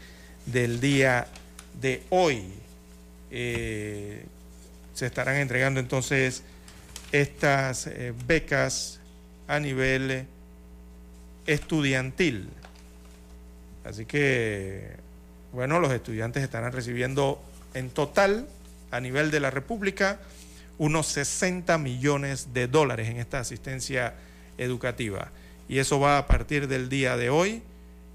[0.45, 1.27] del día
[1.79, 2.53] de hoy.
[3.31, 4.25] Eh,
[4.93, 6.43] se estarán entregando entonces
[7.11, 8.99] estas eh, becas
[9.47, 10.25] a nivel
[11.45, 12.49] estudiantil.
[13.83, 14.91] Así que,
[15.51, 17.41] bueno, los estudiantes estarán recibiendo
[17.73, 18.47] en total,
[18.91, 20.19] a nivel de la República,
[20.77, 24.13] unos 60 millones de dólares en esta asistencia
[24.57, 25.31] educativa.
[25.67, 27.61] Y eso va a partir del día de hoy.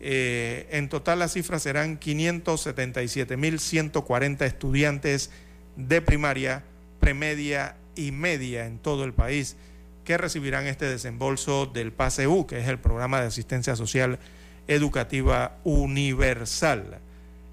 [0.01, 5.30] Eh, en total las cifras serán 577.140 estudiantes
[5.76, 6.62] de primaria,
[7.01, 9.57] premedia y media en todo el país
[10.05, 14.18] que recibirán este desembolso del PASEU, que es el Programa de Asistencia Social
[14.66, 17.01] Educativa Universal.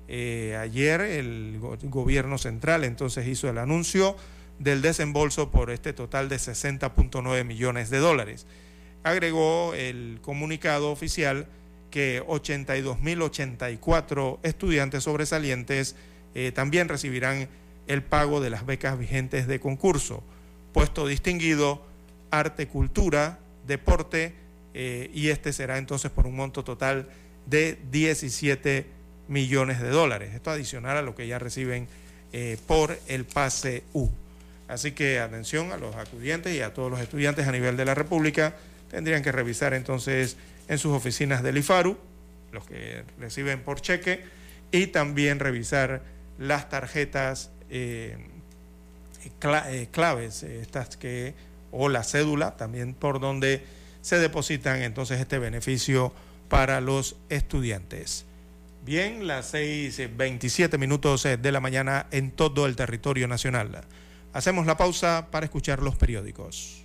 [0.08, 4.16] Eh, ayer el gobierno central entonces hizo el anuncio
[4.60, 8.46] del desembolso por este total de 60.9 millones de dólares.
[9.06, 11.46] Agregó el comunicado oficial
[11.92, 15.96] que 82.084 estudiantes sobresalientes
[16.34, 17.48] eh, también recibirán
[17.86, 20.24] el pago de las becas vigentes de concurso.
[20.74, 21.86] Puesto distinguido
[22.32, 23.38] arte, cultura,
[23.68, 24.34] deporte,
[24.74, 27.08] eh, y este será entonces por un monto total
[27.46, 28.88] de 17
[29.28, 30.34] millones de dólares.
[30.34, 31.88] Esto adicional a lo que ya reciben
[32.34, 34.10] eh, por el pase U.
[34.68, 37.94] Así que atención a los acudientes y a todos los estudiantes a nivel de la
[37.94, 38.56] República.
[38.96, 40.38] Tendrían que revisar entonces
[40.70, 41.98] en sus oficinas del IFARU,
[42.54, 44.24] los que reciben por cheque,
[44.72, 46.02] y también revisar
[46.40, 48.16] las tarjetas eh,
[49.92, 51.34] claves, estas que
[51.74, 53.66] o la cédula, también por donde
[54.02, 56.14] se depositan entonces este beneficio
[56.48, 58.24] para los estudiantes.
[58.86, 63.82] Bien, las 6.27 minutos eh, de la mañana en todo el territorio nacional.
[64.32, 66.85] Hacemos la pausa para escuchar los periódicos.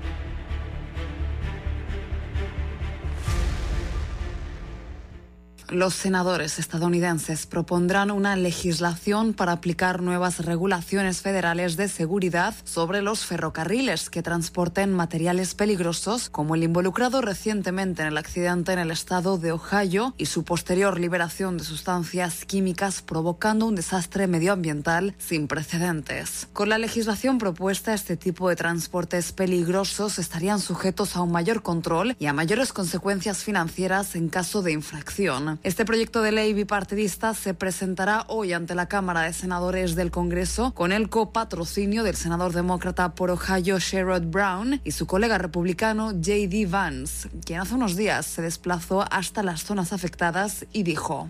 [5.71, 13.25] Los senadores estadounidenses propondrán una legislación para aplicar nuevas regulaciones federales de seguridad sobre los
[13.25, 19.37] ferrocarriles que transporten materiales peligrosos, como el involucrado recientemente en el accidente en el estado
[19.37, 26.47] de Ohio y su posterior liberación de sustancias químicas provocando un desastre medioambiental sin precedentes.
[26.51, 32.17] Con la legislación propuesta, este tipo de transportes peligrosos estarían sujetos a un mayor control
[32.19, 35.60] y a mayores consecuencias financieras en caso de infracción.
[35.63, 40.73] Este proyecto de ley bipartidista se presentará hoy ante la Cámara de Senadores del Congreso
[40.73, 46.65] con el copatrocinio del senador demócrata por Ohio Sherrod Brown y su colega republicano J.D.
[46.67, 51.29] Vance, quien hace unos días se desplazó hasta las zonas afectadas y dijo: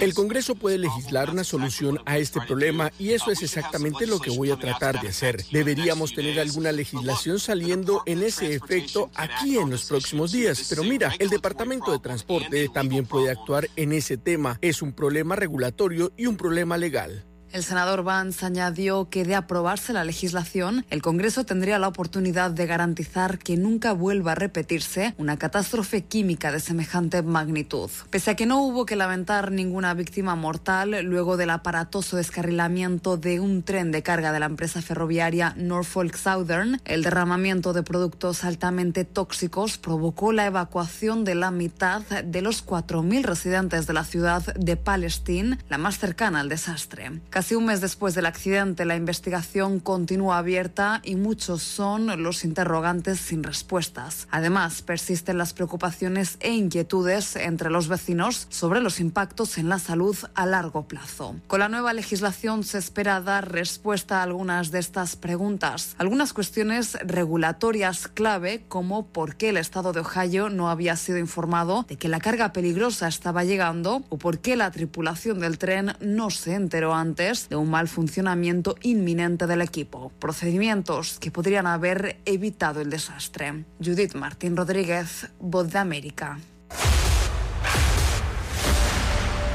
[0.00, 4.30] El Congreso puede legislar una solución a este problema y eso es exactamente lo que
[4.30, 5.44] voy a tratar de hacer.
[5.52, 10.64] Deberíamos tener alguna legislación saliendo en ese efecto aquí en los próximos días.
[10.70, 14.58] Pero mira, el Departamento de Transporte también puede actuar en ese tema.
[14.60, 17.24] Es un problema regulatorio y un problema legal.
[17.56, 22.66] El senador Vance añadió que de aprobarse la legislación, el Congreso tendría la oportunidad de
[22.66, 27.88] garantizar que nunca vuelva a repetirse una catástrofe química de semejante magnitud.
[28.10, 33.40] Pese a que no hubo que lamentar ninguna víctima mortal luego del aparatoso descarrilamiento de
[33.40, 39.06] un tren de carga de la empresa ferroviaria Norfolk Southern, el derramamiento de productos altamente
[39.06, 44.76] tóxicos provocó la evacuación de la mitad de los 4.000 residentes de la ciudad de
[44.76, 47.22] Palestine, la más cercana al desastre.
[47.54, 53.42] Un mes después del accidente, la investigación continúa abierta y muchos son los interrogantes sin
[53.44, 54.26] respuestas.
[54.30, 60.16] Además, persisten las preocupaciones e inquietudes entre los vecinos sobre los impactos en la salud
[60.34, 61.36] a largo plazo.
[61.46, 65.94] Con la nueva legislación se espera dar respuesta a algunas de estas preguntas.
[65.98, 71.84] Algunas cuestiones regulatorias clave, como por qué el Estado de Ohio no había sido informado
[71.88, 76.30] de que la carga peligrosa estaba llegando o por qué la tripulación del tren no
[76.30, 82.80] se enteró antes de un mal funcionamiento inminente del equipo, procedimientos que podrían haber evitado
[82.80, 83.64] el desastre.
[83.84, 86.38] Judith Martín Rodríguez, Voz de América.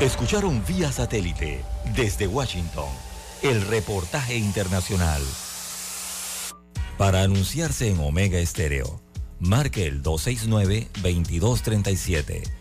[0.01, 1.63] Escucharon vía satélite
[1.95, 2.89] desde Washington
[3.41, 5.21] el reportaje internacional.
[6.97, 8.99] Para anunciarse en Omega Estéreo,
[9.39, 12.60] marque el 269-2237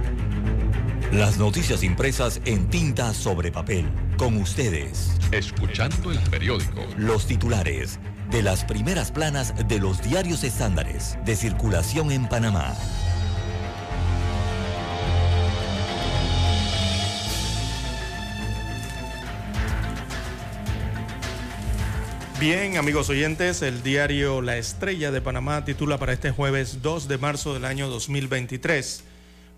[1.11, 3.85] Las noticias impresas en tinta sobre papel.
[4.17, 5.11] Con ustedes.
[5.33, 6.85] Escuchando el periódico.
[6.95, 7.99] Los titulares
[8.29, 12.73] de las primeras planas de los diarios estándares de circulación en Panamá.
[22.39, 27.17] Bien, amigos oyentes, el diario La Estrella de Panamá titula para este jueves 2 de
[27.17, 29.10] marzo del año 2023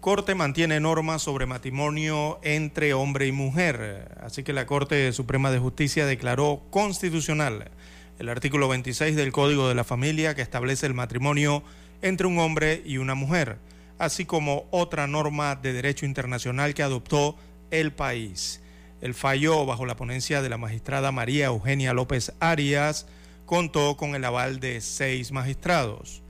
[0.04, 4.18] Corte mantiene normas sobre matrimonio entre hombre y mujer.
[4.22, 7.72] Así que la Corte Suprema de Justicia declaró constitucional
[8.20, 11.64] el artículo 26 del Código de la Familia que establece el matrimonio
[12.01, 13.60] entre un hombre y una mujer,
[13.97, 17.38] así como otra norma de derecho internacional que adoptó
[17.72, 18.62] el país.
[18.99, 23.08] El fallo, bajo la ponencia de la magistrada María Eugenia López Arias,
[23.45, 26.23] contó con el aval de seis magistrados.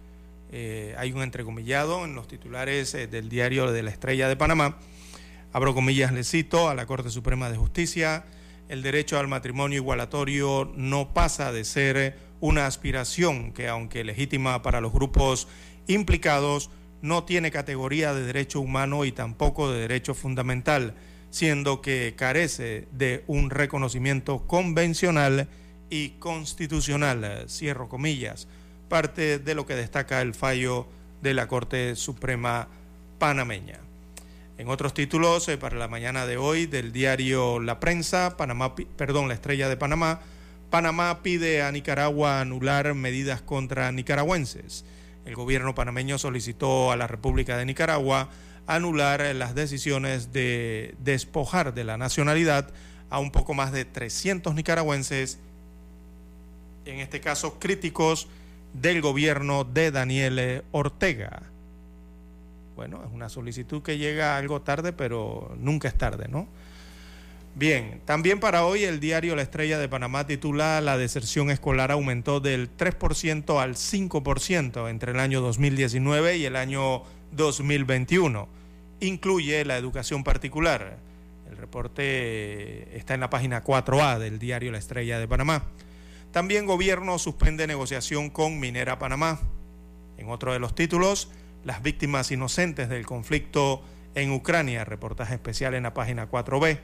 [0.56, 4.78] Eh, hay un entrecomillado en los titulares eh, del diario de la Estrella de Panamá.
[5.52, 8.26] Abro comillas, le cito a la Corte Suprema de Justicia,
[8.70, 14.80] el derecho al matrimonio igualatorio no pasa de ser una aspiración que, aunque legítima para
[14.80, 15.48] los grupos
[15.88, 16.70] implicados,
[17.02, 20.94] no tiene categoría de derecho humano y tampoco de derecho fundamental,
[21.32, 25.48] siendo que carece de un reconocimiento convencional
[25.90, 27.46] y constitucional.
[27.50, 28.48] Cierro comillas
[28.94, 30.86] parte de lo que destaca el fallo
[31.24, 32.68] de la Corte Suprema
[33.18, 33.80] panameña.
[34.60, 39.30] En otros títulos, eh, para la mañana de hoy, del diario La Prensa, Panamá, perdón,
[39.30, 40.22] La Estrella de Panamá,
[40.70, 44.86] Panamá pide a Nicaragua anular medidas contra nicaragüenses.
[45.26, 48.30] El gobierno panameño solicitó a la República de Nicaragua
[48.68, 52.70] anular las decisiones de despojar de la nacionalidad
[53.10, 55.40] a un poco más de 300 nicaragüenses,
[56.86, 58.28] en este caso críticos
[58.74, 61.44] del gobierno de Daniel Ortega.
[62.76, 66.48] Bueno, es una solicitud que llega algo tarde, pero nunca es tarde, ¿no?
[67.56, 72.40] Bien, también para hoy el diario La Estrella de Panamá titula La deserción escolar aumentó
[72.40, 78.48] del 3% al 5% entre el año 2019 y el año 2021.
[79.02, 80.98] Incluye la educación particular.
[81.48, 85.64] El reporte está en la página 4A del diario La Estrella de Panamá.
[86.34, 89.40] También gobierno suspende negociación con Minera Panamá.
[90.18, 91.30] En otro de los títulos,
[91.64, 93.84] las víctimas inocentes del conflicto
[94.16, 96.80] en Ucrania, reportaje especial en la página 4B.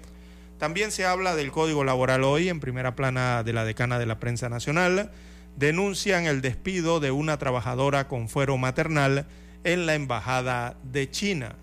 [0.59, 4.19] También se habla del Código Laboral hoy en primera plana de la decana de la
[4.19, 5.09] prensa nacional.
[5.57, 9.25] Denuncian el despido de una trabajadora con fuero maternal
[9.63, 11.55] en la Embajada de China.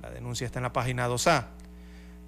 [0.00, 1.59] La denuncia está en la página 2A.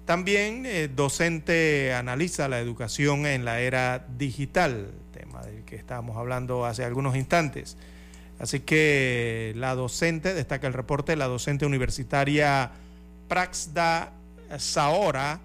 [0.05, 6.65] También eh, docente analiza la educación en la era digital, tema del que estábamos hablando
[6.65, 7.77] hace algunos instantes.
[8.39, 12.71] Así que la docente, destaca el reporte, la docente universitaria
[13.29, 14.11] Praxda
[14.57, 15.39] Saora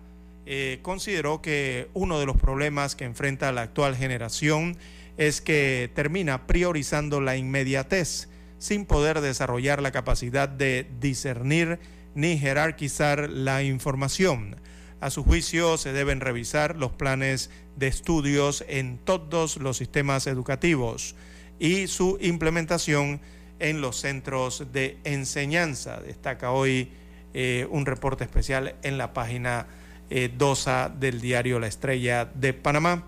[0.46, 4.76] eh, consideró que uno de los problemas que enfrenta la actual generación
[5.16, 8.28] es que termina priorizando la inmediatez
[8.58, 11.78] sin poder desarrollar la capacidad de discernir
[12.18, 14.56] ni jerarquizar la información.
[15.00, 21.14] A su juicio se deben revisar los planes de estudios en todos los sistemas educativos
[21.60, 23.20] y su implementación
[23.60, 26.00] en los centros de enseñanza.
[26.00, 26.90] Destaca hoy
[27.34, 29.68] eh, un reporte especial en la página
[30.10, 33.04] 2 eh, del diario La Estrella de Panamá.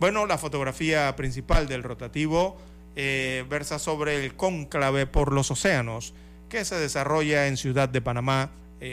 [0.00, 2.56] Bueno, la fotografía principal del rotativo
[2.96, 6.14] eh, versa sobre el cónclave por los océanos
[6.48, 8.50] que se desarrolla en Ciudad de Panamá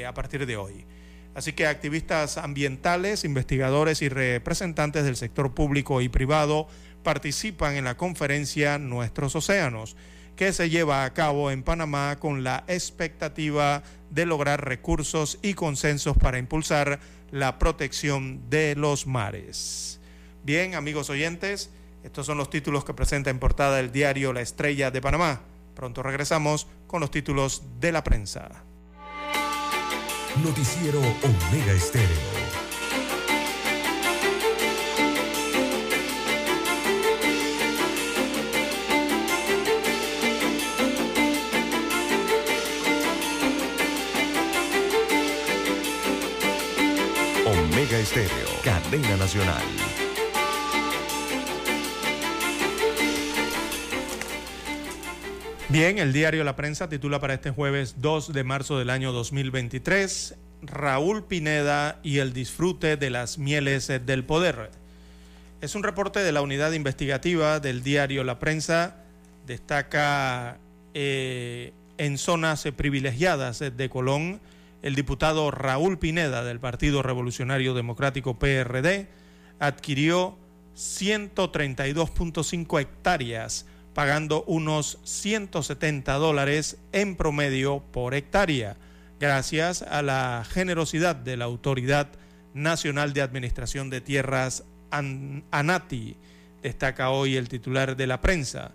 [0.07, 0.85] a partir de hoy.
[1.33, 6.67] Así que activistas ambientales, investigadores y representantes del sector público y privado
[7.03, 9.95] participan en la conferencia Nuestros Océanos,
[10.35, 16.17] que se lleva a cabo en Panamá con la expectativa de lograr recursos y consensos
[16.17, 16.99] para impulsar
[17.31, 19.99] la protección de los mares.
[20.43, 21.69] Bien, amigos oyentes,
[22.03, 25.41] estos son los títulos que presenta en portada el diario La Estrella de Panamá.
[25.73, 28.63] Pronto regresamos con los títulos de la prensa.
[30.43, 32.07] Noticiero Omega Estéreo.
[47.45, 48.29] Omega Estéreo,
[48.63, 49.80] cadena nacional.
[55.71, 60.35] Bien, el diario La Prensa titula para este jueves 2 de marzo del año 2023,
[60.63, 64.69] Raúl Pineda y el disfrute de las mieles del poder.
[65.61, 68.97] Es un reporte de la unidad investigativa del diario La Prensa,
[69.47, 70.57] destaca
[70.93, 74.41] eh, en zonas privilegiadas de Colón,
[74.81, 79.07] el diputado Raúl Pineda del Partido Revolucionario Democrático PRD
[79.59, 80.37] adquirió
[80.75, 88.77] 132.5 hectáreas, pagando unos 170 dólares en promedio por hectárea,
[89.19, 92.09] gracias a la generosidad de la Autoridad
[92.53, 96.17] Nacional de Administración de Tierras ANATI,
[96.61, 98.71] destaca hoy el titular de la prensa.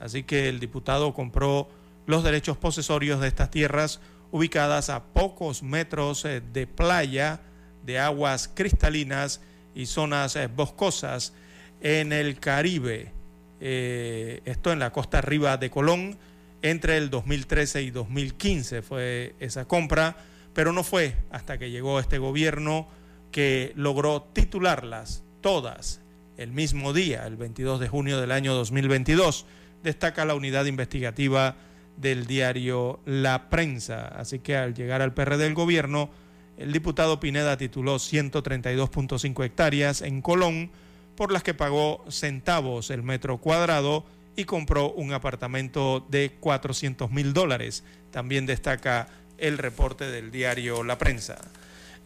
[0.00, 1.68] Así que el diputado compró
[2.06, 4.00] los derechos posesorios de estas tierras
[4.30, 7.40] ubicadas a pocos metros eh, de playa,
[7.84, 9.40] de aguas cristalinas
[9.74, 11.32] y zonas eh, boscosas
[11.80, 13.17] en el Caribe.
[13.60, 16.18] Eh, esto en la costa arriba de Colón.
[16.60, 20.16] Entre el 2013 y 2015 fue esa compra,
[20.54, 22.88] pero no fue hasta que llegó este gobierno
[23.30, 26.00] que logró titularlas todas
[26.36, 29.46] el mismo día, el 22 de junio del año 2022.
[29.82, 31.56] Destaca la unidad investigativa
[31.96, 34.08] del diario La Prensa.
[34.08, 36.10] Así que al llegar al PRD del gobierno,
[36.56, 40.70] el diputado Pineda tituló 132.5 hectáreas en Colón,
[41.18, 44.04] por las que pagó centavos el metro cuadrado
[44.36, 47.82] y compró un apartamento de 400 mil dólares.
[48.12, 51.38] También destaca el reporte del diario La Prensa.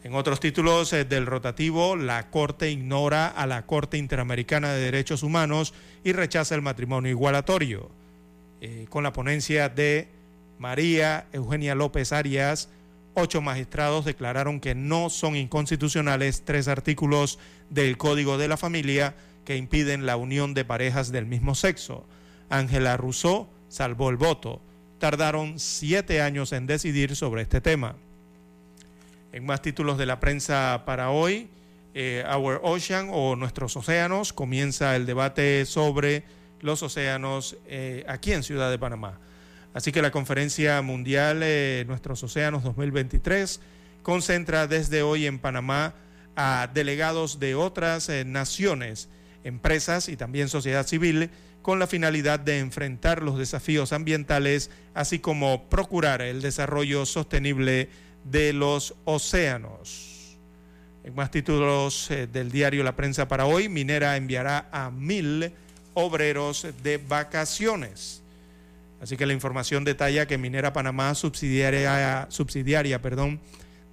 [0.03, 5.21] En otros títulos eh, del rotativo, la Corte ignora a la Corte Interamericana de Derechos
[5.21, 7.91] Humanos y rechaza el matrimonio igualatorio.
[8.61, 10.07] Eh, con la ponencia de
[10.57, 12.67] María Eugenia López Arias.
[13.15, 17.37] Ocho magistrados declararon que no son inconstitucionales tres artículos
[17.69, 19.15] del Código de la Familia
[19.45, 22.05] que impiden la unión de parejas del mismo sexo.
[22.49, 24.61] Ángela Rousseau salvó el voto.
[24.97, 27.95] Tardaron siete años en decidir sobre este tema.
[29.31, 31.49] En más títulos de la prensa para hoy,
[31.93, 36.23] eh, Our Ocean o Nuestros Océanos, comienza el debate sobre
[36.61, 39.19] los océanos eh, aquí en Ciudad de Panamá.
[39.73, 43.59] Así que la Conferencia Mundial eh, Nuestros Océanos 2023
[44.03, 45.95] concentra desde hoy en Panamá
[46.35, 49.09] a delegados de otras eh, naciones,
[49.43, 51.31] empresas y también sociedad civil
[51.63, 57.89] con la finalidad de enfrentar los desafíos ambientales, así como procurar el desarrollo sostenible
[58.25, 60.37] de los océanos.
[61.03, 65.53] En más títulos del diario La Prensa para hoy, Minera enviará a mil
[65.93, 68.22] obreros de vacaciones.
[69.03, 73.41] Así que la información detalla que Minera Panamá, subsidiaria, subsidiaria perdón,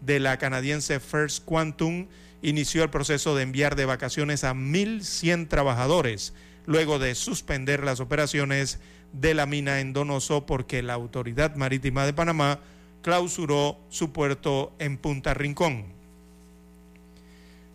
[0.00, 2.06] de la canadiense First Quantum
[2.42, 6.32] inició el proceso de enviar de vacaciones a 1.100 trabajadores
[6.64, 8.78] luego de suspender las operaciones
[9.12, 12.60] de la mina en Donoso porque la Autoridad Marítima de Panamá
[13.02, 15.86] clausuró su puerto en Punta Rincón.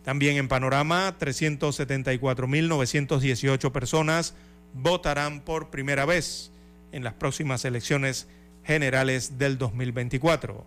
[0.06, 4.36] También en Panorama, 374.918 personas
[4.74, 6.53] votarán por primera vez
[6.96, 8.28] en las próximas elecciones
[8.64, 10.66] generales del 2024.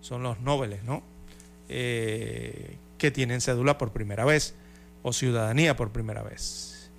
[0.00, 1.02] Son los nobles, ¿no?
[1.70, 4.54] Eh, que tienen cédula por primera vez
[5.02, 6.90] o ciudadanía por primera vez.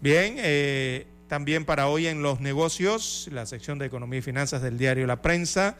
[0.00, 4.78] Bien, eh, también para hoy en los negocios, la sección de Economía y Finanzas del
[4.78, 5.76] diario La Prensa,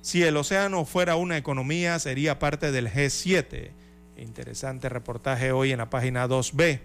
[0.00, 3.70] si el océano fuera una economía, sería parte del G7.
[4.16, 6.80] Interesante reportaje hoy en la página 2B.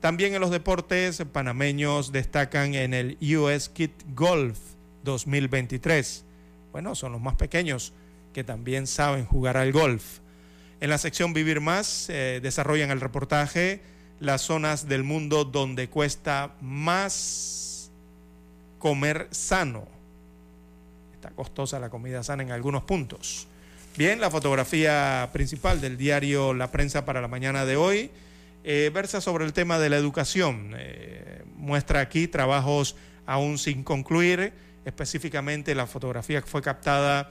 [0.00, 4.58] También en los deportes panameños destacan en el US Kit Golf
[5.04, 6.24] 2023.
[6.72, 7.92] Bueno, son los más pequeños
[8.32, 10.20] que también saben jugar al golf.
[10.80, 13.82] En la sección Vivir Más eh, desarrollan el reportaje
[14.20, 17.90] las zonas del mundo donde cuesta más
[18.78, 19.86] comer sano.
[21.12, 23.46] Está costosa la comida sana en algunos puntos.
[23.98, 28.10] Bien, la fotografía principal del diario La Prensa para la mañana de hoy
[28.64, 30.74] eh, versa sobre el tema de la educación.
[30.76, 32.96] Eh, muestra aquí trabajos
[33.26, 34.52] aún sin concluir,
[34.84, 37.30] específicamente la fotografía que fue captada,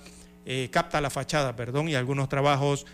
[0.72, 2.86] capta la fachada, perdón, y algunos trabajos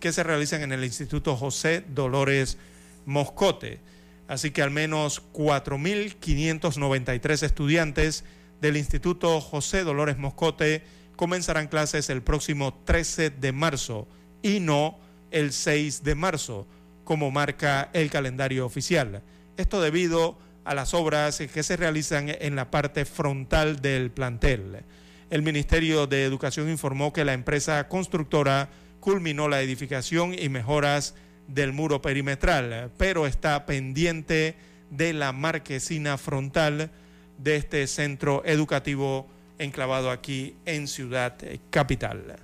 [0.00, 2.56] que se realizan en el Instituto José Dolores
[3.06, 3.80] Moscote.
[4.26, 8.24] Así que al menos 4.593 estudiantes
[8.60, 10.82] del Instituto José Dolores Moscote
[11.16, 14.08] comenzarán clases el próximo 13 de marzo
[14.42, 14.98] y no
[15.30, 16.66] el 6 de marzo,
[17.04, 19.22] como marca el calendario oficial.
[19.56, 24.84] Esto debido a las obras que se realizan en la parte frontal del plantel.
[25.30, 28.68] El Ministerio de Educación informó que la empresa constructora
[29.00, 31.14] culminó la edificación y mejoras
[31.48, 34.56] del muro perimetral, pero está pendiente
[34.90, 36.90] de la marquesina frontal
[37.38, 39.26] de este centro educativo
[39.58, 41.36] enclavado aquí en Ciudad
[41.70, 42.36] Capital.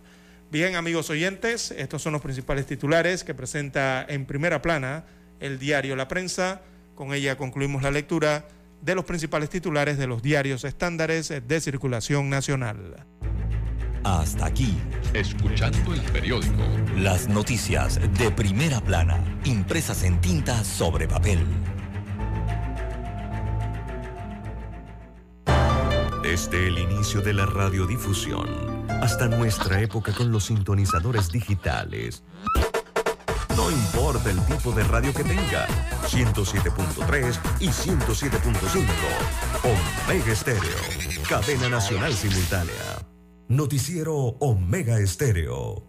[0.51, 5.05] Bien, amigos oyentes, estos son los principales titulares que presenta en primera plana
[5.41, 6.63] el diario La Prensa.
[6.95, 8.49] Con ella concluimos la lectura
[8.81, 13.05] de los principales titulares de los diarios estándares de circulación nacional.
[14.05, 14.75] Hasta aquí.
[15.13, 16.63] Escuchando el periódico.
[16.97, 21.41] Las noticias de primera plana, impresas en tinta sobre papel.
[26.31, 32.23] Desde el inicio de la radiodifusión hasta nuestra época con los sintonizadores digitales.
[33.57, 35.67] No importa el tipo de radio que tenga,
[36.07, 38.85] 107.3 y 107.5.
[40.05, 40.61] Omega Estéreo,
[41.27, 43.07] cadena nacional simultánea.
[43.49, 45.83] Noticiero Omega Estéreo.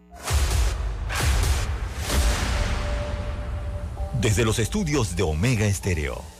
[4.21, 6.23] Desde los estudios de Omega Estéreo,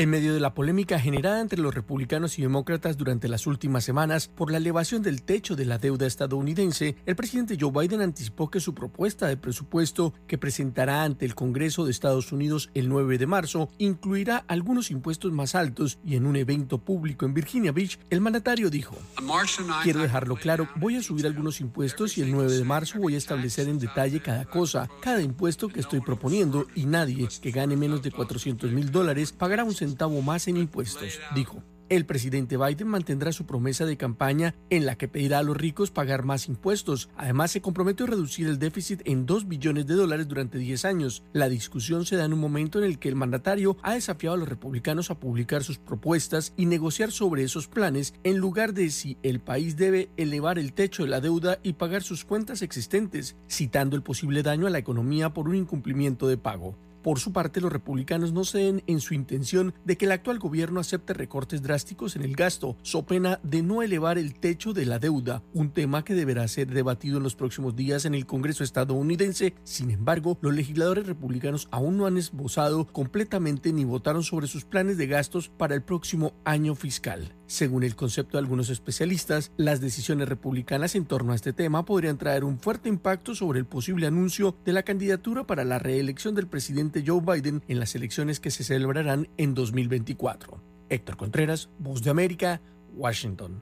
[0.00, 4.28] En medio de la polémica generada entre los republicanos y demócratas durante las últimas semanas
[4.28, 8.60] por la elevación del techo de la deuda estadounidense, el presidente Joe Biden anticipó que
[8.60, 13.26] su propuesta de presupuesto que presentará ante el Congreso de Estados Unidos el 9 de
[13.26, 18.22] marzo incluirá algunos impuestos más altos y en un evento público en Virginia Beach, el
[18.22, 18.96] mandatario dijo,
[19.82, 23.18] quiero dejarlo claro, voy a subir algunos impuestos y el 9 de marzo voy a
[23.18, 28.00] establecer en detalle cada cosa, cada impuesto que estoy proponiendo y nadie que gane menos
[28.00, 29.89] de 400 mil dólares pagará un centavo
[30.22, 31.62] más en impuestos, dijo.
[31.90, 35.90] El presidente Biden mantendrá su promesa de campaña en la que pedirá a los ricos
[35.90, 37.10] pagar más impuestos.
[37.16, 41.24] Además, se comprometió a reducir el déficit en 2 billones de dólares durante 10 años.
[41.32, 44.38] La discusión se da en un momento en el que el mandatario ha desafiado a
[44.38, 49.18] los republicanos a publicar sus propuestas y negociar sobre esos planes en lugar de si
[49.24, 53.96] el país debe elevar el techo de la deuda y pagar sus cuentas existentes, citando
[53.96, 56.76] el posible daño a la economía por un incumplimiento de pago.
[57.02, 60.80] Por su parte, los republicanos no ceden en su intención de que el actual gobierno
[60.80, 64.98] acepte recortes drásticos en el gasto, so pena de no elevar el techo de la
[64.98, 69.54] deuda, un tema que deberá ser debatido en los próximos días en el Congreso estadounidense.
[69.64, 74.98] Sin embargo, los legisladores republicanos aún no han esbozado completamente ni votaron sobre sus planes
[74.98, 77.34] de gastos para el próximo año fiscal.
[77.50, 82.16] Según el concepto de algunos especialistas, las decisiones republicanas en torno a este tema podrían
[82.16, 86.46] traer un fuerte impacto sobre el posible anuncio de la candidatura para la reelección del
[86.46, 90.62] presidente Joe Biden en las elecciones que se celebrarán en 2024.
[90.90, 92.60] Héctor Contreras, Voz de América,
[92.94, 93.60] Washington.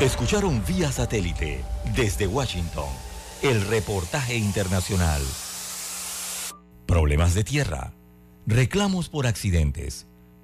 [0.00, 1.62] Escucharon vía satélite
[1.94, 2.88] desde Washington
[3.42, 5.20] el reportaje internacional.
[6.86, 7.92] Problemas de tierra,
[8.46, 10.07] reclamos por accidentes,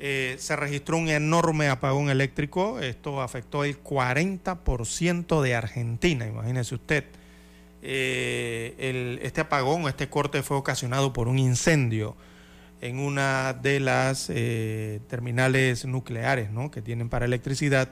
[0.00, 2.80] Eh, se registró un enorme apagón eléctrico.
[2.80, 7.04] Esto afectó el 40% de Argentina, imagínese usted.
[7.82, 12.16] Eh, este apagón este corte fue ocasionado por un incendio
[12.80, 17.90] en una de las eh, terminales nucleares que tienen para electricidad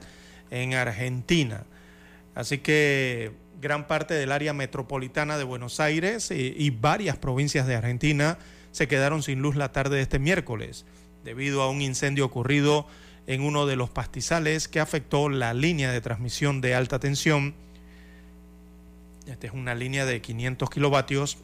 [0.49, 1.65] en Argentina.
[2.35, 8.37] Así que gran parte del área metropolitana de Buenos Aires y varias provincias de Argentina
[8.71, 10.85] se quedaron sin luz la tarde de este miércoles
[11.23, 12.87] debido a un incendio ocurrido
[13.27, 17.53] en uno de los pastizales que afectó la línea de transmisión de alta tensión
[19.31, 21.37] esta es una línea de 500 kilovatios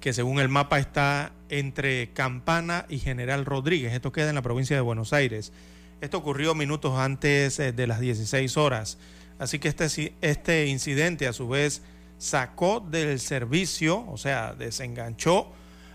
[0.00, 3.92] que según el mapa está entre Campana y General Rodríguez.
[3.92, 5.52] Esto queda en la provincia de Buenos Aires.
[6.00, 8.98] Esto ocurrió minutos antes eh, de las 16 horas.
[9.38, 11.82] Así que este, este incidente a su vez
[12.18, 15.50] sacó del servicio, o sea, desenganchó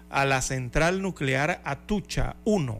[0.10, 2.80] a la central nuclear Atucha 1,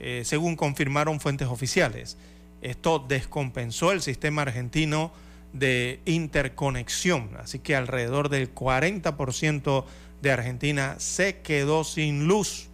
[0.00, 2.16] eh, según confirmaron fuentes oficiales.
[2.60, 5.12] Esto descompensó el sistema argentino
[5.58, 7.30] de interconexión.
[7.38, 9.84] Así que alrededor del 40%
[10.22, 12.68] de Argentina se quedó sin luz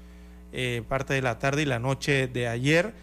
[0.52, 2.94] eh, parte de la tarde y la noche de ayer.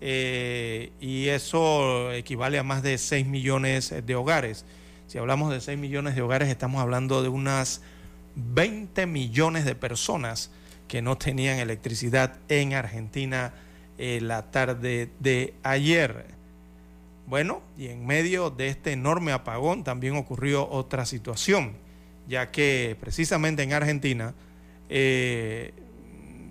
[0.00, 4.64] Eh, y eso equivale a más de 6 millones de hogares.
[5.06, 7.80] Si hablamos de 6 millones de hogares, estamos hablando de unas
[8.34, 10.50] 20 millones de personas
[10.88, 13.52] que no tenían electricidad en Argentina
[13.98, 16.35] eh, la tarde de ayer.
[17.26, 21.72] Bueno, y en medio de este enorme apagón también ocurrió otra situación,
[22.28, 24.34] ya que precisamente en Argentina
[24.88, 25.74] eh,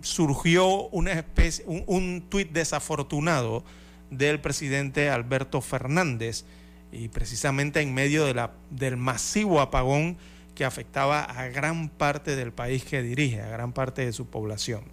[0.02, 3.64] surgió especie, un, tuit desafortunado
[4.12, 6.44] del presidente Alberto Fernández,
[6.92, 8.26] y precisamente en medio
[8.70, 10.18] del masivo apagón
[10.56, 14.84] que afectaba a gran parte del país que dirige, a gran parte de su población.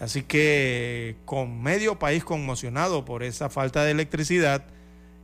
[0.00, 4.64] Así que con medio país conmocionado por esa falta de electricidad,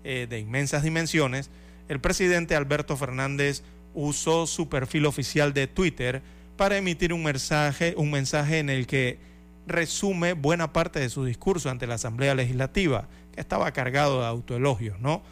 [0.08, 1.50] eh, de inmensas dimensiones,
[1.88, 6.22] el presidente Alberto Fernández usó su perfil oficial de Twitter
[6.56, 9.18] para emitir un mensaje, un mensaje en el que
[9.66, 15.00] resume buena parte de su discurso ante la Asamblea Legislativa, que estaba cargado de autoelogios,
[15.00, 15.22] ¿no?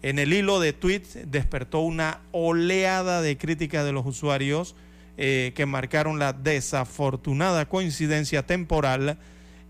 [0.00, 4.76] En el hilo de tweets despertó una oleada de críticas de los usuarios
[5.16, 9.18] eh, que marcaron la desafortunada coincidencia temporal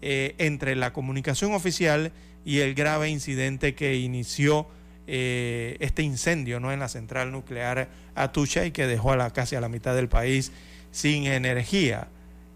[0.02, 2.14] eh, entre la comunicación oficial y
[2.44, 4.66] el grave incidente que inició
[5.06, 6.72] eh, este incendio ¿no?
[6.72, 10.52] en la central nuclear Atucha y que dejó a casi a la mitad del país
[10.92, 12.08] sin energía.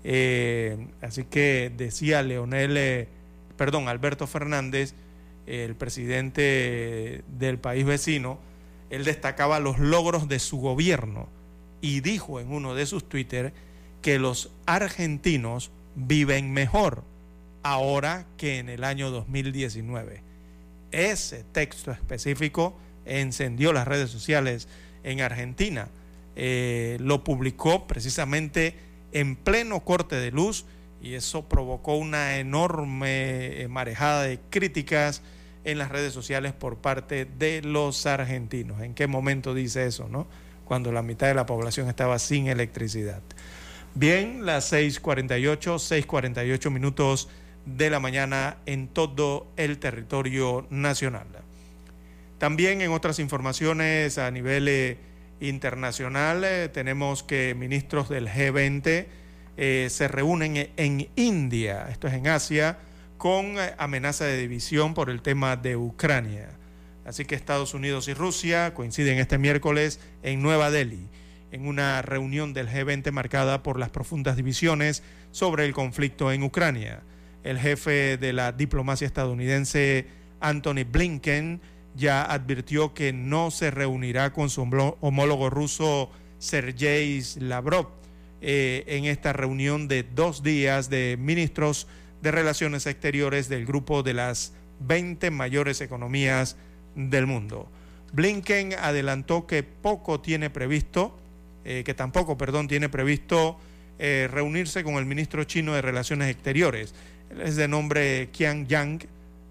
[0.04, 3.08] Eh, así que decía Leonel, eh,
[3.56, 4.94] perdón, Alberto Fernández,
[5.46, 8.38] el presidente del país vecino,
[8.90, 11.28] él destacaba los logros de su gobierno
[11.80, 13.52] y dijo en uno de sus Twitter
[14.00, 17.02] que los argentinos viven mejor
[17.64, 20.22] ahora que en el año 2019.
[20.92, 24.68] Ese texto específico encendió las redes sociales
[25.02, 25.88] en Argentina.
[26.36, 28.76] Eh, lo publicó precisamente
[29.12, 30.66] en pleno corte de luz
[31.02, 35.22] y eso provocó una enorme eh, marejada de críticas
[35.64, 38.82] en las redes sociales por parte de los argentinos.
[38.82, 40.26] ¿En qué momento dice eso, no?
[40.64, 43.22] Cuando la mitad de la población estaba sin electricidad.
[43.94, 47.28] Bien, las 6:48, 6:48 minutos
[47.66, 51.26] de la mañana en todo el territorio nacional.
[52.38, 54.98] También en otras informaciones a nivel eh,
[55.40, 59.06] internacional eh, tenemos que ministros del G20
[59.56, 62.78] eh, se reúnen en India, esto es en Asia,
[63.16, 66.50] con amenaza de división por el tema de Ucrania.
[67.04, 71.08] Así que Estados Unidos y Rusia coinciden este miércoles en Nueva Delhi
[71.54, 77.02] en una reunión del G20 marcada por las profundas divisiones sobre el conflicto en Ucrania.
[77.44, 80.06] El jefe de la diplomacia estadounidense,
[80.40, 81.60] Anthony Blinken,
[81.94, 87.88] ya advirtió que no se reunirá con su homólogo ruso Sergei Lavrov
[88.40, 91.86] eh, en esta reunión de dos días de ministros
[92.20, 96.56] de Relaciones Exteriores del grupo de las 20 mayores economías
[96.96, 97.68] del mundo.
[98.12, 101.16] Blinken adelantó que poco tiene previsto
[101.64, 103.56] eh, que tampoco, perdón, tiene previsto
[103.98, 106.94] eh, reunirse con el ministro chino de Relaciones Exteriores.
[107.42, 109.06] Es de nombre Qian Yang,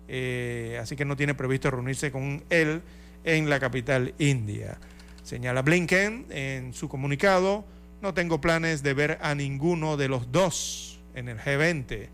[0.08, 2.82] eh, así que no tiene previsto reunirse con él
[3.24, 4.78] en la capital india.
[5.24, 7.66] Señala Blinken en su comunicado,
[8.02, 12.10] no tengo planes de ver a ninguno de los dos en el G20.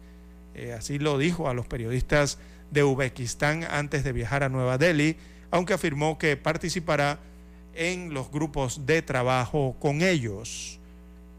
[0.78, 2.38] así lo dijo a los periodistas
[2.72, 5.16] de Uzbekistán antes de viajar a Nueva Delhi,
[5.52, 7.20] aunque afirmó que participará
[7.74, 10.80] en los grupos de trabajo con ellos.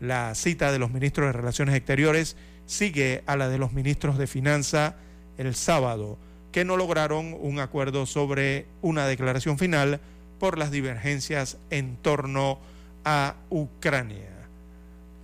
[0.01, 2.37] La cita de los ministros de Relaciones Exteriores
[2.71, 4.95] sigue a la de los ministros de Finanza
[5.39, 6.19] el sábado,
[6.53, 10.01] que no lograron un acuerdo sobre una declaración final
[10.39, 12.61] por las divergencias en torno
[13.05, 14.31] a Ucrania.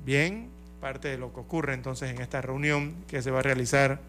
[0.05, 0.49] Bien,
[0.81, 4.01] parte de lo que ocurre entonces en esta reunión que se va a realizar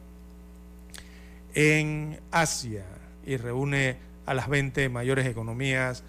[1.54, 2.86] en Asia
[3.24, 6.04] y reúne a las 20 mayores economías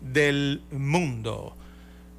[0.00, 1.54] del mundo.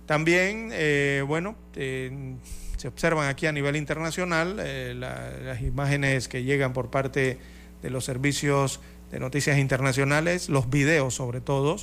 [0.05, 2.35] También, eh, bueno, eh,
[2.81, 7.37] se observan aquí a nivel internacional eh, las imágenes que llegan por parte
[7.83, 8.79] de los servicios
[9.11, 11.77] de noticias internacionales, los videos sobre todo,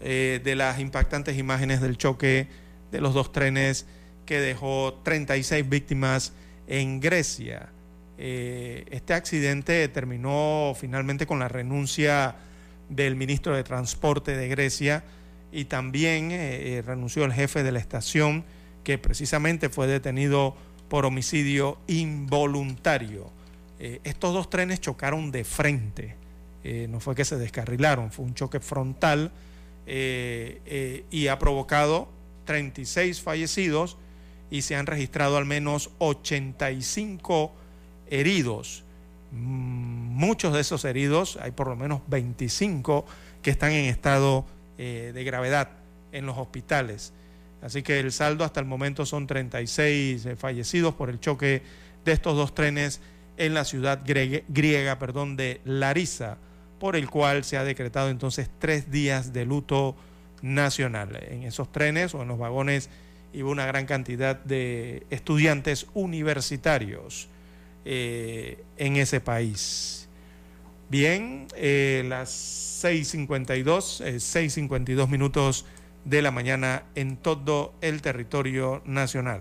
[0.00, 2.48] de las impactantes imágenes del choque
[2.90, 3.86] de los dos trenes
[4.24, 6.32] que dejó 36 víctimas
[6.66, 7.68] en Grecia.
[8.16, 12.36] este accidente terminó finalmente con la renuncia
[12.90, 15.04] del ministro de Transporte de Grecia
[15.52, 18.44] y también eh, eh, renunció el jefe de la estación
[18.84, 20.56] que precisamente fue detenido
[20.88, 23.30] por homicidio involuntario.
[23.78, 26.16] Eh, estos dos trenes chocaron de frente,
[26.88, 29.32] no fue que se descarrilaron, fue un choque frontal
[29.86, 32.10] y ha provocado
[32.44, 33.96] 36 fallecidos
[34.50, 37.52] y se han registrado al menos 85
[38.08, 38.84] heridos.
[39.30, 43.06] Mm, muchos de esos heridos, hay por lo menos 25
[43.42, 44.44] que están en estado
[44.76, 45.70] eh, de gravedad
[46.12, 47.12] en los hospitales.
[47.62, 51.62] Así que el saldo hasta el momento son 36 eh, fallecidos por el choque
[52.04, 53.00] de estos dos trenes
[53.36, 56.38] en la ciudad griega, perdón, de Larissa,
[56.78, 59.96] por el cual se ha decretado entonces tres días de luto
[60.42, 61.18] nacional.
[61.28, 62.90] En esos trenes o en los vagones
[63.32, 67.28] iba una gran cantidad de estudiantes universitarios.
[67.84, 70.06] Eh, en ese país.
[70.90, 75.64] Bien, eh, las 6.52, 6.52 eh, minutos
[76.04, 79.40] de la mañana en todo el territorio nacional.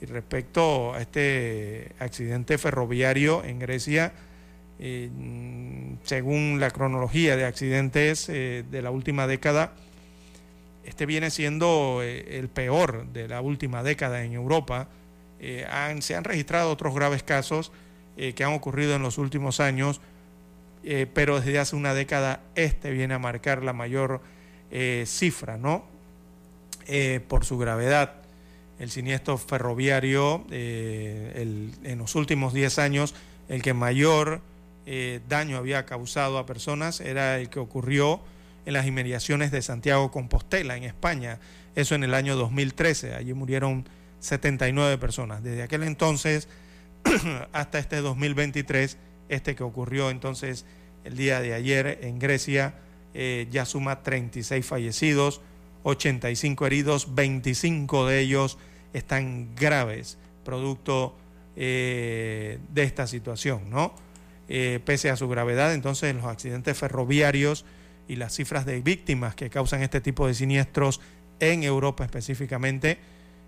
[0.00, 4.12] Y respecto a este accidente ferroviario en Grecia,
[6.04, 9.72] según la cronología de accidentes de la última década,
[10.84, 14.88] este viene siendo el peor de la última década en Europa
[15.40, 15.66] eh,
[16.00, 17.70] se han registrado otros graves casos
[18.16, 20.00] eh, que han ocurrido en los últimos años,
[20.82, 24.20] eh, pero desde hace una década este viene a marcar la mayor
[25.06, 25.84] cifra, ¿no?
[27.28, 28.14] por su gravedad.
[28.78, 33.14] El siniestro ferroviario en los últimos 10 años,
[33.48, 34.40] el que mayor
[35.28, 38.20] daño había causado a personas era el que ocurrió
[38.68, 41.40] en las inmediaciones de Santiago Compostela, en España.
[41.74, 43.14] Eso en el año 2013.
[43.14, 43.88] Allí murieron
[44.20, 45.42] 79 personas.
[45.42, 46.48] Desde aquel entonces
[47.52, 48.98] hasta este 2023,
[49.30, 50.66] este que ocurrió entonces
[51.04, 52.74] el día de ayer en Grecia,
[53.14, 55.40] eh, ya suma 36 fallecidos,
[55.82, 58.58] 85 heridos, 25 de ellos
[58.92, 61.16] están graves, producto
[61.56, 63.94] eh, de esta situación, ¿no?
[64.48, 67.64] Eh, pese a su gravedad, entonces los accidentes ferroviarios
[68.08, 71.00] y las cifras de víctimas que causan este tipo de siniestros
[71.40, 72.98] en Europa específicamente,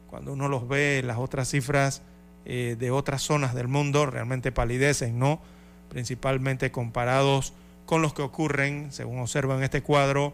[0.09, 2.03] cuando uno los ve, las otras cifras
[2.45, 5.41] de otras zonas del mundo realmente palidecen, ¿no?
[5.89, 7.53] Principalmente comparados
[7.91, 10.33] con los que ocurren, según observa en este cuadro,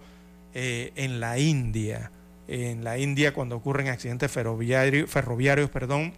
[0.53, 2.11] eh, en la India.
[2.49, 6.13] En la India, cuando ocurren accidentes ferroviarios, perdón,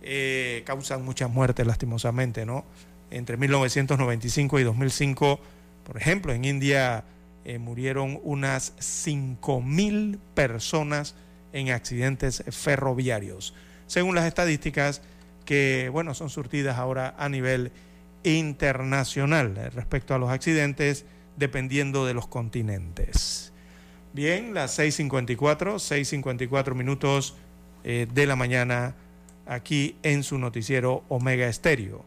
[0.00, 2.64] eh, causan muchas muertes lastimosamente, ¿no?
[3.10, 5.40] entre 1995 y 2005,
[5.84, 7.04] por ejemplo, en India
[7.44, 11.14] eh, murieron unas 5.000 personas
[11.52, 13.52] en accidentes ferroviarios,
[13.86, 15.02] según las estadísticas
[15.44, 17.91] que, bueno, son surtidas ahora a nivel internacional
[18.24, 21.04] eh, respecto a los accidentes,
[21.36, 23.52] dependiendo de los continentes.
[24.12, 25.36] Bien, las 6.54,
[25.76, 27.34] 6.54 minutos
[27.84, 28.94] eh, de la mañana
[29.46, 32.04] aquí en su noticiero Omega Estéreo.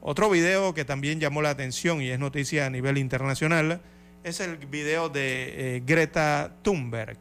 [0.00, 3.80] Otro video que también llamó la atención y es noticia a nivel internacional
[4.24, 7.18] es el video de eh, Greta Thunberg.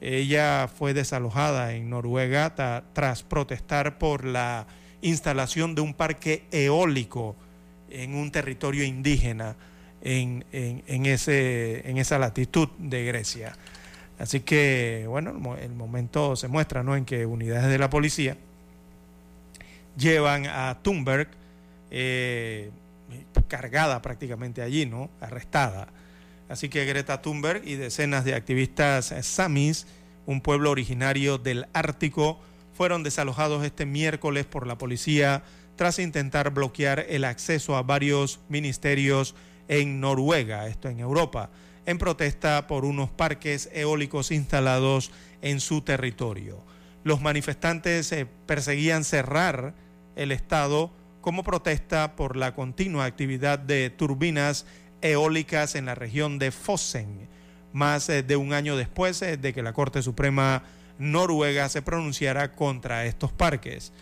[0.00, 2.54] Ella fue desalojada en Noruega
[2.92, 4.66] tras protestar por la
[5.00, 7.36] instalación de un parque eólico
[8.02, 9.56] en un territorio indígena
[10.02, 10.44] en,
[11.06, 13.56] ese, en esa latitud de Grecia.
[14.18, 16.96] Así que, bueno, el momento se muestra ¿no?
[16.96, 18.36] en que unidades de la policía
[19.96, 21.28] llevan a Thunberg
[21.90, 22.70] eh,
[23.48, 25.10] cargada prácticamente allí, ¿no?
[25.20, 25.88] Arrestada.
[26.48, 29.86] Así que Greta Thunberg y decenas de activistas samis,
[30.26, 32.40] un pueblo originario del Ártico,
[32.76, 35.42] fueron desalojados este miércoles por la policía
[35.76, 39.34] tras intentar bloquear el acceso a varios ministerios
[39.68, 41.50] en Noruega, esto en Europa,
[41.86, 45.10] en protesta por unos parques eólicos instalados
[45.42, 46.62] en su territorio.
[47.02, 49.74] Los manifestantes eh, perseguían cerrar
[50.16, 50.90] el Estado
[51.20, 54.66] como protesta por la continua actividad de turbinas
[55.00, 57.28] eólicas en la región de Fossen,
[57.72, 60.62] más eh, de un año después eh, de que la Corte Suprema
[60.98, 63.92] noruega se pronunciara contra estos parques.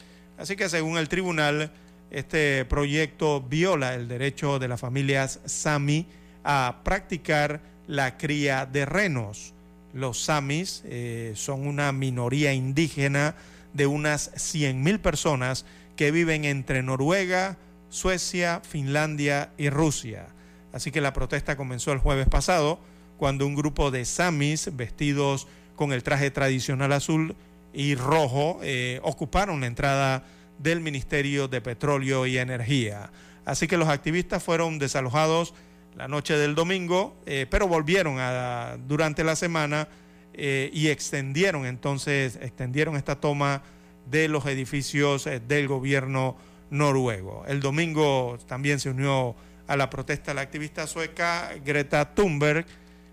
[0.43, 1.71] Así que según el tribunal,
[2.11, 6.09] este proyecto viola el derecho de las familias sami
[6.43, 9.55] a practicar la cría de renos.
[9.95, 13.37] Los samis eh, son una minoría indígena
[13.73, 15.65] de unas 100.000 personas
[15.95, 17.57] que viven entre Noruega,
[17.89, 20.27] Suecia, Finlandia y Rusia.
[20.73, 22.81] Así que la protesta comenzó el jueves pasado,
[23.17, 25.47] cuando un grupo de samis vestidos
[25.77, 27.37] con el traje tradicional azul
[27.73, 30.25] y rojo eh, ocuparon la entrada
[30.59, 33.11] del Ministerio de Petróleo y Energía.
[33.45, 35.55] Así que los activistas fueron desalojados
[35.97, 39.89] la noche del domingo, eh, pero volvieron a, durante la semana
[40.35, 43.63] eh, y extendieron entonces, extendieron esta toma
[44.11, 46.37] de los edificios del gobierno
[46.71, 47.45] noruego.
[47.47, 49.35] El domingo también se unió
[49.67, 52.67] a la protesta la activista sueca Greta Thunberg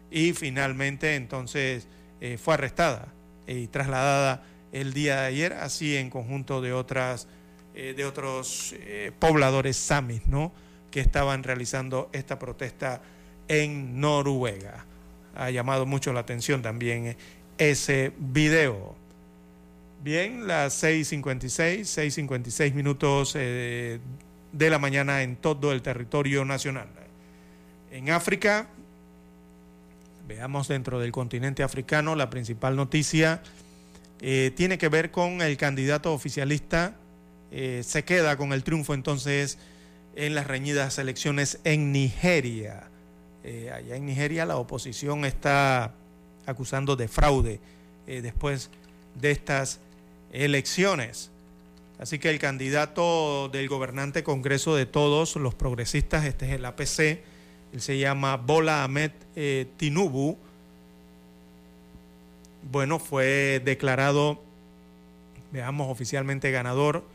[0.10, 1.88] y finalmente entonces
[2.38, 3.14] fue arrestada
[3.50, 7.28] y trasladada el día de ayer, así en conjunto de otras
[7.74, 8.76] de otros
[9.20, 10.52] pobladores samis, ¿no?
[10.92, 13.02] que estaban realizando esta protesta
[13.48, 14.86] en Noruega.
[15.36, 17.16] Ha llamado mucho la atención también
[17.58, 18.96] ese video.
[20.02, 24.00] Bien, las 6.56, 6.56 minutos eh,
[24.52, 26.88] de la mañana en todo el territorio nacional.
[27.92, 28.70] En África,
[30.30, 33.42] veamos dentro del continente africano, la principal noticia
[34.22, 36.96] eh, tiene que ver con el candidato oficialista.
[37.52, 39.58] Eh, se queda con el triunfo entonces
[40.16, 42.84] en las reñidas elecciones en Nigeria.
[43.44, 45.96] Eh, allá en Nigeria la oposición está
[46.46, 47.60] acusando de fraude
[48.06, 48.70] después
[49.20, 49.80] de estas
[50.32, 51.32] elecciones.
[52.00, 57.22] Así que el candidato del gobernante Congreso de Todos los Progresistas, este es el APC,
[57.74, 60.38] él se llama Bola Ahmed eh, Tinubu,
[62.72, 64.42] bueno, fue declarado,
[65.52, 67.06] veamos, oficialmente ganador.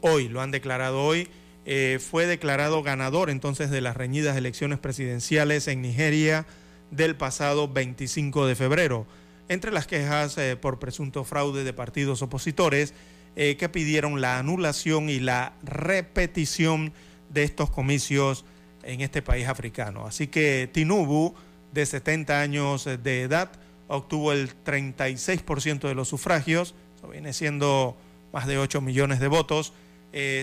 [0.00, 1.28] hoy, lo han declarado hoy
[1.66, 6.44] eh, fue declarado ganador entonces de las reñidas elecciones presidenciales en Nigeria
[6.90, 9.06] del pasado 25 de febrero.
[9.48, 12.92] Entre las quejas eh, por presunto fraude de partidos opositores
[13.36, 16.92] eh, que pidieron la anulación y la repetición
[17.30, 18.44] de estos comicios
[18.84, 20.06] en este país africano.
[20.06, 21.34] Así que Tinubu,
[21.72, 23.50] de 70 años de edad,
[23.88, 27.96] obtuvo el 36% de los sufragios, eso viene siendo
[28.32, 29.72] más de 8 millones de votos,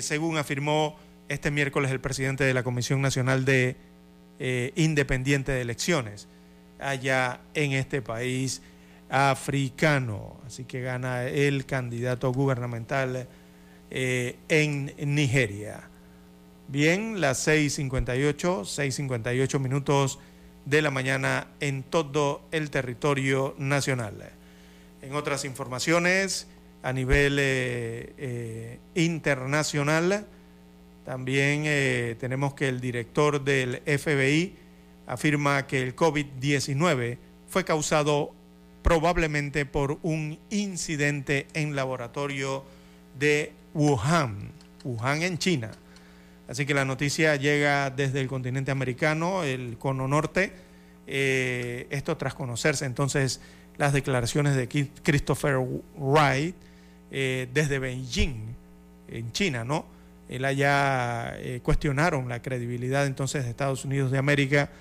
[0.01, 0.97] según afirmó
[1.31, 3.77] este miércoles el presidente de la Comisión Nacional de
[4.39, 6.27] eh, Independiente de Elecciones
[6.79, 8.61] allá en este país
[9.07, 10.41] africano.
[10.45, 13.27] Así que gana el candidato gubernamental
[13.91, 15.90] eh, en Nigeria.
[16.71, 20.19] Bien, las 6.58, 6.58 minutos
[20.63, 24.31] de la mañana en todo el territorio nacional.
[25.01, 26.47] En otras informaciones,
[26.81, 30.25] a nivel eh, internacional,
[31.05, 34.55] también eh, tenemos que el director del FBI
[35.07, 37.17] afirma que el COVID-19
[37.49, 38.31] fue causado
[38.81, 42.63] probablemente por un incidente en laboratorio
[43.19, 44.53] de Wuhan,
[44.85, 45.71] Wuhan en China.
[46.51, 50.51] Así que la noticia llega desde el continente americano, el cono norte,
[51.07, 53.39] eh, esto tras conocerse entonces
[53.77, 55.59] las declaraciones de Christopher
[55.95, 56.53] Wright
[57.09, 58.53] eh, desde Beijing,
[59.07, 59.85] en China, ¿no?
[60.27, 64.71] Él allá eh, cuestionaron la credibilidad entonces de Estados Unidos de América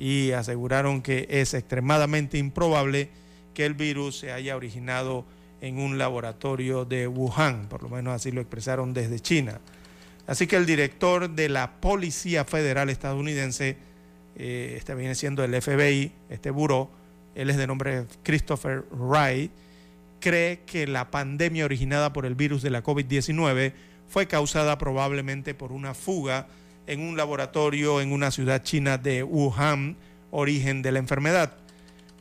[0.00, 3.10] y aseguraron que es extremadamente improbable
[3.54, 5.24] que el virus se haya originado
[5.60, 9.60] en un laboratorio de Wuhan, por lo menos así lo expresaron desde China.
[10.26, 13.76] Así que el director de la Policía Federal estadounidense,
[14.36, 16.90] eh, este viene siendo el FBI, este buró,
[17.34, 19.50] él es de nombre Christopher Wright,
[20.20, 23.72] cree que la pandemia originada por el virus de la COVID-19
[24.08, 26.46] fue causada probablemente por una fuga
[26.86, 29.96] en un laboratorio en una ciudad china de Wuhan,
[30.30, 31.56] origen de la enfermedad.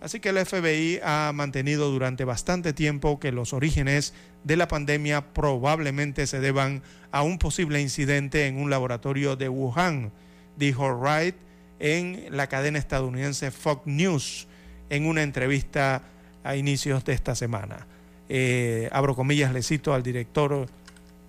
[0.01, 5.31] Así que el FBI ha mantenido durante bastante tiempo que los orígenes de la pandemia
[5.33, 10.11] probablemente se deban a un posible incidente en un laboratorio de Wuhan,
[10.57, 11.35] dijo Wright
[11.79, 14.47] en la cadena estadounidense Fox News
[14.89, 16.01] en una entrevista
[16.43, 17.85] a inicios de esta semana.
[18.27, 20.67] Eh, abro comillas, le cito al director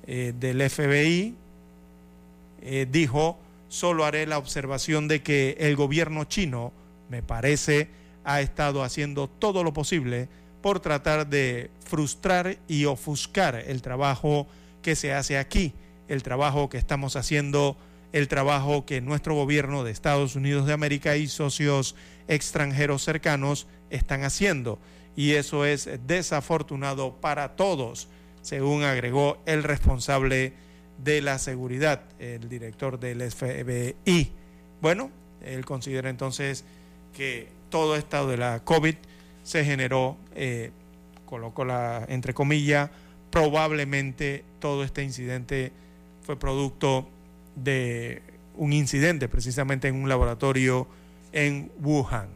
[0.06, 1.34] eh, del FBI,
[2.62, 3.38] eh, dijo,
[3.68, 6.72] solo haré la observación de que el gobierno chino,
[7.10, 7.88] me parece,
[8.24, 10.28] ha estado haciendo todo lo posible
[10.60, 14.46] por tratar de frustrar y ofuscar el trabajo
[14.80, 15.74] que se hace aquí,
[16.08, 17.76] el trabajo que estamos haciendo,
[18.12, 21.96] el trabajo que nuestro gobierno de Estados Unidos de América y socios
[22.28, 24.78] extranjeros cercanos están haciendo.
[25.16, 28.08] Y eso es desafortunado para todos,
[28.40, 30.54] según agregó el responsable
[31.02, 34.32] de la seguridad, el director del FBI.
[34.80, 35.10] Bueno,
[35.44, 36.64] él considera entonces
[37.12, 38.94] que todo estado de la COVID
[39.42, 40.70] se generó, eh,
[41.24, 42.90] coloco la entre comillas,
[43.30, 45.72] probablemente todo este incidente
[46.20, 47.08] fue producto
[47.56, 48.22] de
[48.56, 50.86] un incidente precisamente en un laboratorio
[51.32, 52.28] en Wuhan.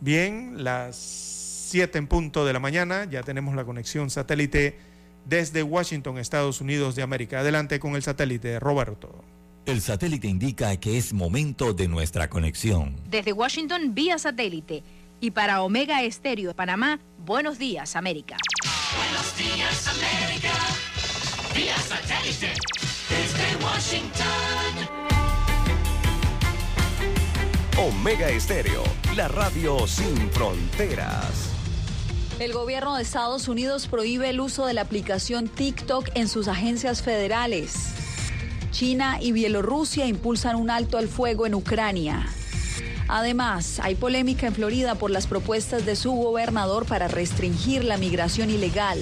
[0.00, 4.78] Bien, las 7 en punto de la mañana, ya tenemos la conexión satélite
[5.26, 7.40] desde Washington, Estados Unidos de América.
[7.40, 9.22] Adelante con el satélite, Roberto.
[9.66, 12.94] El satélite indica que es momento de nuestra conexión.
[13.10, 14.84] Desde Washington, vía satélite.
[15.18, 18.36] Y para Omega Estéreo de Panamá, buenos días, América.
[18.96, 20.52] Buenos días, América.
[21.52, 22.52] Vía satélite.
[23.08, 24.26] Desde Washington.
[27.76, 28.84] Omega Estéreo,
[29.16, 31.50] la radio sin fronteras.
[32.38, 37.02] El gobierno de Estados Unidos prohíbe el uso de la aplicación TikTok en sus agencias
[37.02, 38.05] federales.
[38.76, 42.26] China y Bielorrusia impulsan un alto al fuego en Ucrania.
[43.08, 48.50] Además, hay polémica en Florida por las propuestas de su gobernador para restringir la migración
[48.50, 48.98] ilegal.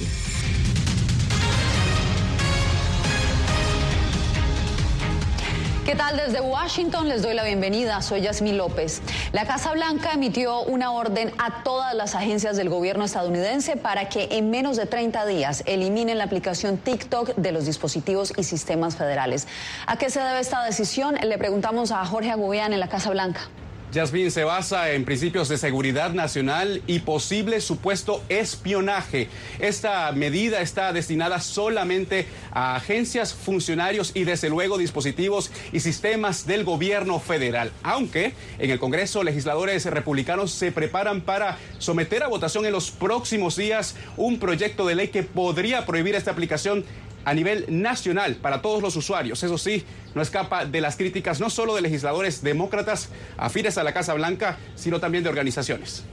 [5.95, 6.17] ¿Qué tal?
[6.17, 8.03] Desde Washington les doy la bienvenida.
[8.03, 9.01] Soy Yasmín López.
[9.31, 14.27] La Casa Blanca emitió una orden a todas las agencias del gobierno estadounidense para que
[14.33, 19.47] en menos de 30 días eliminen la aplicación TikTok de los dispositivos y sistemas federales.
[19.87, 21.15] ¿A qué se debe esta decisión?
[21.15, 23.49] Le preguntamos a Jorge Agubián en la Casa Blanca.
[23.95, 29.29] Jasmine se basa en principios de seguridad nacional y posible supuesto espionaje.
[29.61, 36.65] Esta medida está destinada solamente a agencias, funcionarios y desde luego dispositivos y sistemas del
[36.65, 37.71] gobierno federal.
[37.85, 43.55] Aunque en el Congreso legisladores republicanos se preparan para someter a votación en los próximos
[43.55, 46.85] días un proyecto de ley que podría prohibir esta aplicación
[47.25, 49.43] a nivel nacional para todos los usuarios.
[49.43, 49.85] Eso sí,
[50.15, 54.59] no escapa de las críticas no solo de legisladores demócratas afines a la Casa Blanca,
[54.75, 56.05] sino también de organizaciones.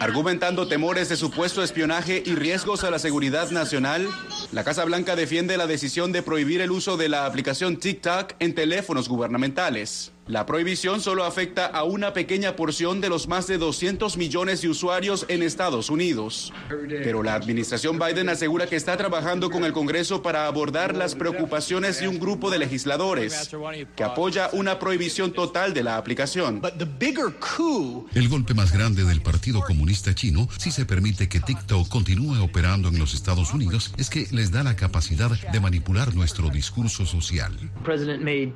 [0.00, 4.08] Argumentando temores de supuesto espionaje y riesgos a la seguridad nacional,
[4.52, 8.54] la Casa Blanca defiende la decisión de prohibir el uso de la aplicación TikTok en
[8.54, 10.13] teléfonos gubernamentales.
[10.26, 14.70] La prohibición solo afecta a una pequeña porción de los más de 200 millones de
[14.70, 16.50] usuarios en Estados Unidos.
[16.88, 22.00] Pero la administración Biden asegura que está trabajando con el Congreso para abordar las preocupaciones
[22.00, 23.50] de un grupo de legisladores
[23.94, 26.62] que apoya una prohibición total de la aplicación.
[28.14, 32.88] El golpe más grande del Partido Comunista Chino, si se permite que TikTok continúe operando
[32.88, 37.52] en los Estados Unidos, es que les da la capacidad de manipular nuestro discurso social.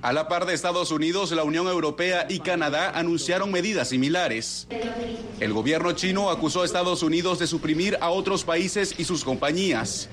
[0.00, 4.68] A la par de Estados Unidos, la Unión Europea y Canadá anunciaron medidas similares.
[5.40, 10.08] El gobierno chino acusó a Estados Unidos de suprimir a otros países y sus compañías.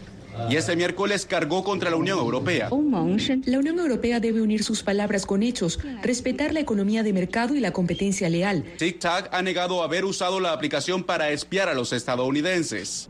[0.49, 2.69] Y este miércoles cargó contra la Unión Europea.
[2.69, 7.59] La Unión Europea debe unir sus palabras con hechos, respetar la economía de mercado y
[7.59, 8.65] la competencia leal.
[8.77, 13.09] TikTok ha negado haber usado la aplicación para espiar a los estadounidenses.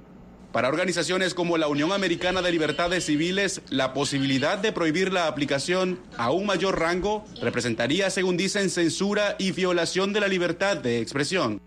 [0.56, 6.00] Para organizaciones como la Unión Americana de Libertades Civiles, la posibilidad de prohibir la aplicación
[6.18, 11.60] a un mayor rango representaría, según dicen, censura y violación de la libertad de expresión.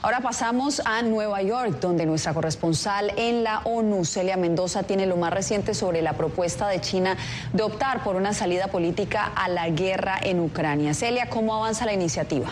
[0.00, 5.18] Ahora pasamos a Nueva York, donde nuestra corresponsal en la ONU, Celia Mendoza, tiene lo
[5.18, 7.18] más reciente sobre la propuesta de China
[7.52, 10.94] de optar por una salida política a la guerra en Ucrania.
[10.94, 12.48] Celia, ¿cómo avanza la iniciativa?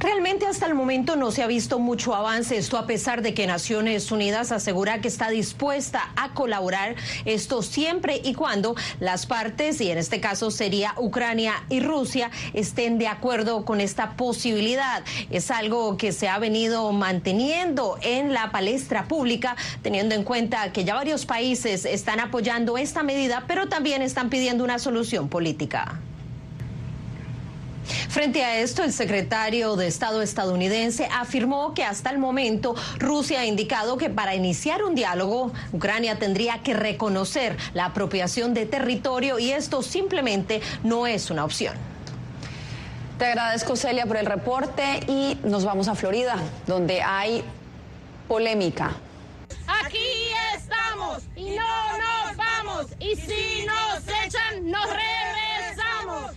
[0.00, 3.46] Realmente hasta el momento no se ha visto mucho avance, esto a pesar de que
[3.46, 9.90] Naciones Unidas asegura que está dispuesta a colaborar, esto siempre y cuando las partes, y
[9.90, 15.04] en este caso sería Ucrania y Rusia, estén de acuerdo con esta posibilidad.
[15.30, 20.84] Es algo que se ha venido manteniendo en la palestra pública, teniendo en cuenta que
[20.84, 26.00] ya varios países están apoyando esta medida, pero también están pidiendo una solución política.
[28.08, 33.46] Frente a esto, el secretario de Estado estadounidense afirmó que hasta el momento Rusia ha
[33.46, 39.52] indicado que para iniciar un diálogo, Ucrania tendría que reconocer la apropiación de territorio y
[39.52, 41.74] esto simplemente no es una opción.
[43.18, 46.36] Te agradezco, Celia, por el reporte y nos vamos a Florida,
[46.66, 47.44] donde hay
[48.26, 48.92] polémica.
[49.84, 49.98] Aquí
[50.56, 52.86] estamos y no nos vamos.
[52.98, 55.51] Y si nos echan, nos regresamos.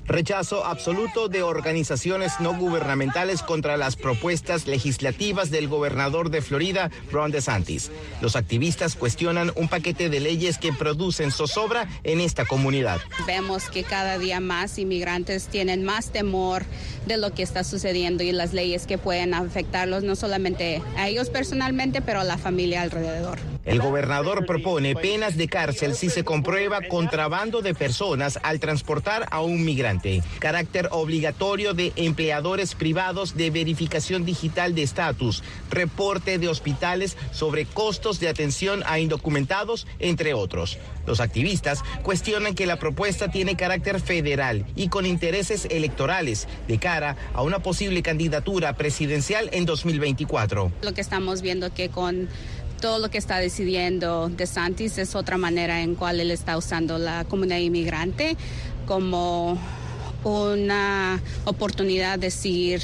[0.07, 7.31] Rechazo absoluto de organizaciones no gubernamentales contra las propuestas legislativas del gobernador de Florida, Ron
[7.31, 7.91] DeSantis.
[8.21, 12.99] Los activistas cuestionan un paquete de leyes que producen zozobra en esta comunidad.
[13.25, 16.63] Vemos que cada día más inmigrantes tienen más temor
[17.07, 21.29] de lo que está sucediendo y las leyes que pueden afectarlos no solamente a ellos
[21.29, 23.39] personalmente, pero a la familia alrededor.
[23.65, 29.41] El gobernador propone penas de cárcel si se comprueba contrabando de personas al transportar a
[29.41, 37.17] un migrante, carácter obligatorio de empleadores privados de verificación digital de estatus, reporte de hospitales
[37.31, 40.77] sobre costos de atención a indocumentados, entre otros.
[41.07, 47.15] Los activistas cuestionan que la propuesta tiene carácter federal y con intereses electorales de cara
[47.33, 50.71] a una posible candidatura presidencial en 2024.
[50.83, 52.29] Lo que estamos viendo que con
[52.81, 57.25] todo lo que está decidiendo DeSantis es otra manera en cual él está usando la
[57.25, 58.37] comunidad inmigrante
[58.85, 59.57] como
[60.23, 62.81] una oportunidad de seguir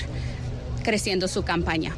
[0.83, 1.95] creciendo su campaña.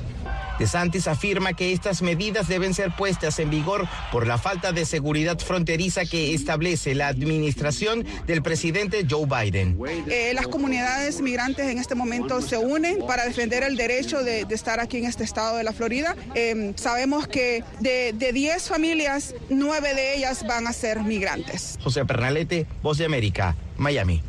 [0.59, 5.39] DeSantis afirma que estas medidas deben ser puestas en vigor por la falta de seguridad
[5.39, 9.77] fronteriza que establece la administración del presidente Joe Biden.
[10.09, 14.55] Eh, las comunidades migrantes en este momento se unen para defender el derecho de, de
[14.55, 16.15] estar aquí en este estado de la Florida.
[16.35, 21.77] Eh, sabemos que de, de 10 familias, 9 de ellas van a ser migrantes.
[21.83, 24.21] José Pernalete, Voz de América, Miami.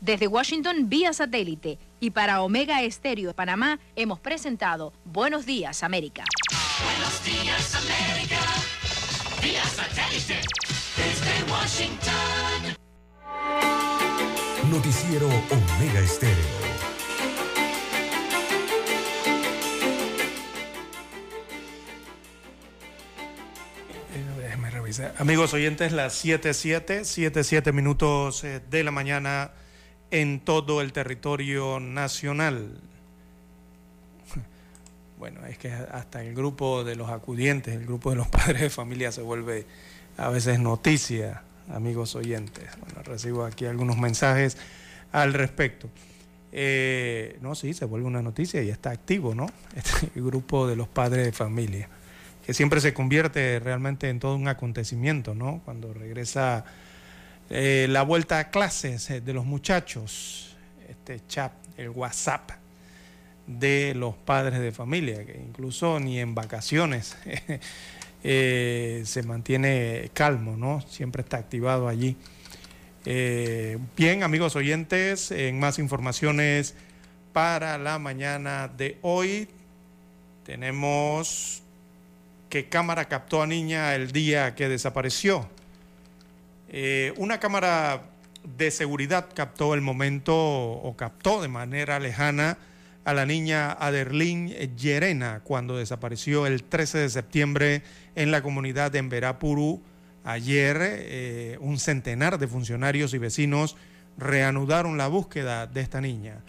[0.00, 6.24] Desde Washington vía satélite y para Omega Estéreo de Panamá hemos presentado Buenos Días América.
[6.84, 8.38] Buenos días, América.
[9.42, 10.40] Vía satélite.
[10.96, 12.76] Desde Washington.
[14.70, 16.66] Noticiero Omega Estéreo.
[24.70, 25.14] Revisar.
[25.18, 29.52] Amigos oyentes, las 7.7, 7.7 minutos eh, de la mañana
[30.10, 32.80] en todo el territorio nacional.
[35.18, 38.68] Bueno, es que hasta el grupo de los acudientes, el grupo de los padres de
[38.68, 39.64] familia se vuelve
[40.18, 41.42] a veces noticia,
[41.72, 42.64] amigos oyentes.
[42.80, 44.58] Bueno, recibo aquí algunos mensajes
[45.12, 45.88] al respecto.
[46.52, 49.46] Eh, no, sí, se vuelve una noticia y está activo, ¿no?
[49.76, 51.88] Este grupo de los padres de familia,
[52.44, 55.60] que siempre se convierte realmente en todo un acontecimiento, ¿no?
[55.64, 56.64] Cuando regresa
[57.50, 60.56] eh, la vuelta a clases eh, de los muchachos,
[60.88, 62.50] este chat, el WhatsApp
[63.46, 67.16] de los padres de familia, que incluso ni en vacaciones
[68.24, 70.80] eh, se mantiene calmo, ¿no?
[70.80, 72.16] Siempre está activado allí.
[73.04, 76.74] Eh, bien, amigos oyentes, en más informaciones
[77.32, 79.48] para la mañana de hoy
[80.44, 81.62] tenemos
[82.48, 85.48] que cámara captó a niña el día que desapareció.
[86.68, 88.10] Eh, una cámara
[88.56, 92.58] de seguridad captó el momento o captó de manera lejana
[93.04, 97.82] a la niña Aderlín Llerena cuando desapareció el 13 de septiembre
[98.16, 99.80] en la comunidad de Emberapuru.
[100.24, 103.76] Ayer eh, un centenar de funcionarios y vecinos
[104.18, 106.40] reanudaron la búsqueda de esta niña.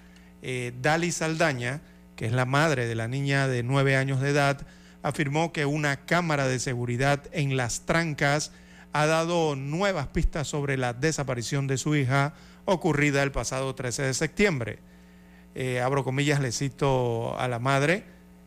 [0.41, 1.81] Eh, Dali Saldaña,
[2.15, 4.65] que es la madre de la niña de nueve años de edad,
[5.03, 8.51] afirmó que una cámara de seguridad en las trancas
[8.93, 12.33] ha dado nuevas pistas sobre la desaparición de su hija
[12.65, 14.79] ocurrida el pasado 13 de septiembre.
[15.55, 18.03] Eh, abro comillas, le cito a la madre,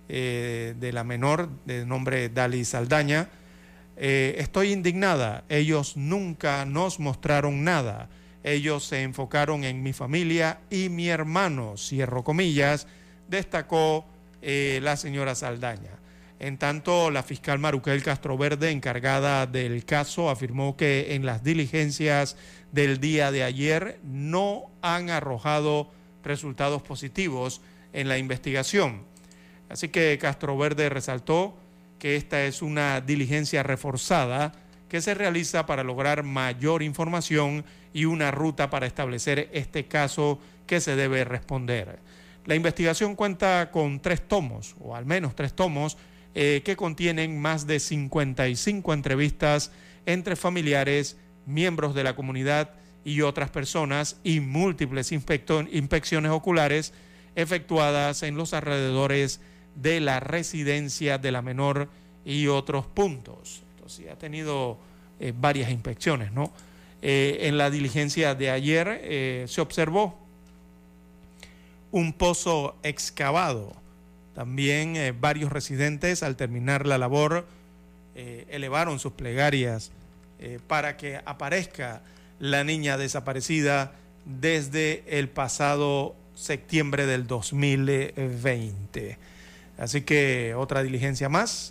[0.09, 3.29] eh, de la menor de nombre Dali Saldaña.
[3.97, 8.09] Eh, estoy indignada, ellos nunca nos mostraron nada,
[8.45, 12.87] ellos se enfocaron en mi familia y mi hermano, cierro comillas,
[13.29, 14.07] destacó
[14.43, 16.01] la señora Saldaña.
[16.41, 22.39] En tanto, la fiscal Maruquel Castroverde, encargada del caso, afirmó que en las diligencias
[22.73, 25.91] del día de ayer no han arrojado
[26.25, 27.61] resultados positivos
[27.93, 29.03] en la investigación.
[29.69, 31.59] Así que Castroverde resaltó
[31.99, 34.53] que esta es una diligencia reforzada
[34.89, 40.81] que se realiza para lograr mayor información y una ruta para establecer este caso que
[40.81, 41.99] se debe responder.
[42.47, 45.99] La investigación cuenta con tres tomos, o al menos tres tomos,
[46.35, 49.73] eh, que contienen más de 55 entrevistas
[50.07, 52.71] entre familiares, miembros de la comunidad
[53.05, 56.93] y otras personas y múltiples inspecciones oculares
[57.35, 59.41] efectuadas en los alrededores
[59.75, 61.89] de la residencia de la menor
[62.25, 63.63] y otros puntos.
[63.75, 64.79] Entonces ha tenido
[65.19, 66.53] eh, varias inspecciones, ¿no?
[67.03, 70.19] Eh, en la diligencia de ayer se observó
[71.91, 73.80] un pozo excavado
[74.35, 77.47] también eh, varios residentes al terminar la labor
[78.15, 79.91] eh, elevaron sus plegarias
[80.39, 82.03] eh, para que aparezca
[82.39, 83.93] la niña desaparecida
[84.25, 89.19] desde el pasado septiembre del 2020.
[89.79, 91.71] Así que otra diligencia más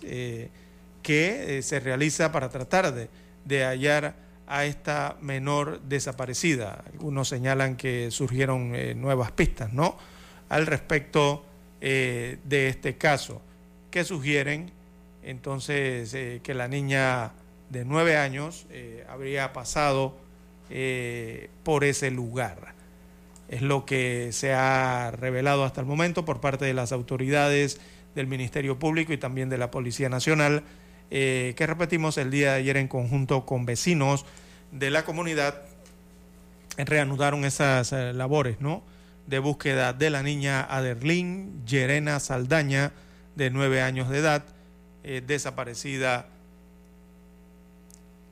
[1.02, 3.08] que se realiza para tratar de,
[3.44, 4.14] de hallar
[4.46, 6.84] a esta menor desaparecida.
[6.92, 9.96] Algunos señalan que surgieron nuevas pistas, ¿no?
[10.48, 11.44] Al respecto
[11.80, 13.40] eh, de este caso,
[13.90, 14.70] que sugieren
[15.22, 17.32] entonces eh, que la niña
[17.70, 20.16] de nueve años eh, habría pasado
[21.64, 22.74] por ese lugar.
[23.48, 27.80] Es lo que se ha revelado hasta el momento por parte de las autoridades
[28.14, 30.62] del Ministerio Público y también de la Policía Nacional,
[31.10, 34.24] que repetimos el día de ayer en conjunto con vecinos
[34.70, 35.60] de la comunidad,
[36.76, 38.84] reanudaron esas labores, ¿no?
[39.30, 42.92] De búsqueda de la niña Aderlín Yerena Saldaña,
[43.36, 44.44] de nueve años de edad,
[45.04, 46.26] eh, desaparecida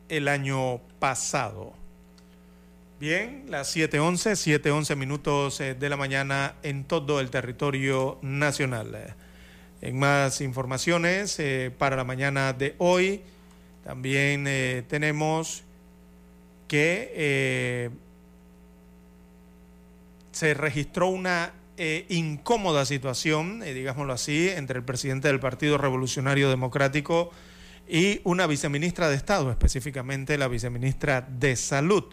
[0.09, 1.73] el año pasado.
[2.99, 9.15] Bien, las 7.11, 7.11 minutos eh, de la mañana en todo el territorio nacional.
[9.81, 13.23] En más informaciones eh, para la mañana de hoy,
[13.85, 14.45] también
[14.89, 15.63] tenemos
[16.67, 17.89] que
[20.39, 26.49] se registró una eh, incómoda situación, eh, digámoslo así, entre el presidente del Partido Revolucionario
[26.49, 27.33] Democrático
[27.89, 32.05] y una viceministra de Estado, específicamente la viceministra de Salud.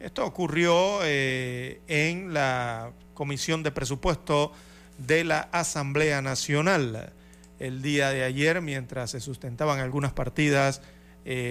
[0.00, 4.52] Esto ocurrió eh, en la Comisión de Presupuesto
[4.96, 7.12] de la Asamblea Nacional
[7.58, 10.80] el día de ayer, mientras se sustentaban algunas partidas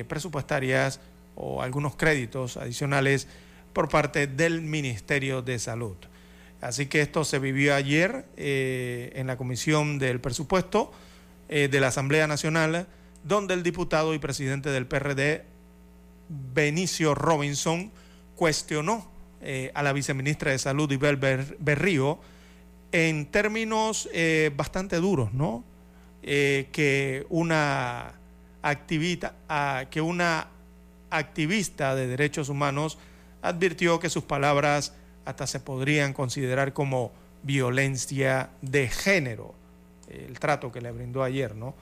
[0.07, 1.01] presupuestarias
[1.35, 3.27] o algunos créditos adicionales
[3.73, 5.97] por parte del Ministerio de Salud.
[6.65, 10.91] Así que esto se vivió ayer eh, en la Comisión del Presupuesto
[11.47, 12.87] eh, de la Asamblea Nacional,
[13.23, 15.43] donde el diputado y presidente del PRD,
[16.27, 17.91] Benicio Robinson,
[18.35, 19.07] cuestionó
[19.41, 22.17] eh, a la viceministra de Salud, Ibel Berrío,
[22.91, 24.09] en términos
[24.55, 25.63] bastante duros, ¿no?
[26.23, 28.13] que una
[28.63, 29.35] activista,
[29.91, 30.47] que una
[31.11, 32.97] activista de derechos humanos
[33.43, 34.93] advirtió que sus palabras
[35.25, 37.11] hasta se podrían considerar como
[37.43, 39.53] violencia de género,
[40.09, 41.75] el trato que le brindó ayer, ¿no?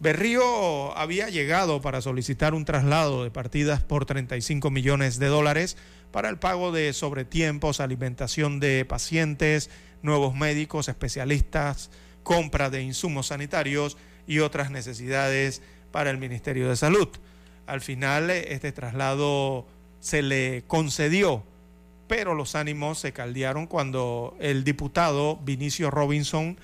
[0.00, 5.76] Berrío había llegado para solicitar un traslado de partidas por 35 millones de dólares
[6.10, 9.70] para el pago de sobretiempos, alimentación de pacientes,
[10.02, 11.90] nuevos médicos, especialistas,
[12.22, 13.96] compra de insumos sanitarios
[14.26, 15.62] y otras necesidades
[15.92, 17.08] para el Ministerio de Salud.
[17.66, 19.66] Al final, este traslado
[20.00, 21.44] se le concedió
[22.16, 26.56] pero los ánimos se caldearon cuando el diputado Vinicio Robinson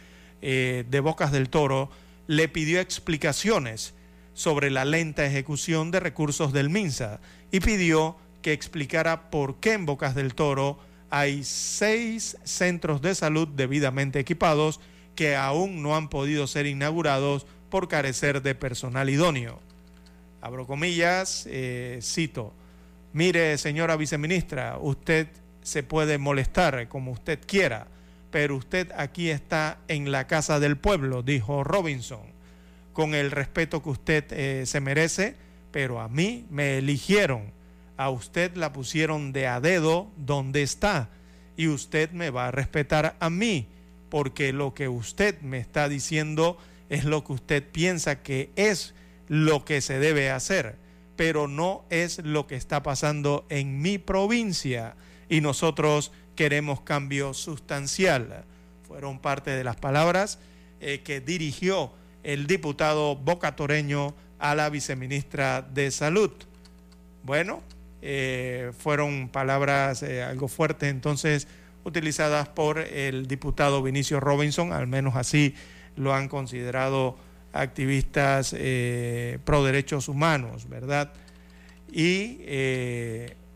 [0.43, 1.91] eh, de Bocas del Toro
[2.29, 3.93] le pidió explicaciones
[4.33, 7.19] sobre la lenta ejecución de recursos del MINSA
[7.51, 10.79] y pidió que explicara por qué en Bocas del Toro
[11.11, 14.79] hay seis centros de salud debidamente equipados
[15.17, 19.59] que aún no han podido ser inaugurados por carecer de personal idóneo.
[20.43, 22.55] Abro comillas, eh, cito,
[23.13, 25.27] Mire, señora viceministra, usted
[25.63, 27.89] se puede molestar como usted quiera,
[28.31, 32.23] pero usted aquí está en la casa del pueblo, dijo Robinson,
[32.93, 35.35] con el respeto que usted eh, se merece,
[35.73, 37.53] pero a mí me eligieron,
[37.97, 41.09] a usted la pusieron de a dedo donde está
[41.57, 43.67] y usted me va a respetar a mí,
[44.09, 46.59] porque lo que usted me está diciendo
[46.89, 48.95] es lo que usted piensa que es
[49.29, 50.77] lo que se debe hacer,
[51.21, 54.97] pero no es lo que está pasando en mi provincia
[55.29, 58.47] y nosotros queremos cambio sustancial.
[58.89, 60.39] Fueron parte de las palabras
[60.81, 61.93] eh, que dirigió
[62.23, 66.31] el diputado bocatoreño a la viceministra de Salud.
[67.23, 67.61] Bueno,
[68.01, 71.49] eh, fueron palabras eh, algo fuertes entonces
[71.85, 75.55] utilizadas por el diputado Vinicio Robinson, al menos así
[75.97, 77.19] lo han considerado
[77.53, 78.55] activistas
[79.45, 81.13] pro derechos humanos, ¿verdad?
[81.93, 82.41] Y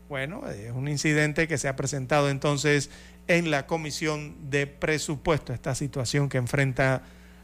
[0.09, 2.89] bueno, es un incidente que se ha presentado entonces
[3.27, 7.01] en la Comisión de Presupuesto, esta situación que enfrenta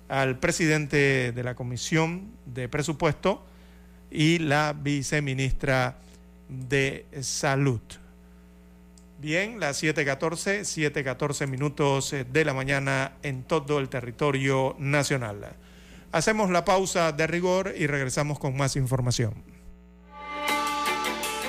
[0.09, 3.45] al presidente de la Comisión de Presupuesto
[4.11, 5.97] y la viceministra
[6.49, 7.81] de Salud.
[9.19, 15.55] Bien, las 7.14, 7.14 minutos de la mañana en todo el territorio nacional.
[16.11, 19.33] Hacemos la pausa de rigor y regresamos con más información.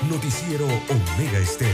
[0.09, 1.73] Noticiero Omega Estéreo.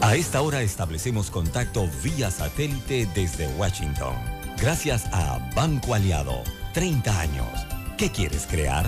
[0.00, 4.14] A esta hora establecemos contacto vía satélite desde Washington.
[4.60, 6.42] Gracias a Banco Aliado.
[6.72, 7.66] 30 años.
[7.96, 8.86] ¿Qué quieres crear?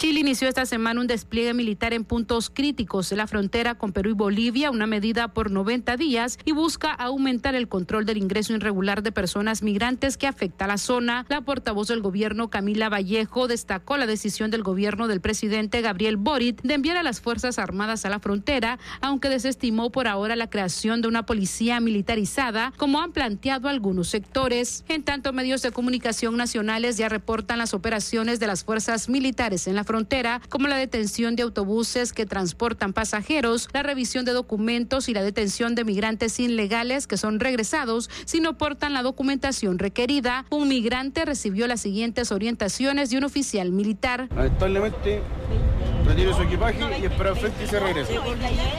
[0.00, 4.08] Chile inició esta semana un despliegue militar en puntos críticos de la frontera con Perú
[4.08, 9.02] y Bolivia, una medida por 90 días y busca aumentar el control del ingreso irregular
[9.02, 11.26] de personas migrantes que afecta a la zona.
[11.28, 16.62] La portavoz del gobierno, Camila Vallejo, destacó la decisión del gobierno del presidente Gabriel Boric
[16.62, 21.02] de enviar a las Fuerzas Armadas a la frontera, aunque desestimó por ahora la creación
[21.02, 24.82] de una policía militarizada, como han planteado algunos sectores.
[24.88, 29.74] En tanto, medios de comunicación nacionales ya reportan las operaciones de las fuerzas militares en
[29.74, 35.14] la frontera, como la detención de autobuses que transportan pasajeros, la revisión de documentos y
[35.14, 40.44] la detención de migrantes ilegales que son regresados si no portan la documentación requerida.
[40.50, 44.28] Un migrante recibió las siguientes orientaciones de un oficial militar.
[44.32, 45.22] Lamentablemente,
[46.10, 48.12] retire su equipaje y espera frente se regresa.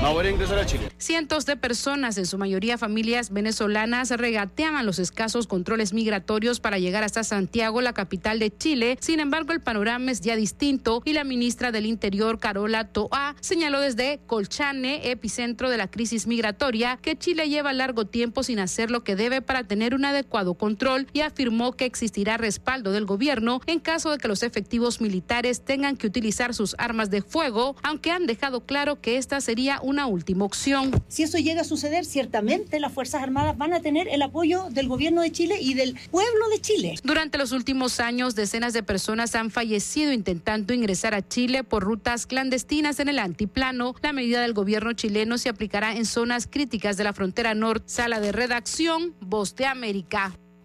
[0.01, 0.89] No voy a ingresar a Chile.
[0.97, 7.03] Cientos de personas, en su mayoría familias venezolanas, regateaban los escasos controles migratorios para llegar
[7.03, 8.97] hasta Santiago, la capital de Chile.
[8.99, 13.79] Sin embargo, el panorama es ya distinto y la ministra del Interior, Carola Toa, señaló
[13.79, 19.03] desde Colchane, epicentro de la crisis migratoria, que Chile lleva largo tiempo sin hacer lo
[19.03, 23.79] que debe para tener un adecuado control y afirmó que existirá respaldo del gobierno en
[23.79, 28.26] caso de que los efectivos militares tengan que utilizar sus armas de fuego, aunque han
[28.26, 30.91] dejado claro que esta sería una última opción.
[31.07, 34.88] Si eso llega a suceder, ciertamente las Fuerzas Armadas van a tener el apoyo del
[34.88, 36.95] gobierno de Chile y del pueblo de Chile.
[37.03, 42.26] Durante los últimos años, decenas de personas han fallecido intentando ingresar a Chile por rutas
[42.26, 43.95] clandestinas en el antiplano.
[44.02, 47.85] La medida del gobierno chileno se aplicará en zonas críticas de la frontera norte.
[47.88, 50.34] Sala de redacción, Voz de América.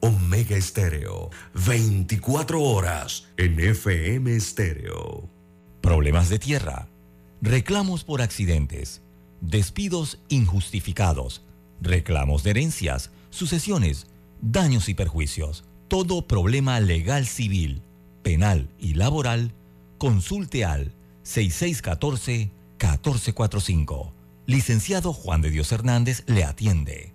[0.00, 5.28] Omega Estéreo, 24 horas en FM Estéreo.
[5.80, 6.88] Problemas de tierra,
[7.40, 9.02] reclamos por accidentes,
[9.40, 11.44] despidos injustificados,
[11.80, 14.06] reclamos de herencias, sucesiones,
[14.40, 15.64] daños y perjuicios.
[15.88, 17.82] Todo problema legal civil,
[18.22, 19.52] penal y laboral,
[19.98, 20.94] consulte al
[21.24, 24.12] 6614-1445
[24.50, 27.14] Licenciado Juan de Dios Hernández le atiende.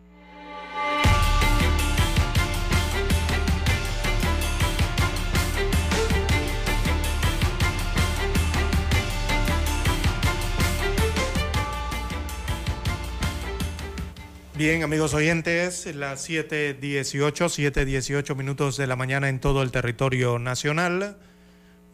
[14.61, 21.17] Bien, amigos oyentes, las 7.18, 7.18 minutos de la mañana en todo el territorio nacional.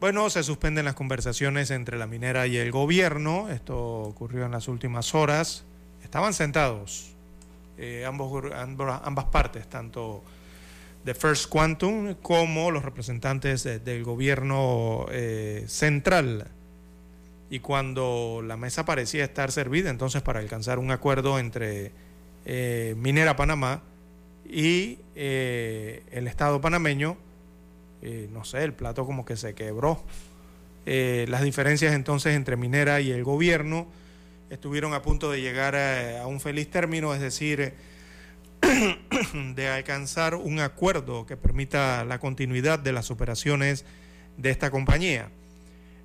[0.01, 3.47] Bueno, se suspenden las conversaciones entre la minera y el gobierno.
[3.49, 5.63] Esto ocurrió en las últimas horas.
[6.03, 7.15] Estaban sentados
[7.77, 10.21] eh, ambos, ambas partes, tanto
[11.05, 16.49] de First Quantum como los representantes del gobierno eh, central.
[17.49, 21.93] Y cuando la mesa parecía estar servida, entonces para alcanzar un acuerdo entre
[22.49, 23.81] eh, Minera Panamá
[24.49, 27.17] y eh, el Estado panameño,
[28.01, 30.01] eh, no sé, el plato como que se quebró.
[30.85, 33.87] las diferencias entonces entre Minera y el gobierno
[34.49, 37.73] estuvieron a punto de llegar a, a un feliz término, es decir,
[39.55, 43.83] de alcanzar un acuerdo que permita la continuidad de las operaciones
[44.37, 45.31] de esta compañía.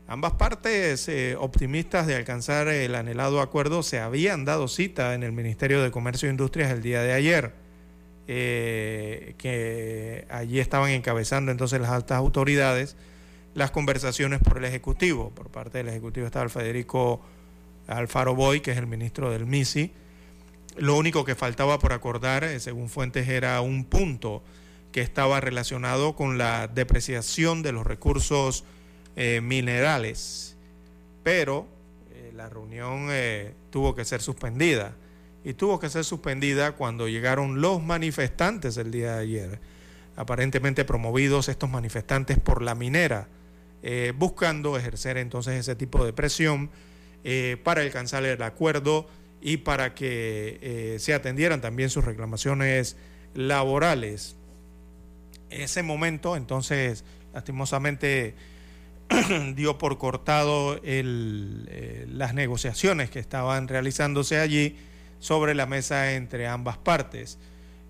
[0.07, 5.33] Ambas partes eh, optimistas de alcanzar el anhelado acuerdo se habían dado cita en el
[5.33, 7.53] Ministerio de Comercio e Industrias el día de ayer,
[8.29, 12.97] eh, que allí estaban encabezando entonces las altas autoridades
[13.55, 15.31] las conversaciones por el Ejecutivo.
[15.31, 17.21] Por parte del Ejecutivo estaba el Federico
[17.87, 19.93] Alfaro Boy, que es el ministro del MISI.
[20.77, 24.43] Lo único que faltaba por acordar, eh, según fuentes, era un punto
[24.91, 28.65] que estaba relacionado con la depreciación de los recursos
[29.15, 30.57] eh, minerales,
[31.23, 31.69] pero
[32.15, 34.95] eh, la reunión eh, tuvo que ser suspendida
[35.45, 39.61] y tuvo que ser suspendida cuando llegaron los manifestantes el día de ayer,
[40.17, 43.29] aparentemente promovidos estos manifestantes por la minera,
[44.15, 46.71] buscando ejercer entonces ese tipo de presión
[47.65, 49.09] para alcanzar el acuerdo
[49.41, 52.97] y para que se atendieran también sus reclamaciones
[53.35, 54.37] laborales.
[55.51, 57.03] ese momento, entonces,
[57.35, 58.37] lastimosamente,
[59.55, 64.77] dio por cortado eh, las negociaciones que estaban realizándose allí
[65.19, 67.39] sobre la mesa entre ambas partes.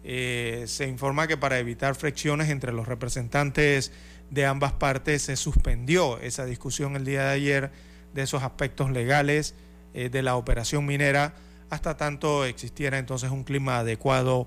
[0.04, 3.92] Eh, se informa que para evitar fricciones entre los representantes
[4.30, 7.70] de ambas partes se suspendió esa discusión el día de ayer
[8.12, 9.54] de esos aspectos legales
[9.94, 11.34] eh, de la operación minera
[11.70, 14.46] hasta tanto existiera entonces un clima adecuado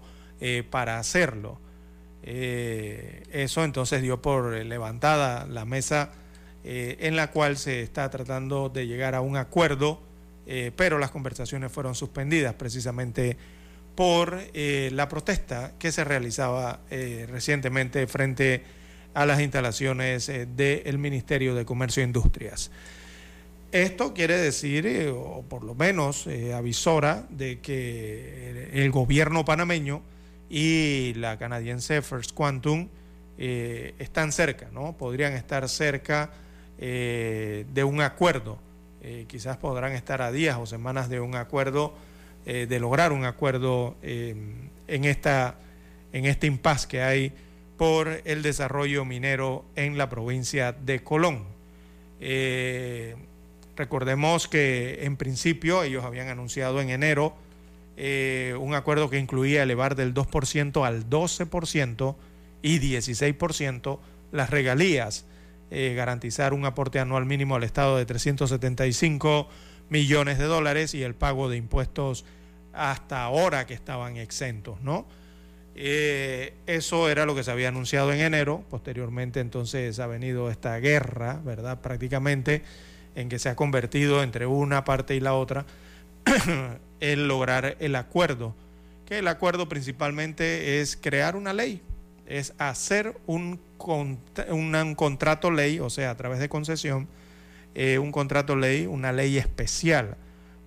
[0.69, 1.59] para hacerlo.
[2.21, 6.11] eso entonces dio por levantada la mesa
[6.67, 10.01] eh, en la cual se está tratando de llegar a un acuerdo,
[10.47, 13.37] eh, pero las conversaciones fueron suspendidas precisamente
[13.93, 18.63] por eh, la protesta que se realizaba recientemente frente
[19.13, 22.71] a las instalaciones del Ministerio de Comercio e Industrias.
[23.71, 30.01] Esto quiere decir, o por lo menos avisora, de que el gobierno panameño
[30.49, 32.89] y la canadiense First Quantum
[33.37, 34.97] están cerca, ¿no?
[34.97, 36.31] Podrían estar cerca
[36.77, 38.57] eh, de un acuerdo.
[39.01, 41.93] Eh, quizás podrán estar a días o semanas de un acuerdo,
[42.45, 45.55] eh, de lograr un acuerdo en, esta,
[46.11, 47.33] en este impasse que hay
[47.77, 51.43] por el desarrollo minero en la provincia de Colón.
[53.75, 57.35] recordemos que en principio ellos habían anunciado en enero
[58.59, 62.15] un acuerdo que incluía elevar del 2% al 12%
[62.61, 63.99] y 16%
[64.31, 65.25] las regalías
[65.71, 69.47] eh, garantizar un aporte anual mínimo al Estado de 375
[69.89, 72.25] millones de dólares y el pago de impuestos
[72.73, 75.05] hasta ahora que estaban exentos, ¿no?
[75.75, 80.77] Eh, eso era lo que se había anunciado en enero, posteriormente entonces ha venido esta
[80.79, 81.81] guerra, ¿verdad?
[81.81, 82.63] Prácticamente
[83.15, 85.65] en que se ha convertido entre una parte y la otra
[86.99, 88.55] el lograr el acuerdo,
[89.05, 91.81] que el acuerdo principalmente es crear una ley,
[92.27, 93.59] es hacer un,
[94.49, 97.07] un, contrato ley, o sea, a través de concesión,
[97.75, 100.17] eh, un contrato ley, una ley especial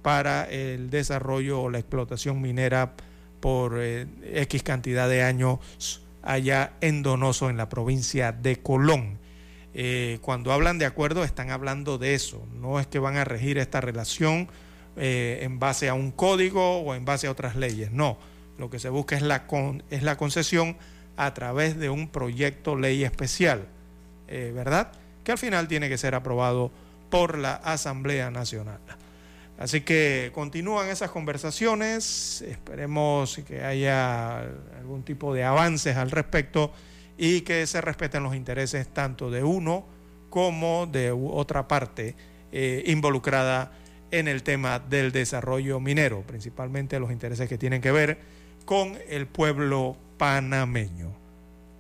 [0.03, 2.95] para el desarrollo o la explotación minera
[3.41, 5.59] por eh, X cantidad de años
[6.23, 9.19] allá en Donoso, en la provincia de Colón.
[9.75, 12.47] Eh, cuando hablan de acuerdo, están hablando de eso.
[12.61, 14.49] No es que van a regir esta relación
[15.01, 17.93] en base a un código o en base a otras leyes.
[17.93, 18.19] No,
[18.59, 20.77] lo que se busca es la, con, es la concesión
[21.19, 23.67] a través de un proyecto ley especial,
[24.29, 24.93] eh, ¿verdad?
[25.25, 26.71] Que al final tiene que ser aprobado
[27.11, 28.79] por la Asamblea Nacional.
[29.59, 34.43] Así que continúan esas conversaciones, esperemos que haya
[34.79, 36.73] algún tipo de avances al respecto
[37.17, 39.85] y que se respeten los intereses tanto de uno
[40.31, 42.15] como de otra parte
[42.53, 43.73] eh, involucrada
[44.13, 48.21] en el tema del desarrollo minero, principalmente los intereses que tienen que ver
[48.65, 51.17] con el pueblo panameño.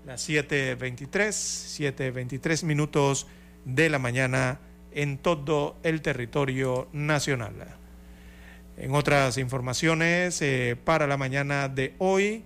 [0.06, 3.26] Las 7.23, 7.23 minutos
[3.64, 4.60] de la mañana
[4.92, 7.54] en todo el territorio nacional.
[8.76, 12.44] En otras informaciones, eh, para la mañana de hoy,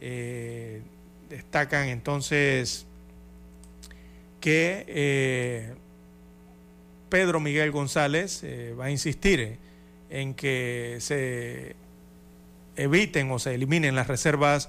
[0.00, 0.82] eh,
[1.28, 2.86] destacan entonces
[4.40, 5.74] que eh,
[7.08, 8.44] Pedro Miguel González
[8.78, 9.58] va a insistir
[10.10, 11.74] en que se
[12.76, 14.68] eviten o se eliminen las reservas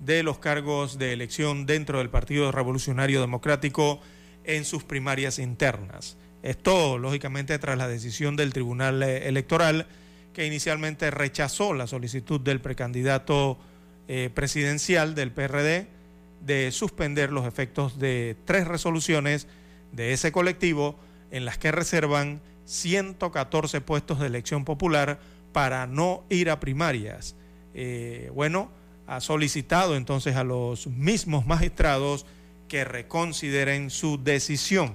[0.00, 4.00] de los cargos de elección dentro del Partido Revolucionario Democrático
[4.44, 6.16] en sus primarias internas.
[6.42, 9.86] Esto, lógicamente, tras la decisión del Tribunal Electoral
[10.34, 13.56] que inicialmente rechazó la solicitud del precandidato
[14.08, 15.86] eh, presidencial del PRD
[16.44, 19.46] de suspender los efectos de tres resoluciones
[19.92, 20.98] de ese colectivo
[21.30, 25.20] en las que reservan 114 puestos de elección popular
[25.52, 27.36] para no ir a primarias.
[27.72, 28.70] Eh, bueno,
[29.06, 32.26] ha solicitado entonces a los mismos magistrados
[32.68, 34.94] que reconsideren su decisión.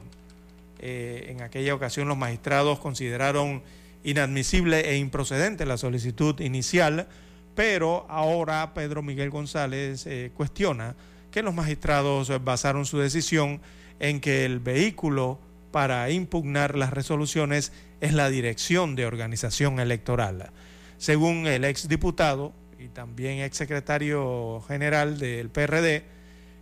[0.79, 3.61] Eh, en aquella ocasión los magistrados consideraron
[4.03, 7.07] inadmisible e improcedente la solicitud inicial,
[7.55, 10.95] pero ahora Pedro Miguel González eh, cuestiona
[11.31, 13.61] que los magistrados basaron su decisión
[13.99, 15.39] en que el vehículo
[15.71, 17.71] para impugnar las resoluciones
[18.01, 20.51] es la dirección de organización electoral.
[20.97, 26.03] Según el exdiputado y también exsecretario general del PRD,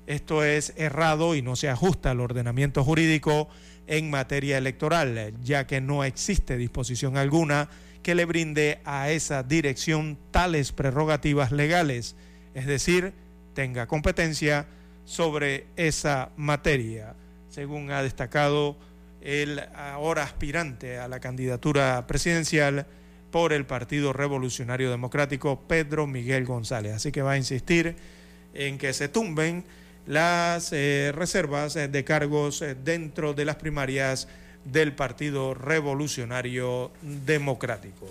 [0.08, 3.48] esto es errado y no se ajusta al ordenamiento jurídico
[3.86, 7.70] en materia electoral, ya que no existe disposición alguna
[8.02, 12.16] que le brinde a esa dirección tales prerrogativas legales,
[12.54, 13.14] es decir,
[13.54, 14.66] tenga competencia
[15.06, 17.16] sobre esa materia,
[17.50, 18.78] según ha destacado
[19.22, 22.88] el ahora aspirante a la candidatura presidencial
[23.32, 26.94] por el Partido Revolucionario Democrático, Pedro Miguel González.
[26.96, 27.96] Así que va a insistir
[28.54, 29.64] en que se tumben
[30.06, 34.28] las eh, reservas eh, de cargos eh, dentro de las primarias
[34.64, 38.08] del Partido Revolucionario Democrático.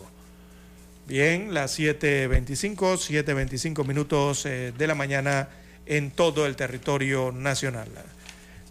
[1.06, 5.48] Bien, las 7.25, 7.25 minutos de la mañana
[5.86, 7.88] en todo el territorio nacional.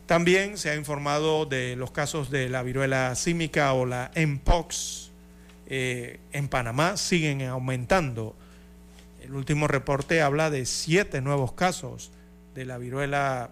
[0.05, 5.04] También se ha informado de los casos de la viruela símica o la MPOX
[5.67, 8.35] en Panamá, siguen aumentando.
[9.21, 12.11] El último reporte habla de siete nuevos casos
[12.53, 13.49] de la viruela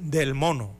[0.00, 0.74] del mono.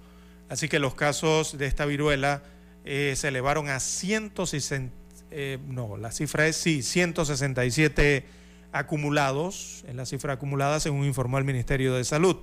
[0.48, 2.42] Así que los casos de esta viruela
[2.84, 4.92] eh, se elevaron a 160,
[5.30, 8.24] eh, no, la cifra es sí, 167
[8.72, 12.36] acumulados, en la cifra acumulada según informó el Ministerio de Salud.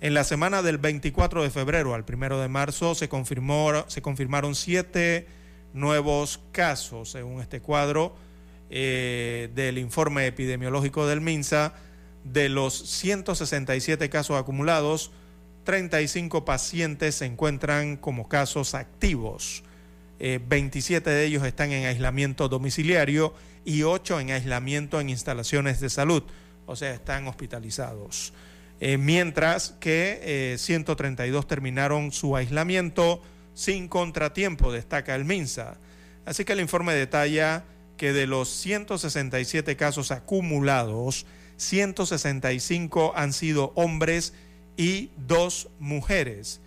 [0.00, 4.54] En la semana del 24 de febrero al 1 de marzo se, confirmó, se confirmaron
[4.54, 5.26] siete
[5.74, 8.16] nuevos casos, según este cuadro
[8.70, 11.74] eh, del informe epidemiológico del MINSA
[12.24, 15.10] de los 167 casos acumulados,
[15.64, 19.62] 35 pacientes se encuentran como casos activos.
[20.18, 23.34] 27 eh, de ellos están en aislamiento domiciliario
[23.64, 26.22] y 8 en aislamiento en instalaciones de salud,
[26.66, 28.32] o sea, están hospitalizados.
[28.80, 33.22] Eh, mientras que 132 eh, terminaron su aislamiento
[33.54, 35.78] sin contratiempo, destaca el MINSA.
[36.26, 37.64] Así que el informe detalla
[37.96, 41.26] que de los 167 casos acumulados,
[41.56, 44.34] 165 han sido hombres
[44.76, 46.60] y dos mujeres.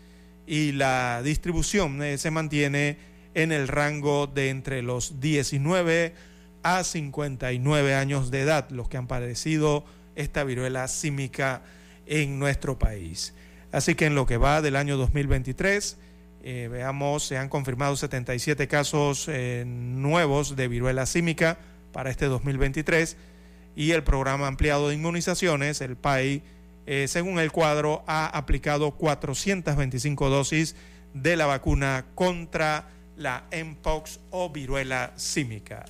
[0.45, 2.97] Y la distribución eh, se mantiene
[3.34, 6.14] en el rango de entre los 19
[6.64, 9.85] a 59 años de edad, los que han padecido
[10.15, 11.61] esta viruela símica
[12.05, 13.34] en nuestro país.
[13.72, 15.97] Así que en lo que va del año 2023,
[16.43, 21.57] eh, veamos, se han confirmado 77 casos eh, nuevos de viruela símica
[21.91, 23.18] para este 2023
[23.76, 26.41] y el programa ampliado de inmunizaciones, el PAI,
[26.85, 30.76] eh, según el cuadro, ha aplicado 425 dosis
[31.14, 35.85] de la vacuna contra la MPOX o viruela símica.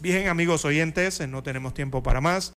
[0.00, 2.54] Bien, amigos oyentes, no tenemos tiempo para más.